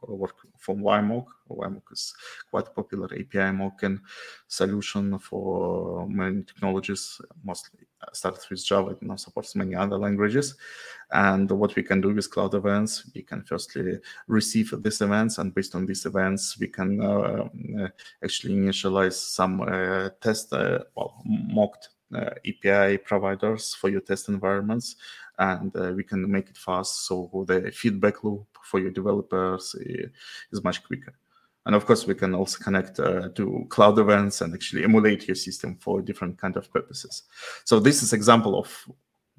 work 0.08 0.34
from 0.58 0.80
WireMock. 0.80 1.28
WireMock 1.48 1.92
is 1.92 2.12
quite 2.50 2.74
popular 2.74 3.08
API 3.14 3.52
mocking 3.52 4.00
solution 4.48 5.20
for 5.20 6.10
many 6.10 6.42
technologies, 6.42 7.22
mostly 7.44 7.82
started 8.14 8.42
with 8.50 8.66
Java, 8.66 8.92
it 8.92 9.04
now 9.04 9.16
supports 9.16 9.56
many 9.56 9.76
other 9.76 9.96
languages. 9.96 10.56
And 11.12 11.52
what 11.52 11.76
we 11.76 11.84
can 11.84 12.02
do 12.02 12.16
with 12.16 12.32
cloud 12.32 12.56
events, 12.56 13.08
we 13.14 13.22
can 13.22 13.44
firstly 13.44 14.00
receive 14.28 14.74
these 14.82 15.02
events, 15.02 15.38
and 15.38 15.54
based 15.54 15.76
on 15.76 15.86
these 15.86 16.08
events, 16.08 16.58
we 16.60 16.68
can 16.68 17.00
uh, 17.00 17.48
uh 17.80 17.88
actually 18.24 18.56
initialize 18.56 19.14
some 19.14 19.62
uh, 19.62 20.10
test, 20.20 20.52
uh, 20.52 20.80
well, 20.96 21.22
mocked 21.26 21.90
API 22.12 22.98
providers 22.98 23.76
for 23.76 23.90
your 23.90 24.02
test 24.02 24.30
environments 24.30 24.96
and 25.40 25.76
uh, 25.76 25.94
we 25.96 26.04
can 26.04 26.30
make 26.30 26.50
it 26.50 26.58
fast 26.58 27.08
so 27.08 27.46
the 27.48 27.72
feedback 27.72 28.24
loop 28.24 28.46
for 28.64 28.80
your 28.80 28.92
developers 28.92 29.74
is 30.52 30.64
much 30.64 30.84
quicker. 30.84 31.14
And 31.66 31.76
of 31.76 31.86
course 31.86 32.06
we 32.06 32.16
can 32.16 32.36
also 32.36 32.58
connect 32.64 33.00
uh, 33.00 33.30
to 33.36 33.66
cloud 33.70 34.00
events 34.00 34.42
and 34.42 34.54
actually 34.54 34.84
emulate 34.84 35.28
your 35.28 35.36
system 35.36 35.78
for 35.80 36.02
different 36.02 36.38
kind 36.38 36.58
of 36.58 36.72
purposes. 36.72 37.24
So 37.64 37.80
this 37.80 38.04
is 38.04 38.14
example 38.14 38.58
of 38.58 38.86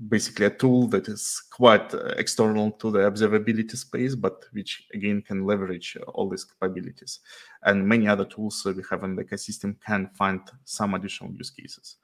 basically 0.09 0.47
a 0.47 0.51
tool 0.51 0.87
that 0.89 1.09
is 1.09 1.43
quite 1.51 1.93
uh, 1.93 2.15
external 2.17 2.71
to 2.73 2.91
the 2.91 3.01
observability 3.01 3.77
space 3.77 4.15
but 4.15 4.47
which 4.53 4.87
again 4.95 5.21
can 5.21 5.45
leverage 5.45 5.97
all 6.15 6.29
these 6.29 6.45
capabilities. 6.45 7.21
And 7.63 7.87
many 7.87 8.09
other 8.09 8.25
tools 8.25 8.65
we 8.65 8.83
have 8.91 9.05
in 9.05 9.17
the 9.17 9.25
ecosystem 9.25 9.77
can 9.85 10.09
find 10.15 10.41
some 10.65 10.95
additional 10.95 11.33
use 11.33 11.51
cases. 11.51 11.97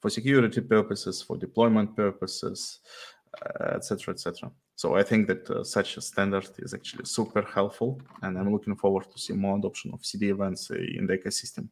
For 0.00 0.10
security 0.10 0.60
purposes 0.60 1.22
for 1.22 1.36
deployment 1.36 1.96
purposes 1.96 2.80
etc., 3.74 4.12
uh, 4.12 4.14
etc. 4.14 4.50
So 4.76 4.94
I 4.94 5.02
think 5.02 5.26
that 5.26 5.50
uh, 5.50 5.64
such 5.64 5.96
a 5.96 6.00
standard 6.00 6.48
is 6.58 6.74
actually 6.74 7.04
super 7.04 7.42
helpful, 7.42 8.00
and 8.22 8.38
I'm 8.38 8.52
looking 8.52 8.76
forward 8.76 9.10
to 9.10 9.18
see 9.18 9.32
more 9.32 9.56
adoption 9.56 9.92
of 9.92 10.04
CD 10.04 10.30
events 10.30 10.70
uh, 10.70 10.76
in 10.76 11.06
the 11.06 11.18
ecosystem. 11.18 11.68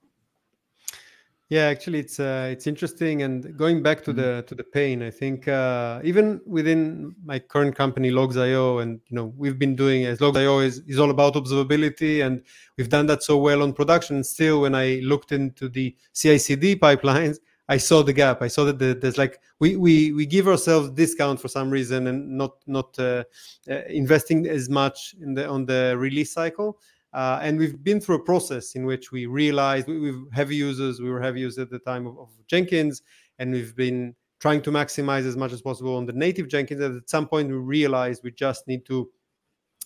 Yeah, 1.49 1.67
actually, 1.67 2.01
it's 2.01 2.19
uh, 2.19 2.49
it's 2.51 2.67
interesting. 2.67 3.23
And 3.23 3.57
going 3.57 3.81
back 3.81 4.03
to 4.05 4.11
mm-hmm. 4.11 4.21
the 4.21 4.43
to 4.49 4.55
the 4.57 4.65
pain, 4.65 5.01
I 5.05 5.11
think 5.11 5.47
uh, 5.47 6.01
even 6.03 6.41
within 6.45 7.15
my 7.25 7.39
current 7.39 7.77
company, 7.77 8.11
Logz.io, 8.11 8.79
and 8.79 9.01
you 9.07 9.15
know 9.15 9.33
we've 9.37 9.59
been 9.59 9.77
doing 9.77 10.07
as 10.07 10.19
Logz.io 10.19 10.59
is 10.59 10.81
is 10.89 10.99
all 10.99 11.11
about 11.11 11.35
observability, 11.35 12.27
and 12.27 12.43
we've 12.77 12.89
done 12.89 13.07
that 13.07 13.23
so 13.23 13.39
well 13.39 13.63
on 13.63 13.73
production. 13.73 14.25
Still, 14.25 14.63
when 14.63 14.75
I 14.75 15.01
looked 15.05 15.31
into 15.31 15.69
the 15.69 15.95
CI/CD 16.15 16.77
pipelines, 16.77 17.39
I 17.69 17.79
saw 17.79 18.03
the 18.03 18.13
gap. 18.13 18.43
I 18.43 18.49
saw 18.49 18.65
that 18.65 18.79
the, 18.79 18.95
there's 18.95 19.19
like 19.19 19.41
we, 19.59 19.77
we 19.77 20.13
we 20.13 20.27
give 20.27 20.47
ourselves 20.47 20.91
discount 20.91 21.41
for 21.41 21.49
some 21.49 21.69
reason 21.71 22.07
and 22.07 22.39
not 22.39 22.57
not 22.67 22.97
uh, 22.99 23.25
uh, 23.69 23.81
investing 23.89 24.47
as 24.47 24.69
much 24.69 25.15
in 25.21 25.35
the 25.35 25.49
on 25.49 25.67
the 25.67 25.95
release 25.99 26.33
cycle. 26.33 26.79
Uh, 27.13 27.39
and 27.43 27.59
we've 27.59 27.83
been 27.83 28.01
through 28.01 28.17
a 28.17 28.23
process 28.23 28.75
in 28.75 28.85
which 28.85 29.11
we 29.11 29.27
realized 29.27 29.89
we, 29.89 29.99
we've 29.99 30.27
heavy 30.33 30.55
users. 30.55 31.01
We 31.01 31.11
were 31.11 31.21
heavy 31.21 31.41
users 31.41 31.59
at 31.59 31.71
the 31.71 31.79
time 31.79 32.07
of, 32.07 32.19
of 32.19 32.29
Jenkins, 32.47 33.03
and 33.39 33.53
we've 33.53 33.75
been 33.75 34.15
trying 34.39 34.61
to 34.63 34.71
maximize 34.71 35.27
as 35.27 35.37
much 35.37 35.53
as 35.53 35.63
possible 35.63 35.97
on 35.97 36.07
the 36.07 36.13
native 36.13 36.47
Jenkins. 36.49 36.83
And 36.83 36.97
at 36.97 37.09
some 37.09 37.27
point, 37.27 37.49
we 37.49 37.55
realized 37.55 38.23
we 38.23 38.33
just 38.33 38.69
need 38.69 38.85
to 38.87 39.11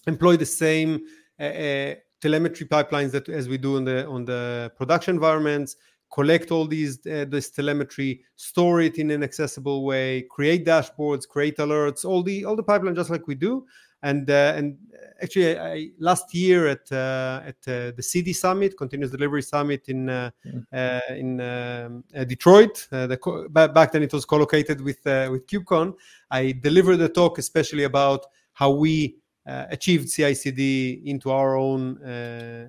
employ 0.07 0.37
the 0.37 0.47
same 0.47 1.01
uh, 1.39 1.45
uh, 1.45 1.95
telemetry 2.21 2.67
pipelines 2.67 3.13
that 3.13 3.29
as 3.29 3.49
we 3.49 3.57
do 3.57 3.77
on 3.77 3.85
the 3.85 4.07
on 4.07 4.25
the 4.25 4.73
production 4.77 5.15
environments 5.15 5.77
collect 6.11 6.51
all 6.51 6.67
these 6.67 7.05
uh, 7.07 7.25
this 7.29 7.51
telemetry 7.51 8.23
store 8.37 8.81
it 8.81 8.99
in 8.99 9.11
an 9.11 9.23
accessible 9.23 9.85
way 9.85 10.23
create 10.23 10.67
dashboards 10.67 11.27
create 11.29 11.57
alerts 11.59 12.05
all 12.05 12.23
the 12.23 12.45
all 12.45 12.57
the 12.57 12.63
pipeline 12.63 12.95
just 12.95 13.11
like 13.11 13.27
we 13.27 13.35
do 13.35 13.65
and 14.03 14.31
uh, 14.31 14.55
and 14.57 14.79
actually 15.23 15.59
I, 15.59 15.91
last 15.99 16.35
year 16.35 16.69
at 16.69 16.91
uh, 16.91 17.43
at 17.45 17.57
uh, 17.69 17.93
the 17.97 18.03
CD 18.03 18.33
Summit, 18.33 18.77
Continuous 18.77 19.13
Delivery 19.13 19.43
Summit 19.43 19.89
in 19.89 20.09
uh, 20.09 20.31
uh, 20.73 21.01
in 21.11 21.41
um, 21.41 22.05
Detroit, 22.27 22.87
the 22.91 23.19
co- 23.21 23.49
back 23.49 23.93
then 23.93 24.03
it 24.03 24.13
was 24.13 24.25
co-located 24.25 24.81
with 24.81 25.05
with 25.05 25.47
KubeCon. 25.47 25.95
I 26.31 26.53
delivered 26.53 27.01
a 27.01 27.09
talk 27.09 27.39
especially 27.39 27.85
about 27.85 28.27
how 28.53 28.71
we 28.71 29.17
achieved 29.47 30.11
CI/CD 30.11 31.03
into 31.05 31.31
our 31.31 31.57
own 31.57 31.97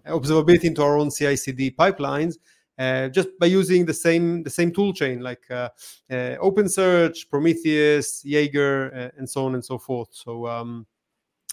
observability 0.07 0.65
into 0.65 0.83
our 0.83 0.97
own 0.97 1.11
CI/CD 1.11 1.71
pipelines. 1.71 2.35
Uh, 2.81 3.09
just 3.09 3.29
by 3.39 3.45
using 3.45 3.85
the 3.85 3.93
same 3.93 4.41
the 4.41 4.49
same 4.49 4.71
tool 4.71 4.91
chain 4.91 5.19
like 5.19 5.43
uh, 5.51 5.69
uh, 6.09 6.35
OpenSearch, 6.47 7.29
Prometheus, 7.29 8.25
Jaeger, 8.25 9.11
and 9.17 9.29
so 9.29 9.45
on 9.45 9.53
and 9.53 9.63
so 9.63 9.77
forth. 9.77 10.09
So 10.11 10.47
um, 10.47 10.87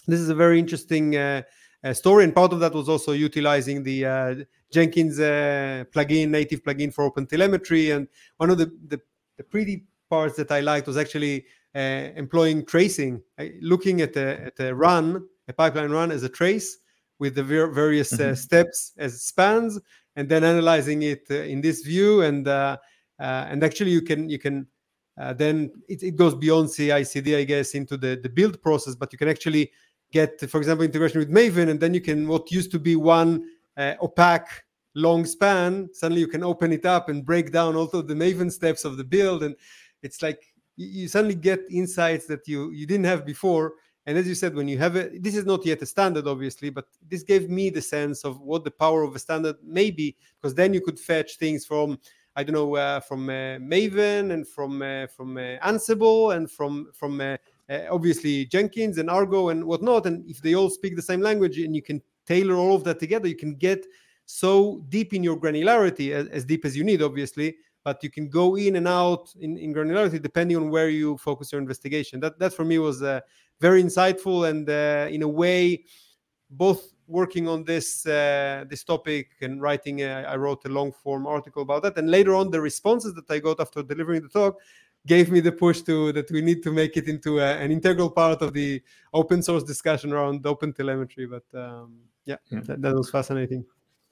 this 0.06 0.20
is 0.20 0.30
a 0.30 0.34
very 0.34 0.58
interesting 0.58 1.16
uh, 1.16 1.42
uh, 1.84 1.92
story, 1.92 2.24
and 2.24 2.34
part 2.34 2.54
of 2.54 2.60
that 2.60 2.72
was 2.72 2.88
also 2.88 3.12
utilizing 3.12 3.82
the 3.82 4.06
uh, 4.06 4.34
Jenkins 4.72 5.18
plugin, 5.18 6.30
native 6.30 6.62
plugin 6.62 6.94
for 6.94 7.12
OpenTelemetry. 7.12 7.94
And 7.94 8.08
one 8.38 8.48
of 8.48 8.56
the, 8.56 8.72
the, 8.86 8.98
the 9.36 9.44
pretty 9.44 9.84
parts 10.08 10.34
that 10.36 10.50
I 10.50 10.60
liked 10.60 10.86
was 10.86 10.96
actually 10.96 11.44
employing 11.74 12.64
tracing, 12.64 13.22
looking 13.60 14.00
at 14.00 14.16
a, 14.16 14.46
at 14.46 14.60
a 14.60 14.74
run, 14.74 15.28
a 15.46 15.52
pipeline 15.52 15.90
run 15.90 16.10
as 16.10 16.22
a 16.22 16.28
trace 16.30 16.78
with 17.18 17.34
the 17.34 17.42
ver- 17.42 17.70
various 17.70 18.12
mm-hmm. 18.14 18.34
steps 18.34 18.92
as 18.96 19.20
spans, 19.22 19.78
and 20.18 20.28
then 20.28 20.42
analyzing 20.42 21.02
it 21.02 21.30
in 21.30 21.60
this 21.60 21.82
view 21.82 22.22
and 22.22 22.48
and 23.18 23.64
actually 23.64 23.92
you 23.92 24.02
can 24.02 24.28
you 24.28 24.38
can 24.38 24.66
uh, 25.18 25.32
then 25.32 25.70
it, 25.88 26.02
it, 26.02 26.14
goes 26.14 26.32
beyond 26.34 26.70
CI/CD, 26.72 27.34
I 27.34 27.42
guess, 27.42 27.74
into 27.74 27.96
the, 27.96 28.20
the 28.22 28.28
build 28.28 28.62
process. 28.62 28.94
But 28.94 29.12
you 29.12 29.18
can 29.18 29.28
actually 29.28 29.72
get, 30.12 30.38
for 30.48 30.58
example, 30.58 30.84
integration 30.84 31.18
with 31.18 31.28
Maven, 31.28 31.70
and 31.70 31.80
then 31.80 31.92
you 31.92 32.00
can 32.00 32.28
what 32.28 32.52
used 32.52 32.70
to 32.70 32.78
be 32.78 32.94
one 32.94 33.44
uh, 33.76 33.94
opaque 34.00 34.62
long 34.94 35.24
span, 35.24 35.88
suddenly 35.92 36.20
you 36.20 36.28
can 36.28 36.42
open 36.42 36.72
it 36.72 36.84
up 36.84 37.08
and 37.08 37.24
break 37.24 37.52
down 37.52 37.76
also 37.76 38.02
the 38.02 38.14
Maven 38.14 38.50
steps 38.50 38.84
of 38.84 38.96
the 38.96 39.04
build, 39.04 39.42
and 39.42 39.54
it's 40.02 40.22
like 40.22 40.40
you 40.76 41.08
suddenly 41.08 41.34
get 41.34 41.60
insights 41.70 42.26
that 42.26 42.46
you 42.46 42.70
you 42.70 42.86
didn't 42.86 43.06
have 43.06 43.24
before. 43.24 43.74
And 44.08 44.16
as 44.16 44.26
you 44.26 44.34
said, 44.34 44.54
when 44.54 44.68
you 44.68 44.78
have 44.78 44.96
it, 44.96 45.22
this 45.22 45.36
is 45.36 45.44
not 45.44 45.66
yet 45.66 45.82
a 45.82 45.86
standard, 45.86 46.26
obviously, 46.26 46.70
but 46.70 46.86
this 47.10 47.22
gave 47.22 47.50
me 47.50 47.68
the 47.68 47.82
sense 47.82 48.24
of 48.24 48.40
what 48.40 48.64
the 48.64 48.70
power 48.70 49.02
of 49.02 49.14
a 49.14 49.18
standard 49.18 49.56
may 49.62 49.90
be, 49.90 50.16
because 50.40 50.54
then 50.54 50.72
you 50.72 50.80
could 50.80 50.98
fetch 50.98 51.36
things 51.36 51.66
from 51.66 51.98
I 52.34 52.42
don't 52.42 52.54
know 52.54 52.74
uh, 52.74 53.00
from 53.00 53.28
uh, 53.28 53.58
Maven 53.60 54.32
and 54.32 54.48
from 54.48 54.80
uh, 54.80 55.08
from 55.08 55.36
uh, 55.36 55.58
Ansible 55.62 56.34
and 56.34 56.50
from 56.50 56.88
from 56.94 57.20
uh, 57.20 57.36
uh, 57.68 57.80
obviously 57.90 58.46
Jenkins 58.46 58.96
and 58.96 59.10
Argo 59.10 59.50
and 59.50 59.62
whatnot. 59.62 60.06
And 60.06 60.26
if 60.26 60.40
they 60.40 60.54
all 60.54 60.70
speak 60.70 60.96
the 60.96 61.02
same 61.02 61.20
language 61.20 61.58
and 61.58 61.76
you 61.76 61.82
can 61.82 62.00
tailor 62.24 62.54
all 62.54 62.74
of 62.74 62.84
that 62.84 62.98
together, 62.98 63.28
you 63.28 63.36
can 63.36 63.56
get 63.56 63.84
so 64.24 64.82
deep 64.88 65.12
in 65.12 65.22
your 65.22 65.36
granularity, 65.36 66.12
as, 66.12 66.28
as 66.28 66.46
deep 66.46 66.64
as 66.64 66.74
you 66.74 66.82
need, 66.82 67.02
obviously. 67.02 67.56
But 67.88 68.04
you 68.04 68.10
can 68.10 68.28
go 68.28 68.56
in 68.56 68.76
and 68.76 68.86
out 68.86 69.24
in, 69.40 69.56
in 69.56 69.72
granularity 69.72 70.20
depending 70.20 70.58
on 70.58 70.68
where 70.68 70.90
you 70.90 71.16
focus 71.16 71.52
your 71.52 71.60
investigation. 71.66 72.20
That 72.20 72.38
that 72.38 72.52
for 72.52 72.64
me 72.70 72.76
was 72.78 73.02
uh, 73.02 73.20
very 73.66 73.82
insightful 73.82 74.38
and 74.50 74.68
uh, 74.68 75.16
in 75.16 75.22
a 75.22 75.32
way, 75.42 75.84
both 76.50 76.80
working 77.06 77.48
on 77.48 77.64
this 77.64 77.88
uh, 78.04 78.66
this 78.68 78.84
topic 78.84 79.26
and 79.40 79.62
writing. 79.62 80.02
A, 80.02 80.10
I 80.32 80.36
wrote 80.36 80.66
a 80.66 80.72
long 80.78 80.92
form 80.92 81.26
article 81.26 81.62
about 81.62 81.82
that, 81.84 81.96
and 81.98 82.10
later 82.10 82.34
on, 82.34 82.50
the 82.50 82.60
responses 82.60 83.14
that 83.14 83.28
I 83.30 83.38
got 83.38 83.58
after 83.58 83.82
delivering 83.82 84.22
the 84.22 84.32
talk 84.40 84.54
gave 85.06 85.30
me 85.30 85.40
the 85.40 85.52
push 85.64 85.80
to 85.88 86.12
that 86.12 86.30
we 86.30 86.42
need 86.42 86.62
to 86.62 86.70
make 86.70 86.98
it 87.00 87.08
into 87.08 87.38
a, 87.38 87.50
an 87.64 87.70
integral 87.70 88.10
part 88.10 88.42
of 88.42 88.52
the 88.52 88.82
open 89.14 89.40
source 89.42 89.64
discussion 89.64 90.12
around 90.12 90.46
open 90.46 90.74
telemetry. 90.74 91.26
But 91.26 91.46
um, 91.54 92.00
yeah, 92.26 92.36
yeah. 92.50 92.60
That, 92.66 92.82
that, 92.82 92.94
was 92.94 93.08
fascinating. 93.10 93.64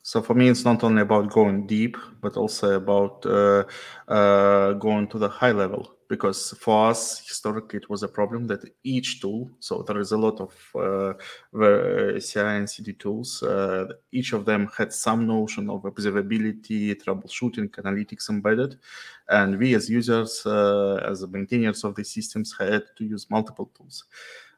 So 0.06 0.22
for 0.22 0.34
me, 0.34 0.48
it's 0.48 0.64
not 0.64 0.84
only 0.84 1.02
about 1.02 1.32
going 1.32 1.66
deep, 1.66 1.96
but 2.20 2.36
also 2.36 2.76
about 2.76 3.26
uh, 3.26 3.64
uh, 4.06 4.74
going 4.74 5.08
to 5.08 5.18
the 5.18 5.28
high 5.28 5.50
level. 5.50 5.96
Because 6.08 6.54
for 6.60 6.90
us 6.90 7.18
historically 7.26 7.78
it 7.78 7.90
was 7.90 8.04
a 8.04 8.08
problem 8.08 8.46
that 8.46 8.62
each 8.84 9.20
tool 9.20 9.50
so 9.58 9.82
there 9.82 9.98
is 9.98 10.12
a 10.12 10.16
lot 10.16 10.40
of 10.40 10.52
uh, 10.76 11.14
ci 12.20 12.38
and 12.38 12.70
cd 12.70 12.92
tools 12.92 13.42
uh, 13.42 13.86
each 14.12 14.32
of 14.32 14.44
them 14.44 14.70
had 14.78 14.92
some 14.92 15.26
notion 15.26 15.68
of 15.68 15.82
observability 15.82 16.94
troubleshooting 17.02 17.70
analytics 17.70 18.30
embedded. 18.30 18.78
And 19.28 19.58
we 19.58 19.74
as 19.74 19.90
users 19.90 20.46
uh, 20.46 21.00
as 21.10 21.26
maintainers 21.26 21.82
of 21.82 21.96
the 21.96 22.04
systems 22.04 22.54
had 22.56 22.84
to 22.96 23.04
use 23.04 23.28
multiple 23.28 23.72
tools 23.76 24.04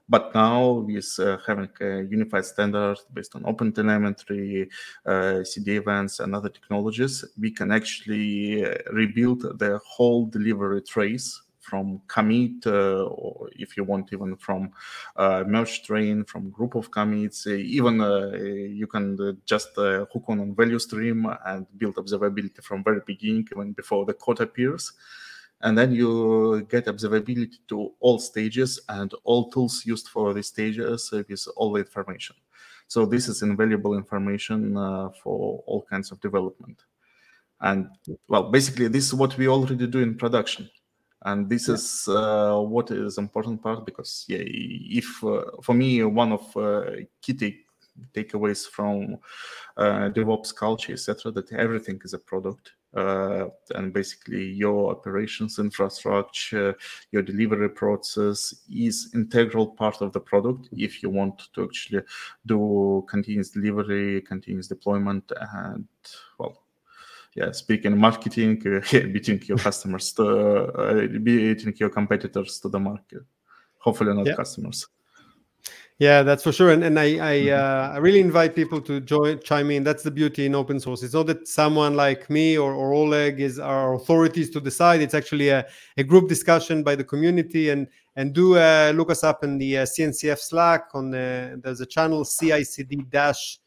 but 0.08 0.34
now 0.34 0.70
with 0.72 1.18
uh, 1.18 1.36
having 1.46 1.68
a 1.80 2.02
unified 2.02 2.44
standard 2.44 2.96
based 3.12 3.36
on 3.36 3.42
OpenTelemetry, 3.42 4.68
uh, 5.06 5.44
CD 5.44 5.76
events, 5.76 6.20
and 6.20 6.34
other 6.34 6.48
technologies, 6.48 7.24
we 7.38 7.50
can 7.50 7.70
actually 7.70 8.64
uh, 8.64 8.74
rebuild 8.92 9.58
the 9.58 9.78
whole 9.86 10.26
delivery 10.26 10.80
trace 10.82 11.42
from 11.60 12.00
commit, 12.08 12.66
uh, 12.66 13.04
or 13.04 13.50
if 13.52 13.76
you 13.76 13.84
want, 13.84 14.10
even 14.14 14.34
from 14.36 14.70
uh, 15.16 15.44
merge 15.46 15.82
train, 15.82 16.24
from 16.24 16.48
group 16.48 16.74
of 16.74 16.90
commits. 16.90 17.46
Uh, 17.46 17.50
even 17.50 18.00
you 18.74 18.86
can 18.86 19.38
just 19.44 19.68
hook 19.76 20.24
on 20.28 20.40
on 20.40 20.54
value 20.54 20.78
stream 20.78 21.26
and 21.44 21.66
build 21.76 21.96
observability 21.96 22.62
from 22.62 22.82
very 22.82 23.00
beginning, 23.06 23.46
even 23.52 23.72
before 23.72 24.06
the 24.06 24.14
code 24.14 24.40
appears 24.40 24.94
and 25.62 25.76
then 25.76 25.92
you 25.92 26.66
get 26.70 26.86
observability 26.86 27.56
to 27.68 27.92
all 28.00 28.18
stages 28.18 28.80
and 28.88 29.12
all 29.24 29.50
tools 29.50 29.84
used 29.84 30.08
for 30.08 30.32
these 30.32 30.46
stages 30.46 31.10
with 31.10 31.48
all 31.56 31.72
the 31.72 31.80
information. 31.80 32.36
So 32.86 33.04
this 33.04 33.28
is 33.28 33.42
invaluable 33.42 33.94
information 33.94 34.76
uh, 34.76 35.10
for 35.22 35.62
all 35.66 35.84
kinds 35.90 36.12
of 36.12 36.20
development. 36.20 36.84
And 37.60 37.88
well, 38.28 38.50
basically, 38.50 38.88
this 38.88 39.06
is 39.06 39.14
what 39.14 39.36
we 39.36 39.48
already 39.48 39.86
do 39.86 40.00
in 40.00 40.14
production. 40.16 40.70
And 41.22 41.48
this 41.50 41.66
yeah. 41.66 41.74
is 41.74 42.08
uh, 42.08 42.60
what 42.60 42.92
is 42.92 43.18
important 43.18 43.60
part 43.60 43.84
because 43.84 44.24
yeah, 44.28 44.38
if 44.40 45.22
uh, 45.24 45.42
for 45.62 45.74
me 45.74 46.04
one 46.04 46.32
of 46.32 46.56
uh, 46.56 46.84
key 47.20 47.34
take 47.34 47.66
takeaways 48.14 48.64
from 48.66 49.18
uh, 49.76 50.08
DevOps 50.10 50.54
culture, 50.54 50.92
etc., 50.92 51.32
that 51.32 51.52
everything 51.52 52.00
is 52.04 52.14
a 52.14 52.18
product 52.18 52.70
uh, 52.70 52.77
and 52.94 53.92
basically 53.92 54.44
your 54.44 54.90
operations 54.90 55.58
infrastructure, 55.58 56.74
your 57.12 57.22
delivery 57.22 57.68
process 57.68 58.54
is 58.72 59.10
integral 59.14 59.66
part 59.66 60.00
of 60.00 60.12
the 60.12 60.20
product 60.20 60.68
if 60.72 61.02
you 61.02 61.10
want 61.10 61.48
to 61.54 61.64
actually 61.64 62.02
do 62.46 63.04
continuous 63.08 63.50
delivery, 63.50 64.22
continuous 64.22 64.68
deployment, 64.68 65.30
and 65.52 65.86
well, 66.38 66.62
yeah, 67.34 67.52
speaking 67.52 67.96
marketing, 67.96 68.60
uh, 68.66 68.80
beating 69.12 69.40
your 69.44 69.58
customers, 69.58 70.12
to, 70.12 70.26
uh, 70.26 71.06
beating 71.22 71.74
your 71.76 71.90
competitors 71.90 72.58
to 72.60 72.68
the 72.68 72.80
market. 72.80 73.22
Hopefully, 73.78 74.14
not 74.14 74.26
yeah. 74.26 74.34
customers. 74.34 74.86
Yeah, 75.98 76.22
that's 76.22 76.44
for 76.44 76.52
sure. 76.52 76.70
And, 76.70 76.84
and 76.84 76.96
I 76.98 77.04
I, 77.04 77.08
mm-hmm. 77.08 77.92
uh, 77.92 77.94
I 77.94 77.98
really 77.98 78.20
invite 78.20 78.54
people 78.54 78.80
to 78.82 79.00
join 79.00 79.40
chime 79.40 79.72
in. 79.72 79.82
That's 79.82 80.04
the 80.04 80.12
beauty 80.12 80.46
in 80.46 80.54
open 80.54 80.78
source. 80.78 81.02
It's 81.02 81.14
not 81.14 81.26
that 81.26 81.48
someone 81.48 81.96
like 81.96 82.30
me 82.30 82.56
or, 82.56 82.72
or 82.72 82.92
Oleg 82.92 83.40
is 83.40 83.58
our 83.58 83.94
authorities 83.94 84.48
to 84.50 84.60
decide. 84.60 85.00
It's 85.00 85.14
actually 85.14 85.48
a, 85.48 85.66
a 85.96 86.04
group 86.04 86.28
discussion 86.28 86.84
by 86.84 86.94
the 86.94 87.02
community. 87.02 87.70
And 87.70 87.88
and 88.14 88.32
do 88.32 88.56
uh, 88.56 88.92
look 88.94 89.10
us 89.10 89.24
up 89.24 89.42
in 89.42 89.58
the 89.58 89.78
uh, 89.78 89.82
CNCF 89.82 90.38
Slack. 90.38 90.88
On 90.94 91.10
the, 91.10 91.60
there's 91.62 91.80
a 91.80 91.86
channel 91.86 92.24
CICD 92.24 93.10
dash 93.10 93.58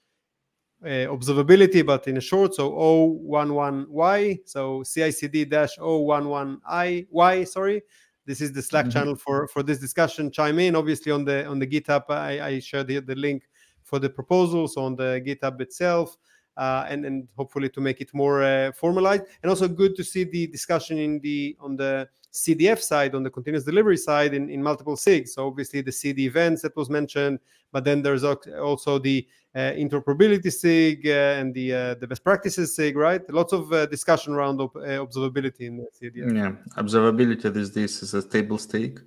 uh, 0.84 1.07
observability, 1.11 1.86
but 1.86 2.07
in 2.07 2.15
a 2.15 2.21
short, 2.21 2.55
so 2.55 2.71
O11Y. 2.71 4.39
So 4.45 4.84
CICD 4.84 5.49
dash 5.49 5.77
O11I 5.77 7.07
Y. 7.09 7.43
Sorry 7.43 7.82
this 8.26 8.41
is 8.41 8.51
the 8.51 8.61
slack 8.61 8.86
mm-hmm. 8.86 8.91
channel 8.91 9.15
for 9.15 9.47
for 9.47 9.63
this 9.63 9.80
discussion 9.80 10.32
chime 10.32 10.59
in 10.59 10.76
obviously 10.76 11.11
on 11.11 11.26
the 11.26 11.45
on 11.45 11.59
the 11.59 11.67
github 11.67 12.03
i, 12.09 12.41
I 12.41 12.59
shared 12.59 12.88
the, 12.88 12.99
the 12.99 13.15
link 13.15 13.43
for 13.84 13.99
the 13.99 14.09
proposals 14.09 14.78
on 14.78 14.95
the 14.95 15.22
github 15.26 15.59
itself 15.61 16.17
uh, 16.57 16.86
and 16.89 17.05
and 17.05 17.28
hopefully 17.36 17.69
to 17.69 17.82
make 17.82 18.01
it 18.01 18.13
more 18.13 18.43
uh, 18.43 18.72
formalized. 18.74 19.24
And 19.41 19.49
also 19.49 19.67
good 19.67 19.95
to 19.95 20.03
see 20.03 20.24
the 20.24 20.47
discussion 20.47 20.97
in 20.97 21.19
the 21.19 21.55
on 21.59 21.76
the 21.76 22.07
CDF 22.32 22.79
side, 22.79 23.13
on 23.15 23.23
the 23.23 23.29
continuous 23.29 23.63
delivery 23.63 23.97
side, 23.97 24.34
in, 24.34 24.49
in 24.49 24.63
multiple 24.63 24.95
SIGs. 24.95 25.29
So 25.29 25.47
obviously 25.47 25.82
the 25.82 25.91
CD 25.91 26.25
events 26.25 26.61
that 26.61 26.75
was 26.75 26.89
mentioned, 26.89 27.39
but 27.71 27.84
then 27.84 28.01
there's 28.01 28.23
also 28.23 28.99
the 28.99 29.27
uh, 29.53 29.71
interoperability 29.75 30.51
SIG 30.51 31.07
uh, 31.07 31.39
and 31.39 31.53
the 31.53 31.73
uh, 31.73 31.95
the 31.95 32.07
best 32.07 32.23
practices 32.23 32.73
SIG, 32.73 32.95
right? 32.95 33.21
Lots 33.29 33.51
of 33.51 33.71
uh, 33.73 33.86
discussion 33.86 34.34
around 34.34 34.61
uh, 34.61 34.65
observability 34.65 35.61
in 35.61 35.86
CDF. 36.01 36.34
Yeah, 36.34 36.53
observability 36.82 37.53
these 37.53 37.69
days 37.71 38.01
is 38.01 38.13
a 38.13 38.21
table 38.21 38.57
stake. 38.57 38.99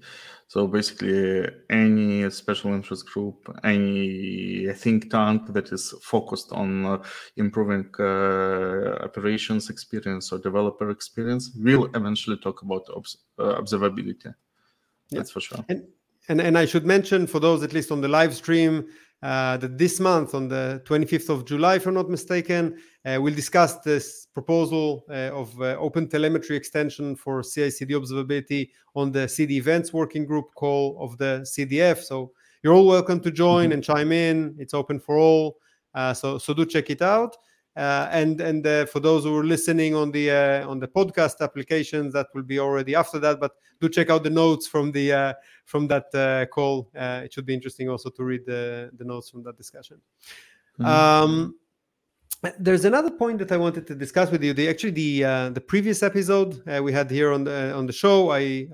So 0.54 0.68
basically, 0.68 1.50
any 1.68 2.30
special 2.30 2.74
interest 2.74 3.06
group, 3.06 3.38
any 3.64 4.72
think 4.72 5.10
tank 5.10 5.52
that 5.52 5.72
is 5.72 5.92
focused 6.00 6.52
on 6.52 6.86
uh, 6.86 7.02
improving 7.36 7.90
uh, 7.98 9.02
operations 9.02 9.68
experience 9.68 10.30
or 10.30 10.38
developer 10.38 10.90
experience 10.90 11.50
will 11.56 11.86
eventually 11.96 12.36
talk 12.36 12.62
about 12.62 12.84
obs- 12.94 13.16
uh, 13.36 13.60
observability. 13.60 14.26
Yeah. 14.26 14.32
That's 15.10 15.32
for 15.32 15.40
sure. 15.40 15.64
And, 15.68 15.88
and 16.28 16.40
and 16.40 16.56
I 16.56 16.66
should 16.66 16.86
mention 16.86 17.26
for 17.26 17.40
those 17.40 17.64
at 17.64 17.72
least 17.72 17.90
on 17.90 18.00
the 18.00 18.06
live 18.06 18.32
stream 18.32 18.86
that 19.22 19.78
this 19.78 20.00
month, 20.00 20.34
on 20.34 20.48
the 20.48 20.82
25th 20.84 21.28
of 21.30 21.44
July, 21.44 21.76
if 21.76 21.86
I'm 21.86 21.94
not 21.94 22.10
mistaken, 22.10 22.78
uh, 23.04 23.18
we'll 23.20 23.34
discuss 23.34 23.78
this 23.80 24.26
proposal 24.32 25.04
uh, 25.10 25.30
of 25.32 25.60
uh, 25.60 25.76
open 25.78 26.08
telemetry 26.08 26.56
extension 26.56 27.16
for 27.16 27.42
CI/CD 27.42 27.94
observability 27.94 28.70
on 28.94 29.12
the 29.12 29.28
CD 29.28 29.56
events 29.56 29.92
working 29.92 30.24
group 30.24 30.46
call 30.54 30.96
of 31.00 31.16
the 31.18 31.44
CDF. 31.44 31.98
So 31.98 32.32
you're 32.62 32.74
all 32.74 32.86
welcome 32.86 33.20
to 33.20 33.30
join 33.30 33.64
mm-hmm. 33.64 33.72
and 33.72 33.84
chime 33.84 34.12
in. 34.12 34.56
It's 34.58 34.74
open 34.74 34.98
for 34.98 35.18
all. 35.18 35.58
Uh, 35.94 36.14
so 36.14 36.38
so 36.38 36.54
do 36.54 36.64
check 36.64 36.90
it 36.90 37.02
out. 37.02 37.36
Uh, 37.76 38.08
and 38.12 38.40
and 38.40 38.64
uh, 38.66 38.86
for 38.86 39.00
those 39.00 39.24
who 39.24 39.36
are 39.36 39.44
listening 39.44 39.96
on 39.96 40.12
the 40.12 40.30
uh, 40.30 40.68
on 40.68 40.78
the 40.78 40.86
podcast 40.86 41.40
applications, 41.40 42.12
that 42.12 42.28
will 42.32 42.42
be 42.42 42.60
already 42.60 42.94
after 42.94 43.18
that. 43.18 43.40
But 43.40 43.52
do 43.80 43.88
check 43.88 44.10
out 44.10 44.22
the 44.22 44.30
notes 44.30 44.68
from 44.68 44.92
the 44.92 45.12
uh, 45.12 45.32
from 45.64 45.88
that 45.88 46.14
uh, 46.14 46.46
call. 46.46 46.88
Uh, 46.96 47.22
it 47.24 47.32
should 47.32 47.46
be 47.46 47.54
interesting 47.54 47.88
also 47.88 48.10
to 48.10 48.22
read 48.22 48.46
the, 48.46 48.90
the 48.96 49.04
notes 49.04 49.28
from 49.28 49.42
that 49.42 49.56
discussion. 49.56 50.00
Mm-hmm. 50.78 50.86
Um, 50.86 51.56
there's 52.60 52.84
another 52.84 53.10
point 53.10 53.38
that 53.38 53.50
I 53.50 53.56
wanted 53.56 53.88
to 53.88 53.94
discuss 53.96 54.30
with 54.30 54.44
you. 54.44 54.52
The 54.52 54.68
actually 54.68 54.92
the 54.92 55.50
the 55.52 55.60
previous 55.60 56.04
episode 56.04 56.62
we 56.80 56.92
had 56.92 57.10
here 57.10 57.32
on 57.32 57.42
the 57.42 57.74
on 57.74 57.86
the 57.86 57.92
show, 57.92 58.30
I 58.30 58.68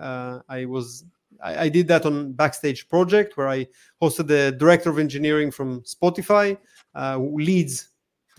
I 0.46 0.66
was 0.66 1.05
I, 1.42 1.64
I 1.64 1.68
did 1.70 1.88
that 1.88 2.05
on 2.05 2.32
Backstage 2.32 2.86
Project 2.90 3.38
where 3.38 3.48
I 3.48 3.66
hosted 4.03 4.26
the 4.26 4.53
director 4.59 4.90
of 4.90 4.98
engineering 4.98 5.51
from 5.51 5.80
Spotify 5.82 6.59
who 6.94 7.40
leads 7.40 7.89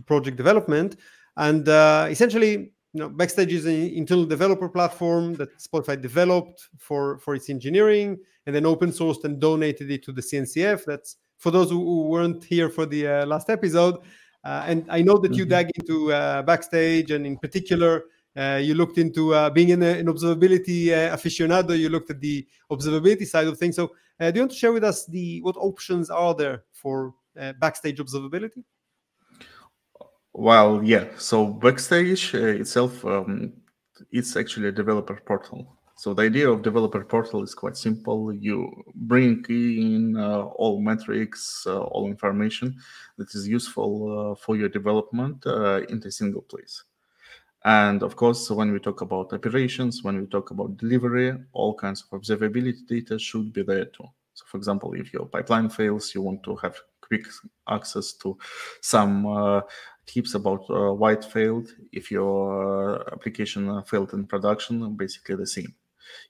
project 0.06 0.38
development. 0.38 0.98
And 1.38 1.68
uh, 1.68 2.08
essentially, 2.10 2.74
you 2.94 3.00
know, 3.00 3.10
Backstage 3.10 3.54
is 3.54 3.66
an 3.66 3.74
internal 3.74 4.26
developer 4.26 4.68
platform 4.68 5.36
that 5.36 5.58
Spotify 5.60 6.02
developed 6.02 6.68
for 6.78 7.20
for 7.20 7.36
its 7.36 7.50
engineering, 7.50 8.18
and 8.46 8.56
then 8.56 8.66
open 8.66 8.92
sourced 8.92 9.24
and 9.24 9.40
donated 9.40 9.90
it 9.90 10.04
to 10.04 10.12
the 10.12 10.22
CNCF. 10.22 10.84
That's 10.86 11.18
for 11.38 11.52
those 11.52 11.70
who 11.70 12.04
weren't 12.04 12.44
here 12.44 12.70
for 12.70 12.86
the 12.86 13.08
uh, 13.08 13.26
last 13.26 13.50
episode. 13.50 13.98
Uh, 14.44 14.64
and 14.68 14.86
I 14.90 15.02
know 15.02 15.18
that 15.20 15.34
you 15.34 15.44
mm-hmm. 15.44 15.52
dug 15.52 15.70
into 15.76 16.14
uh, 16.14 16.42
Backstage, 16.42 17.12
and 17.12 17.26
in 17.26 17.38
particular, 17.38 18.04
uh, 18.36 18.60
you 18.62 18.76
looked 18.76 18.98
into 18.98 19.34
uh, 19.34 19.50
being 19.50 19.72
an, 19.72 19.84
an 19.84 20.08
observability 20.08 20.88
aficionado. 20.88 21.78
You 21.78 21.90
looked 21.90 22.10
at 22.10 22.20
the 22.20 22.46
observability 22.72 23.26
side 23.26 23.48
of 23.48 23.58
things. 23.58 23.76
So, 23.76 23.92
do 24.20 24.32
you 24.34 24.42
want 24.42 24.52
to 24.52 24.58
share 24.58 24.72
with 24.72 24.84
us 24.84 25.06
the 25.06 25.42
what 25.42 25.56
options 25.58 26.10
are 26.10 26.36
there 26.36 26.64
for 26.74 27.14
Backstage 27.60 27.98
observability? 28.00 28.64
Well, 30.34 30.82
yeah. 30.84 31.08
So 31.18 31.46
Backstage 31.46 32.34
uh, 32.34 32.60
itself, 32.62 33.04
um, 33.06 33.54
it's 34.12 34.36
actually 34.36 34.70
a 34.70 34.72
developer 34.72 35.20
portal. 35.26 35.78
So 35.98 36.14
the 36.16 36.24
idea 36.24 36.50
of 36.50 36.64
developer 36.64 37.04
portal 37.04 37.44
is 37.44 37.54
quite 37.54 37.78
simple. 37.78 38.34
You 38.34 38.72
bring 38.96 39.46
in 39.50 40.18
uh, 40.18 40.46
all 40.56 40.82
metrics, 40.82 41.64
uh, 41.68 41.82
all 41.82 42.08
information 42.08 42.76
that 43.18 43.36
is 43.36 43.48
useful 43.48 44.32
uh, 44.32 44.36
for 44.36 44.56
your 44.56 44.70
development 44.70 45.46
uh, 45.46 45.82
into 45.90 46.08
a 46.08 46.12
single 46.12 46.42
place. 46.42 46.84
And 47.64 48.02
of 48.02 48.16
course, 48.16 48.50
when 48.50 48.72
we 48.72 48.80
talk 48.80 49.02
about 49.02 49.34
operations, 49.34 50.02
when 50.02 50.20
we 50.20 50.26
talk 50.26 50.50
about 50.50 50.78
delivery, 50.78 51.38
all 51.54 51.76
kinds 51.76 52.04
of 52.04 52.20
observability 52.20 52.88
data 52.88 53.20
should 53.20 53.54
be 53.54 53.62
there 53.62 53.86
too. 53.86 54.06
So, 54.34 54.46
for 54.48 54.58
example, 54.58 54.94
if 54.94 55.14
your 55.14 55.28
pipeline 55.28 55.70
fails, 55.70 56.16
you 56.16 56.24
want 56.24 56.42
to 56.44 56.56
have 56.56 56.76
quick 57.02 57.28
access 57.70 58.14
to 58.14 58.38
some 58.82 59.28
uh, 59.28 59.62
tips 60.06 60.36
about 60.36 60.66
uh, 60.70 60.94
why 60.94 61.14
it 61.14 61.26
failed. 61.26 61.70
If 61.92 62.12
your 62.12 63.00
uh, 63.00 63.14
application 63.14 63.70
uh, 63.70 63.82
failed 63.82 64.14
in 64.14 64.26
production, 64.26 64.96
basically 64.96 65.36
the 65.36 65.48
same. 65.48 65.74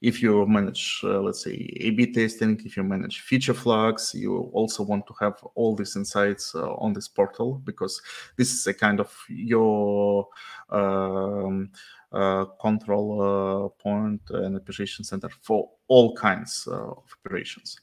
If 0.01 0.21
you 0.21 0.45
manage, 0.45 1.01
uh, 1.03 1.21
let's 1.21 1.43
say, 1.43 1.53
A/B 1.79 2.13
testing, 2.13 2.61
if 2.65 2.77
you 2.77 2.83
manage 2.83 3.21
feature 3.21 3.53
flags, 3.53 4.13
you 4.13 4.37
also 4.53 4.83
want 4.83 5.07
to 5.07 5.13
have 5.19 5.43
all 5.55 5.75
these 5.75 5.95
insights 5.95 6.53
uh, 6.53 6.73
on 6.75 6.93
this 6.93 7.07
portal 7.07 7.61
because 7.65 8.01
this 8.37 8.53
is 8.53 8.67
a 8.67 8.73
kind 8.73 8.99
of 8.99 9.11
your 9.29 10.27
um, 10.69 11.71
uh, 12.11 12.45
control 12.59 13.75
point 13.79 14.21
and 14.29 14.55
operation 14.55 15.03
center 15.03 15.29
for 15.41 15.69
all 15.87 16.15
kinds 16.15 16.67
of 16.67 17.03
operations. 17.25 17.79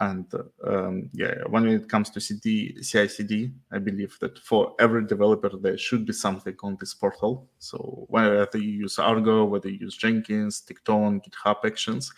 And 0.00 0.32
um, 0.66 1.10
yeah, 1.12 1.34
when 1.50 1.68
it 1.68 1.86
comes 1.90 2.08
to 2.10 2.20
CD, 2.20 2.74
CI/CD, 2.82 3.52
I 3.70 3.78
believe 3.78 4.16
that 4.20 4.38
for 4.38 4.74
every 4.80 5.06
developer 5.06 5.50
there 5.54 5.76
should 5.76 6.06
be 6.06 6.14
something 6.14 6.56
on 6.62 6.78
this 6.80 6.94
portal. 6.94 7.46
So 7.58 8.06
whether 8.08 8.56
you 8.56 8.70
use 8.84 8.98
Argo, 8.98 9.44
whether 9.44 9.68
you 9.68 9.80
use 9.80 9.98
Jenkins, 9.98 10.62
Tekton, 10.66 11.20
GitHub 11.22 11.66
Actions, 11.66 12.12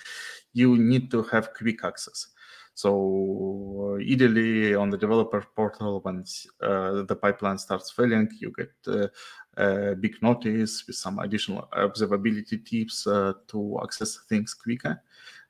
you 0.52 0.78
need 0.78 1.10
to 1.10 1.24
have 1.24 1.54
quick 1.54 1.84
access. 1.84 2.28
So 2.74 3.96
uh, 3.98 4.00
ideally, 4.00 4.76
on 4.76 4.90
the 4.90 4.96
developer 4.96 5.44
portal, 5.56 6.00
when 6.02 6.24
uh, 6.62 7.02
the 7.02 7.16
pipeline 7.16 7.58
starts 7.58 7.90
failing, 7.90 8.30
you 8.38 8.52
get 8.56 8.72
uh, 8.86 9.08
a 9.56 9.96
big 9.96 10.22
notice 10.22 10.86
with 10.86 10.96
some 10.96 11.18
additional 11.18 11.68
observability 11.72 12.64
tips 12.64 13.08
uh, 13.08 13.32
to 13.48 13.80
access 13.82 14.20
things 14.28 14.54
quicker. 14.54 15.02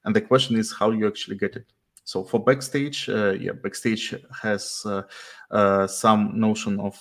And 0.05 0.16
the 0.16 0.22
question 0.22 0.57
is 0.57 0.72
how 0.72 0.91
you 0.91 1.07
actually 1.07 1.37
get 1.37 1.57
it. 1.57 1.66
So 2.05 2.24
for 2.24 2.40
Backstage, 2.40 3.09
uh, 3.09 3.32
yeah, 3.32 3.53
Backstage 3.53 4.14
has 4.42 4.82
uh, 4.84 5.03
uh, 5.50 5.86
some 5.86 6.38
notion 6.38 6.80
of 6.80 6.96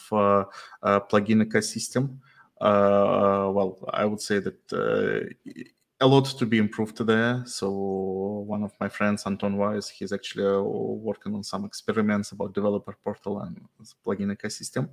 plugin 1.09 1.43
ecosystem. 1.43 2.17
well, 2.59 3.79
I 3.93 4.05
would 4.05 4.21
say 4.21 4.39
that 4.39 5.35
a 6.01 6.07
lot 6.07 6.25
to 6.25 6.45
be 6.45 6.57
improved 6.57 6.97
there. 7.05 7.43
So 7.45 7.69
one 7.69 8.63
of 8.63 8.73
my 8.79 8.89
friends, 8.89 9.23
Anton 9.25 9.55
Weiss, 9.55 9.87
he's 9.87 10.11
actually 10.11 10.47
uh, 10.47 10.61
working 10.61 11.35
on 11.35 11.43
some 11.43 11.63
experiments 11.63 12.31
about 12.31 12.53
developer 12.53 12.97
portal 13.03 13.41
and 13.41 13.61
plugin 14.05 14.35
ecosystem. 14.35 14.89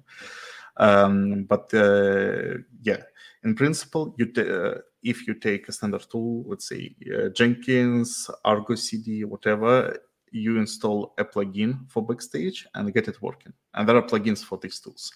Um, 0.76 1.44
but 1.44 1.72
uh, 1.72 2.58
yeah, 2.82 3.02
in 3.42 3.54
principle, 3.54 4.14
you 4.18 4.30
uh, 4.36 4.80
if 5.02 5.26
you 5.26 5.34
take 5.34 5.68
a 5.68 5.72
standard 5.72 6.04
tool, 6.10 6.44
let's 6.46 6.68
say 6.68 6.94
uh, 7.14 7.28
Jenkins, 7.30 8.30
Argo 8.44 8.74
CD, 8.74 9.24
whatever, 9.24 9.96
you 10.30 10.58
install 10.58 11.14
a 11.18 11.24
plugin 11.24 11.88
for 11.90 12.04
Backstage 12.04 12.66
and 12.74 12.92
get 12.92 13.08
it 13.08 13.20
working. 13.22 13.52
And 13.74 13.88
there 13.88 13.96
are 13.96 14.02
plugins 14.02 14.44
for 14.44 14.58
these 14.58 14.80
tools. 14.80 15.10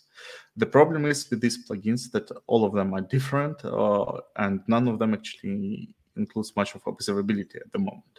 The 0.57 0.67
problem 0.67 1.07
is 1.07 1.29
with 1.31 1.41
these 1.41 1.69
plugins 1.69 2.11
that 2.13 2.31
all 2.47 2.65
of 2.65 2.73
them 2.73 2.95
are 2.95 3.01
different 3.01 3.65
uh, 3.65 4.21
and 4.37 4.61
none 4.67 4.89
of 4.89 4.99
them 4.99 5.15
actually 5.15 5.95
includes 6.17 6.55
much 6.57 6.75
of 6.75 6.85
observability 6.85 7.57
at 7.57 7.73
the 7.73 7.79
moment. 7.79 8.12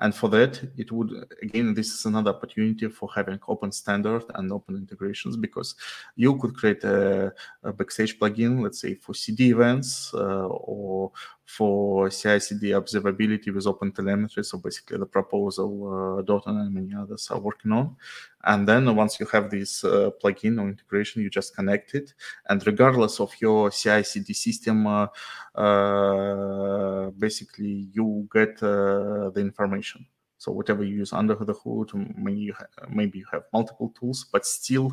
And 0.00 0.14
for 0.14 0.28
that, 0.30 0.60
it 0.76 0.90
would 0.90 1.12
again, 1.42 1.72
this 1.72 1.92
is 1.92 2.04
another 2.04 2.30
opportunity 2.30 2.88
for 2.88 3.08
having 3.14 3.38
open 3.46 3.70
standard 3.70 4.24
and 4.34 4.50
open 4.52 4.74
integrations 4.76 5.36
because 5.36 5.76
you 6.16 6.36
could 6.36 6.56
create 6.56 6.82
a, 6.82 7.32
a 7.62 7.72
backstage 7.72 8.18
plugin, 8.18 8.62
let's 8.62 8.80
say 8.80 8.94
for 8.94 9.14
CD 9.14 9.50
events 9.50 10.12
uh, 10.14 10.46
or 10.46 11.12
for 11.44 12.10
CI/CD 12.10 12.70
observability 12.70 13.54
with 13.54 13.66
open 13.66 13.92
telemetry. 13.92 14.44
So 14.44 14.58
basically, 14.58 14.98
the 14.98 15.06
proposal 15.06 16.18
uh, 16.18 16.22
Dotan 16.22 16.60
and 16.60 16.74
many 16.74 16.94
others 16.94 17.28
are 17.30 17.38
working 17.38 17.72
on. 17.72 17.96
And 18.44 18.66
then 18.66 18.94
once 18.94 19.20
you 19.20 19.26
have 19.26 19.50
this 19.50 19.84
uh, 19.84 20.10
plugin 20.22 20.60
or 20.60 20.68
integration, 20.68 21.22
you 21.22 21.30
just 21.30 21.54
connect 21.54 21.94
it, 21.94 22.14
and 22.48 22.66
regardless 22.66 23.20
of 23.20 23.32
your 23.40 23.70
CI/CD 23.70 24.32
system, 24.34 24.86
uh, 24.86 25.06
uh, 25.54 27.10
basically 27.10 27.88
you 27.92 28.28
get 28.32 28.62
uh, 28.62 29.30
the 29.30 29.40
information. 29.40 30.06
So 30.44 30.52
whatever 30.52 30.84
you 30.84 30.96
use 30.96 31.14
under 31.14 31.36
the 31.36 31.54
hood, 31.54 31.90
maybe 32.16 32.40
you, 32.48 32.52
ha- 32.52 32.86
maybe 32.90 33.18
you 33.20 33.24
have 33.32 33.44
multiple 33.50 33.94
tools, 33.98 34.26
but 34.30 34.44
still, 34.44 34.92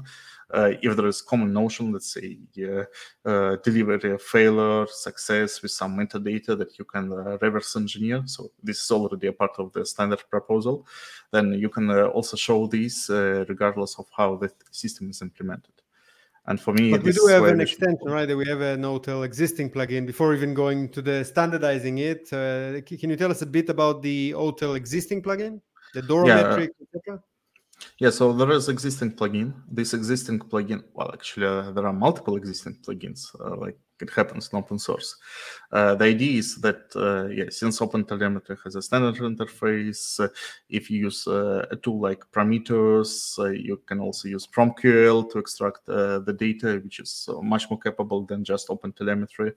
uh, 0.53 0.71
if 0.81 0.95
there 0.95 1.07
is 1.07 1.21
common 1.21 1.51
notion, 1.51 1.91
let's 1.91 2.13
say 2.13 2.37
uh, 2.65 2.83
uh, 3.29 3.57
delivery 3.57 4.17
failure, 4.17 4.85
success 4.87 5.61
with 5.61 5.71
some 5.71 5.97
metadata 5.97 6.57
that 6.57 6.79
you 6.79 6.85
can 6.85 7.11
uh, 7.11 7.37
reverse 7.41 7.75
engineer. 7.75 8.23
So 8.27 8.51
this 8.63 8.81
is 8.81 8.91
already 8.91 9.27
a 9.27 9.33
part 9.33 9.51
of 9.57 9.73
the 9.73 9.85
standard 9.85 10.23
proposal. 10.29 10.87
Then 11.31 11.51
you 11.63 11.67
can 11.67 11.89
uh, 11.89 12.05
also 12.05 12.37
show 12.37 12.67
these 12.67 13.09
uh, 13.09 13.43
regardless 13.49 13.99
of 13.99 14.05
how 14.15 14.37
the 14.37 14.49
system 14.71 15.09
is 15.09 15.21
implemented. 15.21 15.73
And 16.47 16.59
for 16.59 16.73
me, 16.73 16.91
but 16.91 17.03
we 17.03 17.11
do 17.11 17.27
have 17.27 17.43
an 17.43 17.61
extension, 17.61 18.07
right? 18.07 18.27
We 18.35 18.47
have 18.47 18.61
an 18.61 18.81
OTel 18.81 19.23
existing 19.23 19.69
plugin. 19.69 20.07
Before 20.07 20.33
even 20.33 20.55
going 20.55 20.89
to 20.89 21.01
the 21.01 21.23
standardizing 21.23 21.99
it, 21.99 22.33
uh, 22.33 22.81
can 22.81 23.11
you 23.11 23.15
tell 23.15 23.29
us 23.29 23.43
a 23.43 23.45
bit 23.45 23.69
about 23.69 24.01
the 24.01 24.31
OTel 24.31 24.75
existing 24.75 25.21
plugin, 25.21 25.61
the 25.93 26.01
Dora 26.01 26.27
yeah. 26.27 26.35
metric, 26.41 26.71
etc.? 26.81 27.21
Yeah, 27.99 28.09
so 28.09 28.33
there 28.33 28.49
is 28.51 28.69
existing 28.69 29.11
plugin. 29.13 29.53
This 29.69 29.93
existing 29.93 30.39
plugin, 30.39 30.83
well, 30.93 31.11
actually, 31.13 31.45
uh, 31.45 31.71
there 31.71 31.85
are 31.85 31.93
multiple 31.93 32.35
existing 32.35 32.79
plugins. 32.85 33.27
Uh, 33.39 33.55
like 33.57 33.77
it 34.01 34.09
happens 34.09 34.49
in 34.51 34.59
open 34.59 34.79
source. 34.79 35.15
Uh, 35.71 35.95
the 35.95 36.05
idea 36.05 36.39
is 36.39 36.55
that, 36.57 36.83
uh, 36.95 37.27
yeah, 37.27 37.45
since 37.49 37.79
OpenTelemetry 37.79 38.57
has 38.63 38.75
a 38.75 38.81
standard 38.81 39.15
interface, 39.15 40.19
uh, 40.19 40.27
if 40.69 40.89
you 40.89 40.99
use 40.99 41.27
uh, 41.27 41.65
a 41.71 41.75
tool 41.75 41.99
like 41.99 42.29
Prometheus, 42.31 43.37
you 43.39 43.81
can 43.85 43.99
also 43.99 44.27
use 44.27 44.47
PromQL 44.47 45.31
to 45.31 45.39
extract 45.39 45.85
the 45.85 46.35
data, 46.37 46.79
which 46.83 46.99
is 46.99 47.29
much 47.41 47.69
more 47.69 47.79
capable 47.79 48.25
than 48.25 48.43
just 48.43 48.67
OpenTelemetry. 48.67 49.53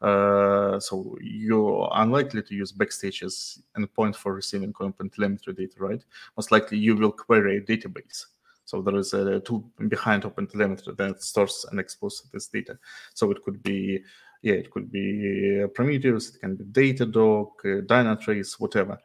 Uh, 0.00 0.78
so 0.78 1.16
you're 1.20 1.90
unlikely 1.94 2.42
to 2.42 2.54
use 2.54 2.70
Backstage 2.70 3.22
as 3.24 3.60
endpoint 3.76 4.14
for 4.14 4.32
receiving 4.32 4.72
open 4.80 5.10
telemetry 5.10 5.52
data, 5.54 5.74
right? 5.78 6.04
Most 6.36 6.52
likely 6.52 6.78
you 6.78 6.96
will 6.96 7.10
query 7.10 7.58
a 7.58 7.60
database. 7.60 8.26
So 8.68 8.82
there 8.82 8.96
is 8.96 9.14
a 9.14 9.40
tool 9.40 9.64
behind 9.88 10.24
OpenTelemetry 10.24 10.94
that 10.98 11.22
stores 11.22 11.64
and 11.70 11.80
exposes 11.80 12.28
this 12.30 12.48
data. 12.48 12.78
So 13.14 13.30
it 13.30 13.42
could 13.42 13.62
be, 13.62 14.02
yeah, 14.42 14.56
it 14.56 14.70
could 14.70 14.92
be 14.92 15.64
Prometheus, 15.74 16.34
it 16.34 16.40
can 16.40 16.54
be 16.54 16.64
Datadog, 16.64 17.52
uh, 17.64 17.80
Dynatrace, 17.86 18.60
whatever. 18.60 18.98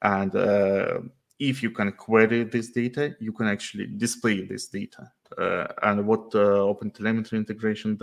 And 0.00 0.34
uh, 0.34 1.00
if 1.38 1.62
you 1.62 1.70
can 1.70 1.92
query 1.92 2.44
this 2.44 2.70
data, 2.70 3.14
you 3.20 3.34
can 3.34 3.46
actually 3.46 3.88
display 3.88 4.46
this 4.46 4.68
data. 4.68 5.12
Uh, 5.36 5.66
and 5.82 6.06
what 6.06 6.34
uh, 6.34 6.64
OpenTelemetry 6.72 7.34
integration 7.34 7.96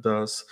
does, 0.00 0.42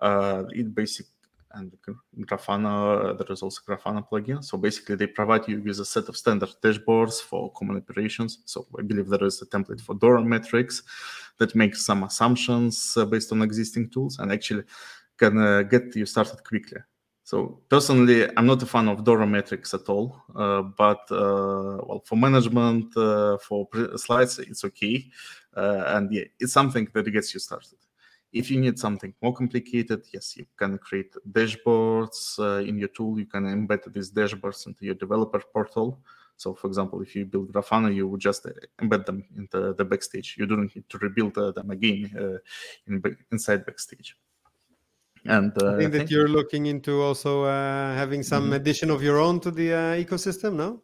uh, 0.00 0.42
it 0.50 0.74
basically 0.74 1.12
and 1.52 1.72
Grafana, 2.20 3.16
there 3.16 3.32
is 3.32 3.42
also 3.42 3.60
Grafana 3.66 4.06
plugin. 4.08 4.44
So 4.44 4.58
basically, 4.58 4.96
they 4.96 5.06
provide 5.06 5.48
you 5.48 5.60
with 5.62 5.80
a 5.80 5.84
set 5.84 6.08
of 6.08 6.16
standard 6.16 6.50
dashboards 6.62 7.20
for 7.22 7.52
common 7.52 7.76
operations. 7.76 8.40
So 8.44 8.66
I 8.78 8.82
believe 8.82 9.08
there 9.08 9.24
is 9.24 9.40
a 9.42 9.46
template 9.46 9.80
for 9.80 9.94
Dora 9.94 10.22
metrics 10.22 10.82
that 11.38 11.54
makes 11.54 11.84
some 11.84 12.04
assumptions 12.04 12.96
uh, 12.96 13.04
based 13.04 13.32
on 13.32 13.42
existing 13.42 13.90
tools 13.90 14.18
and 14.18 14.32
actually 14.32 14.64
can 15.16 15.38
uh, 15.38 15.62
get 15.62 15.94
you 15.96 16.06
started 16.06 16.42
quickly. 16.44 16.78
So 17.24 17.60
personally, 17.68 18.26
I'm 18.36 18.46
not 18.46 18.62
a 18.62 18.66
fan 18.66 18.88
of 18.88 19.04
Dora 19.04 19.26
metrics 19.26 19.74
at 19.74 19.86
all, 19.88 20.16
uh, 20.34 20.62
but 20.62 21.00
uh, 21.10 21.76
well, 21.84 22.02
for 22.06 22.16
management, 22.16 22.96
uh, 22.96 23.36
for 23.36 23.68
slides, 23.96 24.38
it's 24.38 24.64
okay, 24.64 25.04
uh, 25.54 25.84
and 25.88 26.10
yeah, 26.10 26.24
it's 26.40 26.54
something 26.54 26.88
that 26.94 27.10
gets 27.10 27.34
you 27.34 27.40
started. 27.40 27.76
If 28.32 28.50
you 28.50 28.60
need 28.60 28.78
something 28.78 29.14
more 29.22 29.34
complicated, 29.34 30.04
yes, 30.12 30.36
you 30.36 30.46
can 30.56 30.78
create 30.78 31.14
dashboards 31.32 32.38
uh, 32.38 32.62
in 32.62 32.78
your 32.78 32.88
tool. 32.88 33.18
You 33.18 33.26
can 33.26 33.44
embed 33.44 33.90
these 33.92 34.10
dashboards 34.12 34.66
into 34.66 34.84
your 34.84 34.94
developer 34.94 35.42
portal. 35.52 35.98
So, 36.36 36.54
for 36.54 36.66
example, 36.66 37.00
if 37.02 37.16
you 37.16 37.24
build 37.24 37.52
Grafana, 37.52 37.92
you 37.92 38.06
would 38.06 38.20
just 38.20 38.46
uh, 38.46 38.50
embed 38.80 39.06
them 39.06 39.24
into 39.36 39.72
the 39.72 39.84
backstage. 39.84 40.36
You 40.38 40.46
don't 40.46 40.72
need 40.74 40.88
to 40.88 40.98
rebuild 40.98 41.38
uh, 41.38 41.52
them 41.52 41.70
again 41.70 42.10
uh, 42.16 42.38
in, 42.86 43.02
inside 43.32 43.64
backstage. 43.64 44.14
And 45.24 45.52
uh, 45.62 45.74
I 45.74 45.78
think 45.78 45.92
that 45.92 46.10
you're 46.10 46.28
looking 46.28 46.66
into 46.66 47.02
also 47.02 47.44
uh, 47.44 47.94
having 47.94 48.22
some 48.22 48.44
mm-hmm. 48.44 48.52
addition 48.52 48.90
of 48.90 49.02
your 49.02 49.18
own 49.18 49.40
to 49.40 49.50
the 49.50 49.70
ecosystem, 50.04 50.54
no? 50.54 50.82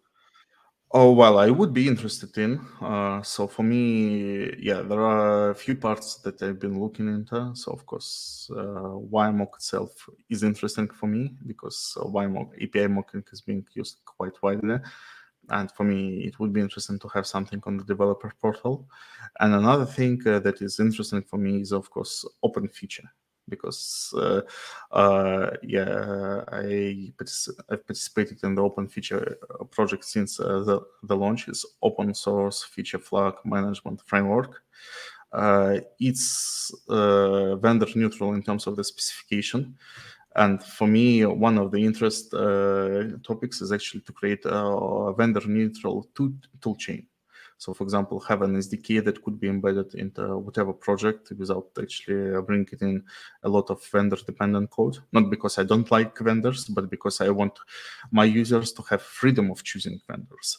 Oh 0.96 1.10
well, 1.12 1.38
I 1.38 1.50
would 1.50 1.72
be 1.74 1.88
interested 1.88 2.38
in. 2.38 2.60
Uh, 2.80 3.20
so 3.22 3.48
for 3.48 3.64
me, 3.64 4.54
yeah, 4.60 4.80
there 4.82 5.00
are 5.00 5.50
a 5.50 5.54
few 5.54 5.74
parts 5.74 6.16
that 6.18 6.40
I've 6.40 6.60
been 6.60 6.80
looking 6.80 7.08
into. 7.08 7.50
So 7.56 7.72
of 7.72 7.84
course, 7.84 8.48
uh, 8.52 8.94
WireMock 9.14 9.56
itself 9.56 10.08
is 10.30 10.44
interesting 10.44 10.88
for 10.88 11.08
me 11.08 11.34
because 11.46 11.98
uh, 12.00 12.04
WireMock 12.04 12.50
API 12.62 12.86
mocking 12.86 13.24
is 13.32 13.40
being 13.40 13.66
used 13.74 14.02
quite 14.04 14.40
widely, 14.40 14.76
and 15.50 15.70
for 15.72 15.82
me, 15.84 16.24
it 16.26 16.38
would 16.38 16.52
be 16.52 16.60
interesting 16.60 16.98
to 17.00 17.08
have 17.08 17.26
something 17.26 17.60
on 17.66 17.76
the 17.76 17.84
developer 17.84 18.32
portal. 18.40 18.88
And 19.40 19.54
another 19.54 19.86
thing 19.86 20.22
uh, 20.26 20.38
that 20.40 20.62
is 20.62 20.78
interesting 20.78 21.22
for 21.22 21.38
me 21.38 21.60
is 21.60 21.72
of 21.72 21.90
course 21.90 22.24
open 22.44 22.68
feature 22.68 23.10
because 23.48 24.12
uh, 24.16 24.40
uh, 24.92 25.50
yeah, 25.62 26.44
I 26.48 27.12
I've 27.70 27.86
participated 27.86 28.42
in 28.42 28.54
the 28.54 28.62
open 28.62 28.88
feature 28.88 29.36
uh, 29.60 29.64
project 29.64 30.04
since 30.04 30.40
uh, 30.40 30.60
the 30.60 30.80
the 31.02 31.16
launch. 31.16 31.48
is 31.48 31.66
open 31.82 32.14
source 32.14 32.62
feature 32.62 32.98
flag 32.98 33.34
management 33.44 34.02
framework. 34.06 34.62
Uh, 35.32 35.80
it's 35.98 36.72
uh, 36.88 37.56
vendor 37.56 37.88
neutral 37.96 38.34
in 38.34 38.42
terms 38.42 38.66
of 38.66 38.76
the 38.76 38.84
specification. 38.84 39.76
And 40.36 40.62
for 40.62 40.88
me, 40.88 41.24
one 41.24 41.58
of 41.58 41.70
the 41.70 41.84
interest 41.84 42.32
topics 43.22 43.60
is 43.60 43.70
actually 43.70 44.00
to 44.02 44.12
create 44.12 44.44
a 44.44 45.12
vendor 45.16 45.46
neutral 45.46 46.08
tool 46.14 46.76
chain 46.76 47.06
so, 47.56 47.72
for 47.72 47.84
example, 47.84 48.20
have 48.20 48.42
an 48.42 48.56
SDK 48.56 49.04
that 49.04 49.22
could 49.22 49.38
be 49.38 49.48
embedded 49.48 49.94
into 49.94 50.38
whatever 50.38 50.72
project 50.72 51.32
without 51.38 51.68
actually 51.80 52.40
bringing 52.42 52.78
in 52.80 53.04
a 53.42 53.48
lot 53.48 53.70
of 53.70 53.84
vendor-dependent 53.86 54.70
code. 54.70 54.98
Not 55.12 55.30
because 55.30 55.58
I 55.58 55.64
don't 55.64 55.90
like 55.90 56.18
vendors, 56.18 56.66
but 56.66 56.90
because 56.90 57.20
I 57.20 57.30
want 57.30 57.58
my 58.10 58.24
users 58.24 58.72
to 58.72 58.82
have 58.90 59.02
freedom 59.02 59.50
of 59.50 59.62
choosing 59.62 60.00
vendors. 60.08 60.58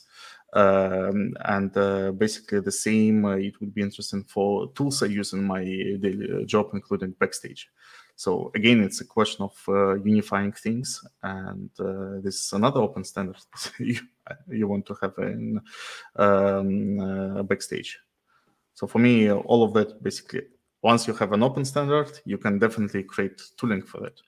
Um, 0.53 1.33
and 1.43 1.75
uh, 1.75 2.11
basically 2.11 2.61
the 2.61 2.71
same, 2.71 3.25
uh, 3.25 3.35
it 3.35 3.59
would 3.59 3.73
be 3.73 3.81
interesting 3.81 4.23
for 4.23 4.71
tools 4.71 5.03
I 5.03 5.07
use 5.07 5.33
in 5.33 5.43
my 5.43 5.63
daily 5.63 6.45
job, 6.45 6.69
including 6.73 7.11
Backstage. 7.19 7.69
So 8.15 8.51
again, 8.55 8.81
it's 8.81 9.01
a 9.01 9.05
question 9.05 9.43
of 9.43 9.61
uh, 9.67 9.95
unifying 9.95 10.53
things, 10.53 11.03
and 11.21 11.69
uh, 11.79 12.21
this 12.21 12.45
is 12.45 12.53
another 12.53 12.79
open 12.79 13.03
standard 13.03 13.37
you, 13.79 13.99
you 14.49 14.67
want 14.67 14.85
to 14.85 14.95
have 15.01 15.13
in 15.17 15.59
um, 16.15 16.99
uh, 16.99 17.43
backstage. 17.43 17.99
So 18.73 18.87
for 18.87 18.99
me, 18.99 19.31
all 19.31 19.63
of 19.63 19.73
that 19.73 20.01
basically, 20.01 20.43
once 20.81 21.07
you 21.07 21.13
have 21.15 21.33
an 21.33 21.43
open 21.43 21.65
standard, 21.65 22.19
you 22.25 22.37
can 22.37 22.57
definitely 22.57 23.03
create 23.03 23.41
tooling 23.57 23.81
for 23.81 24.01
that. 24.01 24.21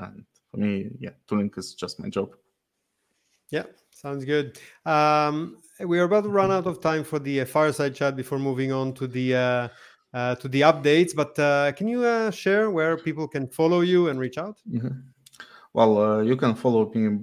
And 0.00 0.24
for 0.50 0.56
me, 0.56 0.90
yeah, 0.98 1.10
tooling 1.28 1.52
is 1.56 1.74
just 1.74 2.00
my 2.00 2.08
job. 2.08 2.34
Yeah, 3.50 3.64
sounds 3.90 4.24
good. 4.24 4.58
Um, 4.86 5.58
we 5.78 5.98
are 5.98 6.04
about 6.04 6.24
to 6.24 6.30
run 6.30 6.50
out 6.50 6.66
of 6.66 6.80
time 6.80 7.04
for 7.04 7.18
the 7.18 7.42
uh, 7.42 7.44
fireside 7.44 7.94
chat 7.94 8.16
before 8.16 8.38
moving 8.38 8.72
on 8.72 8.94
to 8.94 9.06
the 9.06 9.70
uh, 10.14 10.34
to 10.36 10.48
the 10.48 10.62
updates. 10.62 11.14
But 11.14 11.38
uh, 11.38 11.72
can 11.72 11.88
you 11.88 12.04
uh, 12.04 12.30
share 12.30 12.70
where 12.70 12.96
people 12.96 13.26
can 13.28 13.48
follow 13.48 13.80
you 13.80 14.08
and 14.08 14.18
reach 14.18 14.38
out? 14.38 14.58
Mm-hmm. 14.70 15.00
Well, 15.72 15.98
uh, 15.98 16.20
you 16.20 16.36
can 16.36 16.54
follow 16.54 16.90
me 16.94 17.18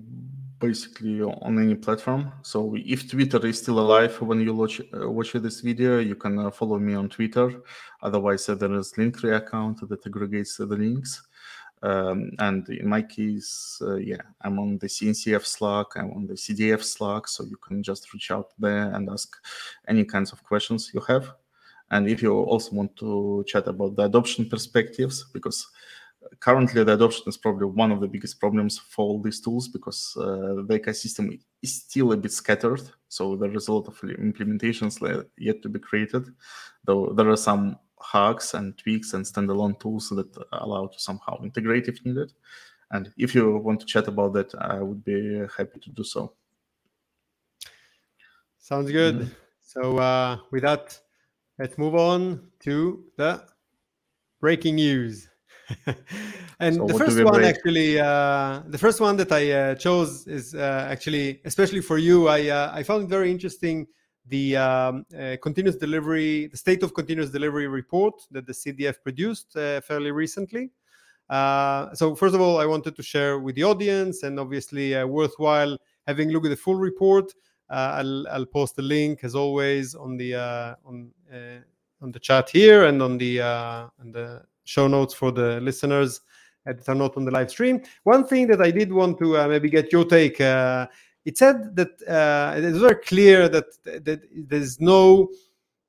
basically 0.59 1.21
on 1.21 1.57
any 1.61 1.75
platform. 1.75 2.33
So 2.41 2.75
if 2.75 3.09
Twitter 3.09 3.45
is 3.45 3.59
still 3.59 3.79
alive 3.79 4.19
when 4.21 4.41
you 4.41 4.53
watch 4.53 4.81
uh, 4.93 5.09
watch 5.09 5.33
this 5.33 5.61
video, 5.61 5.99
you 5.99 6.15
can 6.15 6.39
uh, 6.39 6.51
follow 6.51 6.79
me 6.79 6.95
on 6.95 7.09
Twitter. 7.09 7.61
Otherwise, 8.01 8.47
there 8.47 8.73
is 8.73 8.93
Linktree 8.93 9.37
account 9.37 9.87
that 9.87 10.05
aggregates 10.05 10.57
the 10.57 10.65
links. 10.65 11.21
Um, 11.81 12.31
and 12.39 12.67
in 12.67 12.89
my 12.89 13.01
case, 13.01 13.81
yeah, 13.99 14.21
I'm 14.41 14.59
on 14.59 14.79
the 14.79 14.87
CNCF 14.87 15.45
Slack, 15.45 15.87
I'm 15.95 16.11
on 16.11 16.27
the 16.27 16.33
CDF 16.33 16.83
Slack, 16.83 17.29
so 17.29 17.45
you 17.45 17.55
can 17.55 17.81
just 17.81 18.11
reach 18.11 18.31
out 18.31 18.49
there 18.59 18.91
and 18.93 19.09
ask 19.09 19.33
any 19.87 20.03
kinds 20.03 20.33
of 20.33 20.43
questions 20.43 20.91
you 20.93 20.99
have. 21.07 21.31
And 21.91 22.07
if 22.07 22.21
you 22.21 22.33
also 22.33 22.75
want 22.75 22.95
to 22.97 23.43
chat 23.47 23.67
about 23.67 23.95
the 23.95 24.03
adoption 24.03 24.47
perspectives, 24.49 25.25
because 25.33 25.67
currently 26.39 26.83
the 26.83 26.93
adoption 26.93 27.23
is 27.27 27.37
probably 27.37 27.65
one 27.65 27.91
of 27.91 28.01
the 28.01 28.07
biggest 28.07 28.39
problems 28.39 28.77
for 28.77 29.05
all 29.05 29.21
these 29.21 29.41
tools 29.41 29.67
because 29.67 30.15
uh, 30.17 30.61
the 30.67 30.79
ecosystem 30.79 31.39
is 31.61 31.75
still 31.75 32.11
a 32.11 32.17
bit 32.17 32.31
scattered. 32.31 32.81
So 33.07 33.35
there 33.35 33.55
is 33.55 33.67
a 33.67 33.73
lot 33.73 33.87
of 33.87 33.99
implementations 34.01 35.25
yet 35.37 35.61
to 35.61 35.69
be 35.69 35.79
created, 35.79 36.27
though 36.85 37.13
there 37.13 37.29
are 37.29 37.37
some 37.37 37.77
hacks 38.01 38.53
and 38.53 38.77
tweaks 38.77 39.13
and 39.13 39.25
standalone 39.25 39.79
tools 39.79 40.09
that 40.09 40.29
allow 40.53 40.87
to 40.87 40.99
somehow 40.99 41.41
integrate 41.43 41.87
if 41.87 42.05
needed. 42.05 42.31
And 42.91 43.11
if 43.17 43.35
you 43.35 43.57
want 43.57 43.79
to 43.81 43.85
chat 43.85 44.07
about 44.07 44.33
that, 44.33 44.53
I 44.55 44.81
would 44.81 45.03
be 45.03 45.43
happy 45.57 45.79
to 45.79 45.89
do 45.91 46.03
so. 46.03 46.33
Sounds 48.57 48.91
good. 48.91 49.15
Mm-hmm. 49.15 49.33
So 49.61 49.97
uh, 49.97 50.37
with 50.51 50.63
that, 50.63 50.99
let's 51.59 51.77
move 51.77 51.93
on 51.93 52.41
to 52.61 53.03
the 53.17 53.43
breaking 54.39 54.75
news. 54.75 55.27
and 56.59 56.75
so 56.77 56.87
the 56.87 56.93
first 56.97 57.23
one, 57.23 57.33
break? 57.33 57.45
actually, 57.45 57.99
uh, 57.99 58.61
the 58.67 58.77
first 58.77 58.99
one 59.01 59.17
that 59.17 59.31
I 59.31 59.51
uh, 59.51 59.75
chose 59.75 60.25
is 60.25 60.55
uh, 60.55 60.87
actually, 60.89 61.41
especially 61.45 61.81
for 61.81 61.99
you, 61.99 62.27
I 62.27 62.47
uh, 62.47 62.71
I 62.73 62.81
found 62.81 63.03
it 63.03 63.09
very 63.09 63.29
interesting. 63.29 63.85
The 64.25 64.57
um, 64.57 65.05
uh, 65.17 65.35
continuous 65.41 65.75
delivery, 65.75 66.47
the 66.47 66.57
state 66.57 66.81
of 66.81 66.93
continuous 66.93 67.29
delivery 67.29 67.67
report 67.67 68.13
that 68.31 68.45
the 68.47 68.53
CDF 68.53 68.95
produced 69.03 69.55
uh, 69.55 69.81
fairly 69.81 70.11
recently. 70.11 70.71
so 71.29 72.15
first 72.15 72.35
of 72.35 72.41
all, 72.41 72.57
I 72.59 72.65
wanted 72.65 72.95
to 72.95 73.03
share 73.03 73.39
with 73.39 73.55
the 73.55 73.63
audience, 73.63 74.23
and 74.23 74.39
obviously 74.39 74.85
worthwhile 75.03 75.77
having 76.07 76.29
a 76.29 76.31
look 76.31 76.45
at 76.45 76.49
the 76.49 76.55
full 76.55 76.75
report. 76.75 77.31
Uh, 77.69 77.97
I'll, 77.97 78.27
I'll 78.29 78.45
post 78.45 78.75
the 78.75 78.81
link 78.81 79.23
as 79.23 79.35
always 79.35 79.95
on 79.95 80.17
the 80.17 80.35
uh, 80.35 80.75
on 80.85 81.11
uh, 81.31 81.59
on 82.01 82.11
the 82.11 82.19
chat 82.19 82.49
here 82.49 82.85
and 82.85 83.01
on 83.01 83.17
the 83.17 83.41
on 83.41 84.11
the 84.11 84.43
show 84.63 84.87
notes 84.87 85.13
for 85.13 85.31
the 85.31 85.59
listeners 85.61 86.21
that 86.65 86.87
are 86.87 86.95
not 86.95 87.17
on 87.17 87.25
the 87.25 87.31
live 87.31 87.49
stream. 87.49 87.81
One 88.03 88.25
thing 88.25 88.47
that 88.47 88.61
I 88.61 88.71
did 88.71 88.91
want 88.91 89.17
to 89.19 89.47
maybe 89.47 89.69
get 89.69 89.91
your 89.91 90.05
take. 90.05 90.39
It 91.25 91.37
said 91.37 91.75
that 91.75 92.55
it 92.57 92.63
is 92.63 92.77
very 92.77 92.95
clear 92.95 93.49
that 93.49 93.65
that 93.83 94.21
there's 94.33 94.79
no 94.79 95.29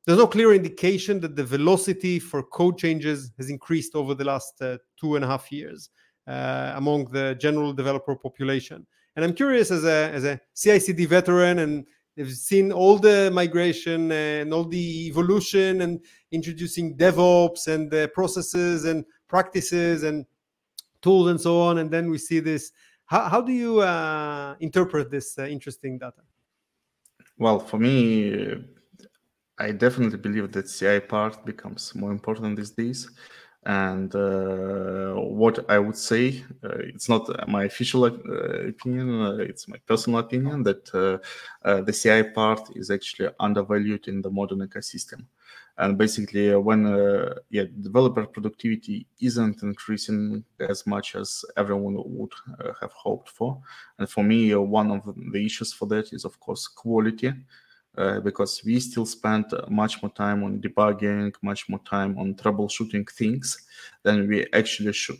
there's 0.06 0.18
no 0.18 0.26
clear 0.26 0.54
indication 0.54 1.20
that 1.20 1.36
the 1.36 1.44
velocity 1.44 2.18
for 2.18 2.42
code 2.42 2.78
changes 2.78 3.32
has 3.36 3.50
increased 3.50 3.94
over 3.94 4.14
the 4.14 4.24
last 4.24 4.60
uh, 4.62 4.78
two 4.98 5.16
and 5.16 5.24
a 5.24 5.28
half 5.28 5.52
years 5.52 5.90
uh, 6.26 6.72
among 6.76 7.04
the 7.12 7.36
general 7.38 7.72
developer 7.72 8.16
population. 8.16 8.86
And 9.20 9.28
I'm 9.28 9.34
curious, 9.34 9.70
as 9.70 9.84
a 9.84 10.10
as 10.14 10.24
a 10.24 10.40
CI/CD 10.54 11.04
veteran, 11.04 11.58
and 11.58 11.84
have 12.16 12.32
seen 12.32 12.72
all 12.72 12.96
the 12.96 13.30
migration 13.30 14.10
and 14.10 14.54
all 14.54 14.64
the 14.64 15.08
evolution 15.08 15.82
and 15.82 16.00
introducing 16.32 16.96
DevOps 16.96 17.68
and 17.68 17.90
the 17.90 18.10
processes 18.14 18.86
and 18.86 19.04
practices 19.28 20.04
and 20.04 20.24
tools 21.02 21.28
and 21.28 21.38
so 21.38 21.60
on, 21.60 21.76
and 21.80 21.90
then 21.90 22.08
we 22.08 22.16
see 22.16 22.40
this. 22.40 22.72
How, 23.04 23.28
how 23.28 23.42
do 23.42 23.52
you 23.52 23.80
uh, 23.80 24.54
interpret 24.60 25.10
this 25.10 25.38
uh, 25.38 25.44
interesting 25.44 25.98
data? 25.98 26.22
Well, 27.36 27.58
for 27.58 27.78
me, 27.78 28.56
I 29.58 29.72
definitely 29.72 30.16
believe 30.16 30.50
that 30.52 30.62
CI 30.62 31.00
part 31.00 31.44
becomes 31.44 31.94
more 31.94 32.10
important 32.10 32.56
these 32.56 32.70
days. 32.70 33.10
And 33.64 34.14
uh, 34.14 35.12
what 35.16 35.68
I 35.68 35.78
would 35.78 35.96
say, 35.96 36.42
uh, 36.64 36.78
it's 36.78 37.10
not 37.10 37.28
my 37.46 37.64
official 37.64 38.04
uh, 38.04 38.08
opinion, 38.08 39.20
uh, 39.20 39.36
it's 39.36 39.68
my 39.68 39.76
personal 39.86 40.20
opinion 40.20 40.62
that 40.62 40.94
uh, 40.94 41.18
uh, 41.68 41.82
the 41.82 41.92
CI 41.92 42.22
part 42.22 42.70
is 42.74 42.90
actually 42.90 43.28
undervalued 43.38 44.08
in 44.08 44.22
the 44.22 44.30
modern 44.30 44.60
ecosystem. 44.60 45.26
And 45.76 45.98
basically, 45.98 46.54
when 46.56 46.84
yeah, 47.50 47.64
developer 47.80 48.26
productivity 48.26 49.06
isn't 49.20 49.62
increasing 49.62 50.44
as 50.58 50.86
much 50.86 51.14
as 51.14 51.44
everyone 51.56 51.96
would 51.96 52.32
have 52.80 52.92
hoped 52.92 53.30
for, 53.30 53.58
and 53.98 54.08
for 54.08 54.22
me, 54.22 54.54
one 54.54 54.90
of 54.90 55.02
the 55.32 55.44
issues 55.44 55.72
for 55.72 55.86
that 55.86 56.12
is, 56.12 56.26
of 56.26 56.38
course, 56.38 56.66
quality 56.66 57.32
uh, 57.98 58.20
because 58.20 58.62
we 58.64 58.78
still 58.80 59.06
spend 59.06 59.46
much 59.68 60.02
more 60.02 60.12
time 60.12 60.44
on 60.44 60.60
debugging, 60.60 61.32
much 61.42 61.68
more 61.68 61.80
time 61.80 62.18
on 62.18 62.34
troubleshooting 62.34 63.08
things 63.10 63.66
than 64.02 64.28
we 64.28 64.46
actually 64.52 64.92
should. 64.92 65.18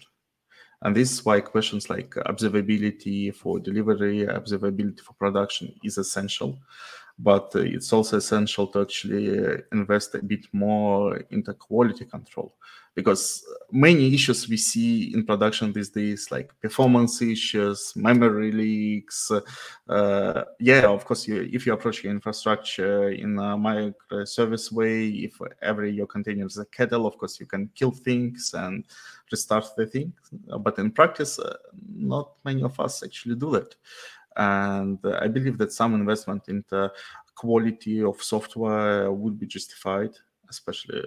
And 0.83 0.97
this 0.97 1.13
is 1.13 1.25
why 1.25 1.41
questions 1.41 1.91
like 1.91 2.11
observability 2.15 3.35
for 3.35 3.61
delivery, 3.61 4.21
observability 4.21 5.01
for 5.01 5.13
production 5.15 5.75
is 5.85 5.99
essential 5.99 6.59
but 7.23 7.51
it's 7.55 7.93
also 7.93 8.17
essential 8.17 8.67
to 8.67 8.81
actually 8.81 9.63
invest 9.73 10.15
a 10.15 10.23
bit 10.23 10.47
more 10.53 11.17
into 11.31 11.53
quality 11.55 12.05
control 12.05 12.55
because 12.95 13.45
many 13.71 14.13
issues 14.13 14.49
we 14.49 14.57
see 14.57 15.15
in 15.15 15.25
production 15.25 15.73
these 15.73 15.91
days 15.91 16.31
like 16.31 16.51
performance 16.61 17.23
issues 17.23 17.93
memory 17.95 18.51
leaks 18.51 19.31
uh, 19.89 20.45
yeah 20.59 20.87
of 20.87 21.05
course 21.05 21.29
you, 21.29 21.49
if 21.53 21.67
you 21.67 21.73
approach 21.73 22.03
your 22.03 22.13
infrastructure 22.13 23.11
in 23.11 23.39
a 23.39 23.57
microservice 23.57 24.73
way 24.73 25.09
if 25.09 25.41
every 25.63 25.93
your 25.93 26.07
container 26.07 26.47
is 26.47 26.59
a 26.59 26.67
kettle 26.67 27.07
of 27.07 27.17
course 27.17 27.39
you 27.39 27.47
can 27.47 27.71
kill 27.75 27.93
things 27.93 28.55
and 28.55 28.85
restart 29.31 29.67
the 29.77 29.87
thing. 29.87 30.13
But 30.61 30.79
in 30.79 30.91
practice 30.91 31.39
uh, 31.39 31.57
not 31.95 32.33
many 32.45 32.63
of 32.63 32.79
us 32.81 33.05
actually 33.05 33.37
do 33.37 33.53
that 33.53 33.77
and 34.37 34.99
I 35.21 35.29
believe 35.29 35.59
that 35.59 35.73
some 35.73 35.95
investment 35.95 36.49
into 36.49 36.91
quality 37.35 38.03
of 38.03 38.23
software 38.23 39.11
would 39.11 39.39
be 39.39 39.47
justified, 39.47 40.13
especially 40.49 41.03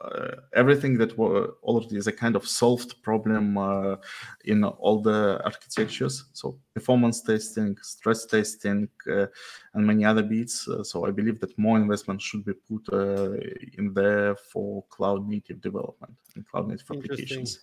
uh, 0.00 0.36
everything 0.54 0.96
that 0.96 1.16
were 1.18 1.54
already 1.62 1.96
is 1.96 2.06
a 2.06 2.12
kind 2.12 2.36
of 2.36 2.46
solved 2.46 3.02
problem 3.02 3.58
uh, 3.58 3.96
in 4.44 4.62
all 4.64 5.00
the 5.00 5.40
architectures. 5.44 6.24
So 6.32 6.58
performance 6.74 7.20
testing, 7.20 7.76
stress 7.82 8.24
testing, 8.26 8.88
uh, 9.10 9.26
and 9.74 9.86
many 9.86 10.04
other 10.04 10.22
bits. 10.22 10.68
Uh, 10.68 10.84
so 10.84 11.04
I 11.06 11.10
believe 11.10 11.40
that 11.40 11.58
more 11.58 11.76
investment 11.76 12.22
should 12.22 12.44
be 12.44 12.52
put 12.52 12.88
uh, 12.92 13.32
in 13.76 13.92
there 13.92 14.36
for 14.36 14.84
cloud 14.88 15.28
native 15.28 15.60
development 15.60 16.14
and 16.34 16.46
cloud 16.46 16.68
native 16.68 16.90
applications. 16.90 17.60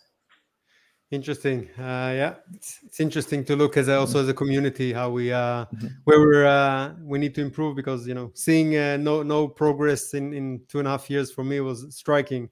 Interesting. 1.11 1.69
Uh, 1.77 2.11
yeah, 2.15 2.33
it's, 2.53 2.79
it's, 2.83 2.99
interesting 2.99 3.45
to 3.45 3.55
look 3.55 3.77
as 3.77 3.89
a, 3.89 3.95
also 3.95 4.19
as 4.19 4.27
a 4.27 4.33
community 4.33 4.91
how 4.91 5.11
we 5.11 5.31
uh, 5.31 5.65
mm-hmm. 5.65 5.87
where 6.05 6.19
we're 6.19 6.45
uh, 6.47 6.93
we 7.03 7.19
need 7.19 7.35
to 7.35 7.41
improve 7.41 7.75
because 7.75 8.07
you 8.07 8.15
know 8.15 8.31
seeing 8.33 8.75
uh, 8.75 8.97
no 8.97 9.21
no 9.21 9.47
progress 9.47 10.15
in 10.15 10.33
in 10.33 10.61
two 10.67 10.79
and 10.79 10.87
a 10.87 10.91
half 10.91 11.07
years 11.07 11.31
for 11.31 11.43
me 11.43 11.59
was 11.59 11.95
striking. 11.95 12.49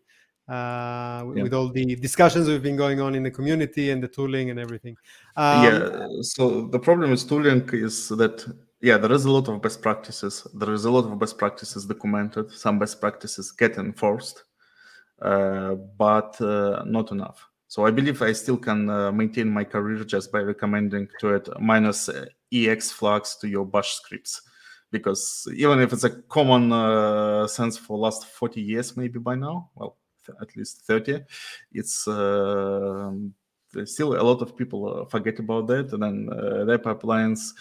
Uh, 0.47 1.23
yeah. 1.35 1.43
With 1.43 1.53
all 1.53 1.69
the 1.69 1.95
discussions 1.95 2.47
we've 2.47 2.61
been 2.61 2.75
going 2.75 2.99
on 2.99 3.15
in 3.15 3.23
the 3.23 3.31
community 3.31 3.89
and 3.89 4.03
the 4.03 4.09
tooling 4.09 4.49
and 4.49 4.59
everything. 4.59 4.97
Um, 5.35 5.63
yeah. 5.63 6.07
So 6.21 6.67
the 6.67 6.79
problem 6.79 7.09
with 7.11 7.27
tooling 7.27 7.67
is 7.71 8.09
that 8.09 8.45
yeah, 8.81 8.97
there 8.97 9.13
is 9.13 9.25
a 9.25 9.31
lot 9.31 9.47
of 9.47 9.61
best 9.63 9.81
practices. 9.81 10.45
There 10.53 10.73
is 10.73 10.85
a 10.85 10.91
lot 10.91 11.05
of 11.05 11.17
best 11.17 11.39
practices 11.39 11.85
documented. 11.85 12.51
Some 12.51 12.77
best 12.77 13.01
practices 13.01 13.51
get 13.51 13.77
enforced, 13.77 14.43
uh, 15.21 15.75
but 15.97 16.39
not 16.85 17.11
enough 17.11 17.49
so 17.73 17.87
I 17.87 17.89
believe 17.89 18.21
I 18.21 18.33
still 18.33 18.57
can 18.57 18.87
uh, 18.87 19.11
maintain 19.11 19.49
my 19.49 19.63
career 19.63 20.03
just 20.03 20.31
by 20.31 20.41
recommending 20.41 21.07
to 21.19 21.29
it 21.29 21.49
minus 21.59 22.07
uh, 22.07 22.27
ex 22.51 22.91
flags 22.91 23.35
to 23.37 23.47
your 23.47 23.65
bash 23.65 23.95
scripts. 23.95 24.43
Because 24.91 25.47
even 25.55 25.79
if 25.79 25.91
it's 25.91 26.03
a 26.03 26.11
common 26.11 26.71
uh, 26.71 27.47
sense 27.47 27.75
for 27.75 27.97
last 27.97 28.27
40 28.27 28.61
years, 28.61 28.95
maybe 28.95 29.17
by 29.17 29.33
now, 29.33 29.71
well, 29.73 29.97
at 30.39 30.55
least 30.55 30.85
30, 30.85 31.21
it's 31.71 32.07
uh, 32.07 33.11
still 33.85 34.21
a 34.21 34.21
lot 34.21 34.43
of 34.43 34.55
people 34.55 35.01
uh, 35.01 35.05
forget 35.05 35.39
about 35.39 35.65
that. 35.65 35.93
And 35.93 36.03
then 36.03 36.25
their 36.67 36.77
pipelines 36.77 37.53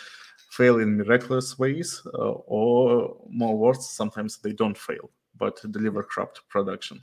fail 0.50 0.78
in 0.80 0.98
miraculous 0.98 1.58
ways, 1.58 2.02
or 2.12 3.16
more 3.30 3.56
worse, 3.56 3.88
sometimes 3.88 4.36
they 4.36 4.52
don't 4.52 4.76
fail, 4.76 5.10
but 5.38 5.58
deliver 5.72 6.02
corrupt 6.02 6.42
production. 6.50 7.02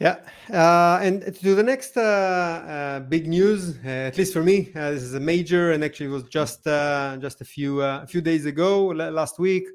Yeah, 0.00 0.18
uh, 0.52 0.98
and 1.02 1.22
to 1.36 1.54
the 1.54 1.62
next 1.62 1.96
uh, 1.96 2.00
uh, 2.00 3.00
big 3.00 3.28
news, 3.28 3.78
uh, 3.84 3.88
at 3.88 4.18
least 4.18 4.32
for 4.32 4.42
me, 4.42 4.72
uh, 4.74 4.90
this 4.90 5.04
is 5.04 5.14
a 5.14 5.20
major, 5.20 5.70
and 5.70 5.84
actually 5.84 6.08
was 6.08 6.24
just 6.24 6.66
uh, 6.66 7.16
just 7.20 7.40
a 7.40 7.44
few 7.44 7.80
a 7.80 8.04
few 8.04 8.20
days 8.20 8.44
ago, 8.44 8.86
last 8.86 9.38
week, 9.38 9.68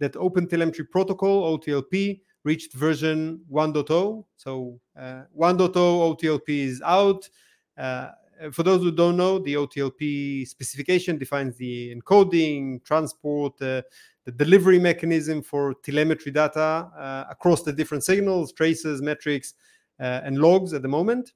that 0.00 0.16
Open 0.16 0.48
Telemetry 0.48 0.86
Protocol 0.86 1.58
(OTLP) 1.58 2.20
reached 2.44 2.72
version 2.72 3.42
1.0. 3.52 4.24
So 4.36 4.80
1.0 4.96 5.74
OTLP 5.74 6.48
is 6.48 6.80
out. 6.82 7.28
for 8.52 8.62
those 8.62 8.82
who 8.82 8.90
don't 8.90 9.18
know, 9.18 9.38
the 9.40 9.54
OTLP 9.54 10.48
specification 10.48 11.18
defines 11.18 11.54
the 11.58 11.94
encoding, 11.94 12.82
transport, 12.82 13.60
the 14.26 14.32
delivery 14.32 14.78
mechanism 14.78 15.40
for 15.40 15.74
telemetry 15.84 16.32
data 16.32 16.90
uh, 16.98 17.24
across 17.30 17.62
the 17.62 17.72
different 17.72 18.04
signals, 18.04 18.52
traces, 18.52 19.00
metrics, 19.00 19.54
uh, 20.00 20.20
and 20.24 20.38
logs 20.38 20.74
at 20.74 20.82
the 20.82 20.88
moment. 20.88 21.32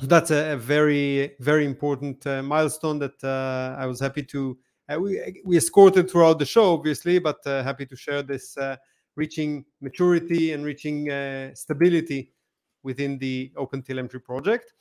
So 0.00 0.06
that's 0.06 0.32
a, 0.32 0.52
a 0.52 0.56
very, 0.56 1.36
very 1.38 1.64
important 1.64 2.26
uh, 2.26 2.42
milestone 2.42 2.98
that 2.98 3.22
uh, 3.24 3.80
I 3.80 3.86
was 3.86 4.00
happy 4.00 4.24
to. 4.24 4.58
we, 4.98 5.42
we 5.44 5.56
escorted 5.56 6.10
throughout 6.10 6.40
the 6.40 6.46
show, 6.46 6.74
obviously, 6.74 7.20
but 7.20 7.38
happy 7.44 7.86
to 7.86 7.96
share 7.96 8.22
this 8.22 8.58
reaching 9.14 9.64
maturity 9.80 10.52
and 10.52 10.64
reaching 10.64 11.06
stability 11.54 12.32
within 12.82 13.18
the 13.18 13.52
Open 13.56 13.82
Telemetry 13.82 14.20
project. 14.20 14.72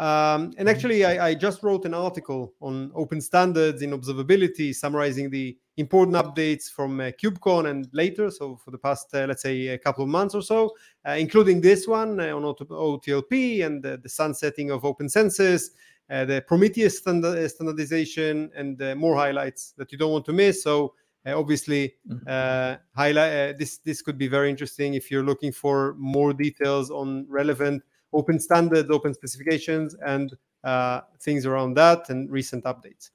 Um, 0.00 0.06
and 0.06 0.54
mm-hmm. 0.54 0.68
actually, 0.68 1.04
I, 1.04 1.28
I, 1.28 1.34
just 1.34 1.62
wrote 1.62 1.84
an 1.84 1.92
article 1.92 2.54
on 2.62 2.90
open 2.94 3.20
standards 3.20 3.82
in 3.82 3.90
observability, 3.90 4.74
summarizing 4.74 5.28
the 5.28 5.58
important 5.76 6.16
updates 6.16 6.70
from 6.70 7.00
uh, 7.00 7.10
KubeCon 7.22 7.68
and 7.68 7.86
later. 7.92 8.30
So 8.30 8.56
for 8.56 8.70
the 8.70 8.78
past, 8.78 9.14
uh, 9.14 9.26
let's 9.28 9.42
say, 9.42 9.68
a 9.68 9.78
couple 9.78 10.02
of 10.02 10.08
months 10.08 10.34
or 10.34 10.40
so, 10.40 10.74
uh, 11.06 11.16
including 11.18 11.60
this 11.60 11.86
one 11.86 12.18
uh, 12.18 12.34
on 12.34 12.44
OTLP 12.44 13.66
and 13.66 13.82
the 13.82 14.00
sunsetting 14.08 14.70
of 14.70 14.86
open 14.86 15.06
census, 15.06 15.72
uh, 16.08 16.24
the 16.24 16.42
Prometheus 16.48 16.96
standard, 16.96 17.50
standardization, 17.50 18.50
and 18.56 18.78
more 18.98 19.16
highlights 19.16 19.74
that 19.76 19.92
you 19.92 19.98
don't 19.98 20.12
want 20.12 20.24
to 20.24 20.32
miss. 20.32 20.62
So 20.62 20.94
obviously, 21.26 21.92
mm-hmm. 22.08 22.80
highlight 22.96 23.58
this. 23.58 23.76
This 23.84 24.00
could 24.00 24.16
be 24.16 24.28
very 24.28 24.48
interesting 24.48 24.94
if 24.94 25.10
you're 25.10 25.22
looking 25.22 25.52
for 25.52 25.94
more 25.98 26.32
details 26.32 26.90
on 26.90 27.26
relevant 27.28 27.82
open 28.12 28.40
standards, 28.40 28.90
open 28.90 29.14
specifications, 29.14 29.94
and 30.06 30.34
uh, 30.64 31.00
things 31.20 31.46
around 31.46 31.74
that, 31.74 32.10
and 32.10 32.30
recent 32.30 32.64
updates. 32.64 33.10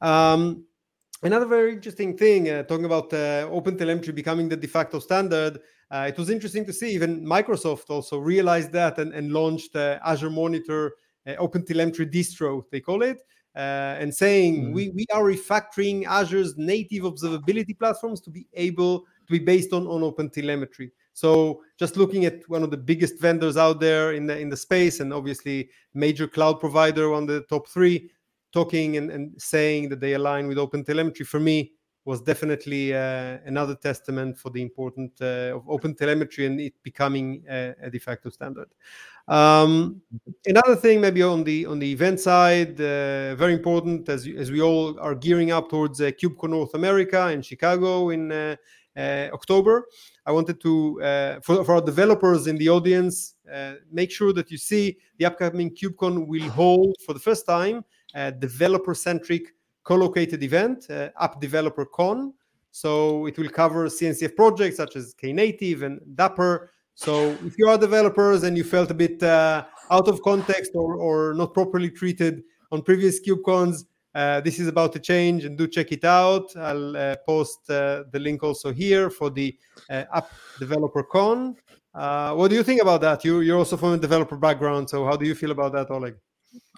Um, 0.00 0.64
another 1.22 1.46
very 1.46 1.72
interesting 1.72 2.16
thing, 2.16 2.48
uh, 2.48 2.62
talking 2.64 2.84
about 2.84 3.12
uh, 3.12 3.48
open 3.50 3.76
telemetry 3.76 4.12
becoming 4.12 4.48
the 4.48 4.56
de 4.56 4.66
facto 4.66 4.98
standard, 4.98 5.60
uh, 5.90 6.06
it 6.08 6.16
was 6.16 6.30
interesting 6.30 6.64
to 6.64 6.72
see 6.72 6.90
even 6.92 7.24
Microsoft 7.24 7.90
also 7.90 8.18
realized 8.18 8.72
that 8.72 8.98
and, 8.98 9.12
and 9.12 9.32
launched 9.32 9.76
uh, 9.76 9.98
Azure 10.04 10.30
Monitor 10.30 10.94
uh, 11.26 11.34
Open 11.38 11.64
Telemetry 11.64 12.06
Distro, 12.06 12.62
they 12.72 12.80
call 12.80 13.02
it. 13.02 13.18
and 13.54 14.14
saying 14.14 14.64
mm. 14.64 14.72
we, 14.72 14.88
we 14.90 15.06
are 15.12 15.24
refactoring 15.24 16.06
Azure's 16.06 16.56
native 16.56 17.02
observability 17.02 17.78
platforms 17.78 18.20
to 18.22 18.30
be 18.30 18.46
able 18.54 19.00
to 19.00 19.32
be 19.32 19.38
based 19.38 19.72
on, 19.74 19.86
on 19.86 20.02
open 20.02 20.30
telemetry. 20.30 20.90
So 21.14 21.62
just 21.78 21.96
looking 21.96 22.24
at 22.24 22.48
one 22.48 22.62
of 22.62 22.70
the 22.70 22.76
biggest 22.76 23.20
vendors 23.20 23.56
out 23.56 23.80
there 23.80 24.12
in 24.12 24.26
the 24.26 24.38
in 24.38 24.48
the 24.48 24.56
space, 24.56 25.00
and 25.00 25.12
obviously 25.12 25.70
major 25.94 26.26
cloud 26.26 26.60
provider 26.60 27.12
on 27.12 27.26
the 27.26 27.42
top 27.42 27.68
three, 27.68 28.10
talking 28.52 28.96
and, 28.96 29.10
and 29.10 29.40
saying 29.40 29.88
that 29.90 30.00
they 30.00 30.14
align 30.14 30.48
with 30.48 30.58
open 30.58 30.84
telemetry 30.84 31.24
for 31.24 31.40
me 31.40 31.72
was 32.04 32.20
definitely 32.20 32.92
uh, 32.94 33.38
another 33.44 33.76
testament 33.76 34.36
for 34.36 34.50
the 34.50 34.60
importance 34.60 35.20
uh, 35.20 35.52
of 35.54 35.68
open 35.68 35.94
telemetry 35.94 36.46
and 36.46 36.60
it 36.60 36.74
becoming 36.82 37.44
a, 37.48 37.74
a 37.80 37.90
de 37.90 37.98
facto 37.98 38.28
standard. 38.28 38.68
Um, 39.28 40.02
another 40.44 40.74
thing, 40.74 41.00
maybe 41.00 41.22
on 41.22 41.44
the 41.44 41.64
on 41.66 41.78
the 41.78 41.92
event 41.92 42.18
side, 42.18 42.80
uh, 42.80 43.36
very 43.36 43.52
important 43.52 44.08
as 44.08 44.26
as 44.36 44.50
we 44.50 44.60
all 44.60 44.98
are 44.98 45.14
gearing 45.14 45.52
up 45.52 45.70
towards 45.70 46.00
uh, 46.00 46.06
KubeCon 46.06 46.50
North 46.50 46.74
America 46.74 47.28
in 47.28 47.40
Chicago 47.40 48.10
in 48.10 48.32
uh, 48.32 48.56
October. 48.96 49.86
I 50.26 50.32
wanted 50.32 50.60
to 50.60 51.40
for 51.42 51.64
for 51.64 51.74
our 51.74 51.80
developers 51.80 52.46
in 52.46 52.56
the 52.58 52.68
audience, 52.68 53.34
make 53.90 54.10
sure 54.10 54.32
that 54.32 54.50
you 54.50 54.58
see 54.58 54.96
the 55.18 55.26
upcoming 55.26 55.70
KubeCon 55.70 56.26
will 56.26 56.50
hold 56.50 56.96
for 57.06 57.12
the 57.12 57.20
first 57.20 57.46
time 57.46 57.84
a 58.14 58.30
developer-centric 58.30 59.54
co-located 59.84 60.42
event, 60.42 60.86
uh, 60.90 61.10
App 61.20 61.40
Developer 61.40 61.84
Con. 61.86 62.32
So 62.70 63.26
it 63.26 63.38
will 63.38 63.50
cover 63.50 63.86
CNCF 63.86 64.34
projects 64.36 64.76
such 64.76 64.96
as 64.96 65.14
Knative 65.14 65.82
and 65.82 66.00
Dapr. 66.14 66.68
So 66.94 67.36
if 67.44 67.54
you 67.58 67.68
are 67.68 67.76
developers 67.76 68.44
and 68.44 68.56
you 68.56 68.64
felt 68.64 68.90
a 68.90 68.94
bit 68.94 69.22
uh, 69.22 69.64
out 69.90 70.08
of 70.08 70.22
context 70.22 70.72
or, 70.74 70.96
or 70.96 71.34
not 71.34 71.52
properly 71.52 71.90
treated 71.90 72.42
on 72.70 72.82
previous 72.82 73.20
KubeCons, 73.20 73.84
uh, 74.14 74.40
this 74.40 74.58
is 74.58 74.68
about 74.68 74.92
to 74.92 74.98
change 74.98 75.44
and 75.44 75.56
do 75.56 75.66
check 75.66 75.92
it 75.92 76.04
out. 76.04 76.54
I'll 76.56 76.96
uh, 76.96 77.16
post 77.26 77.70
uh, 77.70 78.04
the 78.10 78.18
link 78.18 78.42
also 78.42 78.72
here 78.72 79.10
for 79.10 79.30
the 79.30 79.56
uh, 79.90 80.04
App 80.14 80.30
Developer 80.58 81.02
Con. 81.02 81.56
what 81.92 82.48
do 82.48 82.54
you 82.56 82.62
think 82.62 82.82
about 82.82 83.00
that? 83.00 83.24
You, 83.24 83.40
you're 83.40 83.58
also 83.58 83.76
from 83.76 83.92
a 83.94 83.98
developer 83.98 84.36
background, 84.36 84.90
so 84.90 85.04
how 85.04 85.16
do 85.16 85.26
you 85.26 85.34
feel 85.34 85.50
about 85.50 85.72
that, 85.72 85.90
Oleg? 85.90 86.14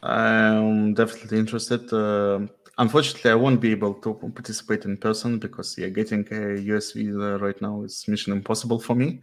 I'm 0.03 0.95
definitely 0.95 1.39
interested. 1.39 1.93
Uh, 1.93 2.47
unfortunately, 2.78 3.30
I 3.30 3.35
won't 3.35 3.61
be 3.61 3.72
able 3.72 3.95
to 3.95 4.14
participate 4.14 4.85
in 4.85 4.97
person 4.97 5.39
because 5.39 5.76
yeah, 5.78 5.89
getting 5.89 6.26
a 6.30 6.61
US 6.74 6.93
visa 6.93 7.39
right 7.39 7.61
now 7.61 7.82
is 7.82 8.07
mission 8.07 8.32
impossible 8.32 8.78
for 8.78 8.95
me. 8.95 9.20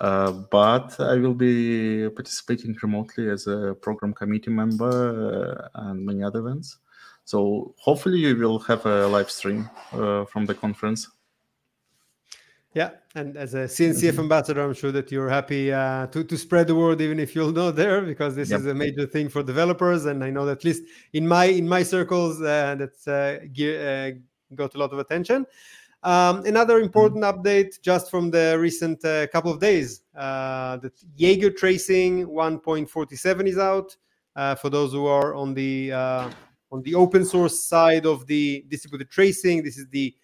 Uh, 0.00 0.32
but 0.50 0.98
I 1.00 1.16
will 1.16 1.34
be 1.34 2.08
participating 2.10 2.76
remotely 2.82 3.28
as 3.30 3.46
a 3.46 3.74
program 3.80 4.12
committee 4.14 4.50
member 4.50 5.68
uh, 5.74 5.80
and 5.86 6.04
many 6.04 6.22
other 6.22 6.40
events. 6.40 6.78
So 7.24 7.74
hopefully, 7.78 8.18
you 8.18 8.36
will 8.36 8.58
have 8.60 8.84
a 8.86 9.06
live 9.06 9.30
stream 9.30 9.70
uh, 9.92 10.24
from 10.24 10.46
the 10.46 10.54
conference. 10.54 11.08
Yeah, 12.74 12.90
and 13.14 13.36
as 13.36 13.52
a 13.52 13.64
CNCF 13.64 14.12
mm-hmm. 14.12 14.20
ambassador, 14.20 14.62
I'm 14.62 14.72
sure 14.72 14.92
that 14.92 15.12
you're 15.12 15.28
happy 15.28 15.72
uh, 15.72 16.06
to 16.06 16.24
to 16.24 16.38
spread 16.38 16.68
the 16.68 16.74
word, 16.74 17.02
even 17.02 17.20
if 17.20 17.34
you're 17.34 17.52
not 17.52 17.76
there, 17.76 18.00
because 18.00 18.34
this 18.34 18.50
yep. 18.50 18.60
is 18.60 18.66
a 18.66 18.74
major 18.74 19.06
thing 19.06 19.28
for 19.28 19.42
developers. 19.42 20.06
And 20.06 20.24
I 20.24 20.30
know 20.30 20.46
that 20.46 20.58
at 20.58 20.64
least 20.64 20.84
in 21.12 21.28
my 21.28 21.44
in 21.44 21.68
my 21.68 21.82
circles, 21.82 22.40
uh, 22.40 22.76
that's 22.78 23.06
uh, 23.06 23.40
uh 23.42 24.10
got 24.54 24.74
a 24.74 24.78
lot 24.78 24.92
of 24.92 24.98
attention. 24.98 25.44
Um, 26.02 26.44
another 26.46 26.76
mm-hmm. 26.76 26.86
important 26.86 27.22
mm-hmm. 27.22 27.40
update 27.40 27.80
just 27.82 28.10
from 28.10 28.30
the 28.30 28.56
recent 28.58 29.04
uh, 29.04 29.26
couple 29.28 29.52
of 29.52 29.60
days 29.60 30.02
uh, 30.16 30.78
that 30.78 30.94
Jaeger 31.14 31.50
tracing 31.50 32.26
1.47 32.26 33.48
is 33.48 33.58
out. 33.58 33.96
for 34.58 34.70
those 34.70 34.92
who 34.92 35.06
are 35.06 35.34
on 35.34 35.52
the 35.52 35.92
on 36.72 36.82
the 36.82 36.94
open 36.94 37.24
source 37.24 37.62
side 37.62 38.06
of 38.06 38.26
the 38.26 38.64
distributed 38.68 39.10
tracing, 39.10 39.62
this 39.62 39.78
is 39.78 39.86
the 39.88 40.14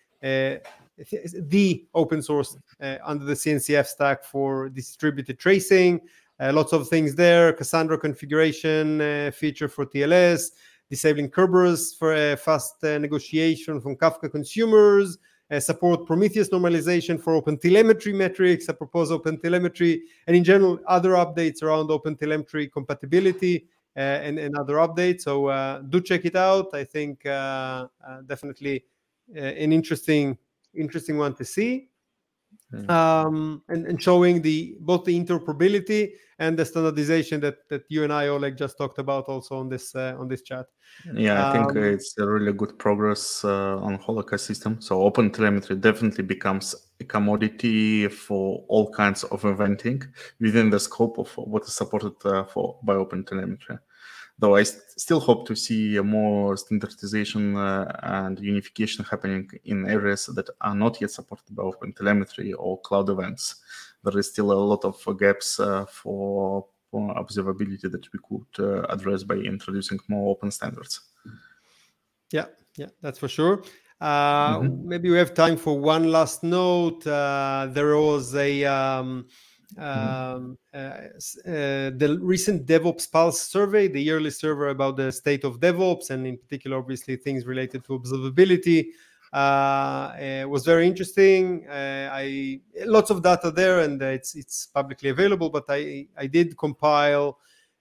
the 1.49 1.85
open 1.95 2.21
source 2.21 2.57
uh, 2.81 2.97
under 3.05 3.25
the 3.25 3.35
CNCF 3.35 3.87
stack 3.87 4.25
for 4.25 4.69
distributed 4.69 5.39
tracing. 5.39 6.01
Uh, 6.41 6.53
lots 6.53 6.73
of 6.73 6.89
things 6.89 7.15
there. 7.15 7.53
Cassandra 7.53 7.99
configuration 7.99 9.01
uh, 9.01 9.31
feature 9.33 9.69
for 9.69 9.87
TLS, 9.87 10.51
disabling 10.91 11.31
Kerberos 11.31 11.97
for 11.97 12.15
uh, 12.15 12.37
fast 12.37 12.83
uh, 12.85 12.99
negotiation 12.99 13.81
from 13.81 13.97
Kafka 13.97 14.31
consumers. 14.31 15.19
Uh, 15.51 15.59
support 15.59 16.05
Prometheus 16.05 16.51
normalization 16.51 17.19
for 17.19 17.41
OpenTelemetry 17.41 18.15
metrics, 18.15 18.69
a 18.69 18.75
proposed 18.75 19.11
OpenTelemetry, 19.11 19.99
and 20.27 20.37
in 20.37 20.45
general, 20.45 20.79
other 20.87 21.13
updates 21.13 21.63
around 21.63 21.89
OpenTelemetry 21.89 22.71
compatibility 22.71 23.67
Uh, 23.97 24.01
and, 24.23 24.39
and 24.39 24.57
other 24.57 24.75
updates. 24.75 25.23
So 25.23 25.47
uh, 25.47 25.81
do 25.81 26.01
check 26.01 26.25
it 26.25 26.37
out. 26.37 26.73
I 26.73 26.85
think 26.85 27.27
uh, 27.27 27.89
definitely 28.27 28.85
an 29.35 29.73
interesting 29.73 30.39
interesting 30.73 31.19
one 31.19 31.35
to 31.35 31.45
see. 31.45 31.89
Mm. 32.73 32.91
Um, 32.91 33.63
and, 33.69 33.87
and 33.87 34.03
showing 34.03 34.43
the 34.43 34.77
both 34.81 35.05
the 35.05 35.19
interoperability 35.19 36.11
and 36.39 36.59
the 36.59 36.67
standardization 36.67 37.41
that 37.41 37.67
that 37.71 37.85
you 37.89 38.05
and 38.05 38.13
I 38.13 38.29
Oleg 38.29 38.59
just 38.59 38.77
talked 38.77 38.99
about 38.99 39.25
also 39.25 39.59
on 39.59 39.71
this 39.71 39.95
uh, 39.95 40.17
on 40.19 40.29
this 40.29 40.43
chat. 40.43 40.67
Yeah, 41.15 41.49
I 41.49 41.53
think 41.53 41.71
um, 41.71 41.79
it's 41.79 42.19
a 42.19 42.27
really 42.27 42.53
good 42.53 42.79
progress 42.79 43.43
uh, 43.43 43.79
on 43.79 43.95
whole 43.95 44.23
ecosystem. 44.23 44.83
So 44.83 45.03
open 45.03 45.31
telemetry 45.31 45.77
definitely 45.77 46.25
becomes 46.25 46.75
a 47.01 47.05
commodity 47.05 48.09
for 48.09 48.65
all 48.69 48.91
kinds 48.91 49.25
of 49.25 49.43
eventing 49.43 50.07
within 50.39 50.69
the 50.69 50.81
scope 50.81 51.19
of 51.19 51.33
what 51.37 51.63
is 51.65 51.75
supported 51.75 52.15
uh, 52.27 52.45
for 52.45 52.79
by 52.83 52.95
open 52.95 53.25
telemetry 53.25 53.79
though 54.39 54.55
I 54.55 54.63
st- 54.63 54.83
still 54.97 55.21
hope 55.21 55.47
to 55.49 55.57
see 55.57 55.99
more 56.01 56.57
standardization 56.57 57.57
uh, 57.57 57.99
and 58.03 58.39
unification 58.39 59.05
happening 59.05 59.51
in 59.65 59.89
areas 59.89 60.27
that 60.27 60.49
are 60.61 60.75
not 60.75 61.01
yet 61.01 61.11
supported 61.11 61.55
by 61.55 61.65
open 61.65 61.93
telemetry 61.93 62.53
or 62.53 62.81
cloud 62.81 63.11
events. 63.11 63.57
There 64.05 64.19
is 64.19 64.29
still 64.29 64.53
a 64.53 64.55
lot 64.55 64.85
of 64.85 65.19
gaps 65.19 65.59
uh, 65.59 65.87
for, 65.87 66.67
for, 66.91 67.15
observability 67.15 67.91
that 67.91 68.07
we 68.13 68.19
could 68.29 68.65
uh, 68.65 68.87
address 68.89 69.25
by 69.25 69.35
introducing 69.35 69.99
more 70.09 70.31
open 70.31 70.51
standards. 70.51 71.01
Yeah, 72.31 72.47
yeah, 72.77 72.89
that's 73.03 73.19
for 73.19 73.29
sure. 73.29 73.65
Uh, 74.01 74.61
mm-hmm. 74.61 74.89
Maybe 74.89 75.11
we 75.11 75.19
have 75.19 75.35
time 75.35 75.57
for 75.57 75.79
one 75.79 76.13
last 76.13 76.45
note. 76.45 77.05
Uh, 77.07 77.69
there 77.73 77.97
was 77.97 78.35
a 78.37 78.65
um. 78.65 79.27
Um, 79.77 80.57
uh, 80.73 80.77
uh, 80.77 81.11
the 81.45 82.19
recent 82.23 82.67
DevOps 82.67 83.11
Pulse 83.11 83.41
survey, 83.43 83.87
the 83.89 84.01
yearly 84.01 84.31
survey 84.31 84.71
about 84.71 84.97
the 84.97 85.13
state 85.13 85.45
of 85.45 85.61
DevOps, 85.61 86.11
and 86.11 86.27
in 86.27 86.39
particular, 86.39 86.79
obviously, 86.79 87.17
things 87.17 87.45
related 87.45 87.85
to 87.85 87.99
observability, 87.99 88.87
uh, 89.33 89.37
uh 89.37 90.45
was 90.49 90.65
very 90.65 90.87
interesting. 90.87 91.67
Uh, 91.69 92.09
I 92.11 92.61
lots 92.87 93.11
of 93.11 93.23
data 93.23 93.51
there, 93.51 93.81
and 93.81 94.01
it's 94.01 94.35
it's 94.35 94.67
publicly 94.67 95.11
available. 95.11 95.51
But 95.51 95.65
I 95.69 96.07
I 96.17 96.27
did 96.27 96.57
compile 96.57 97.39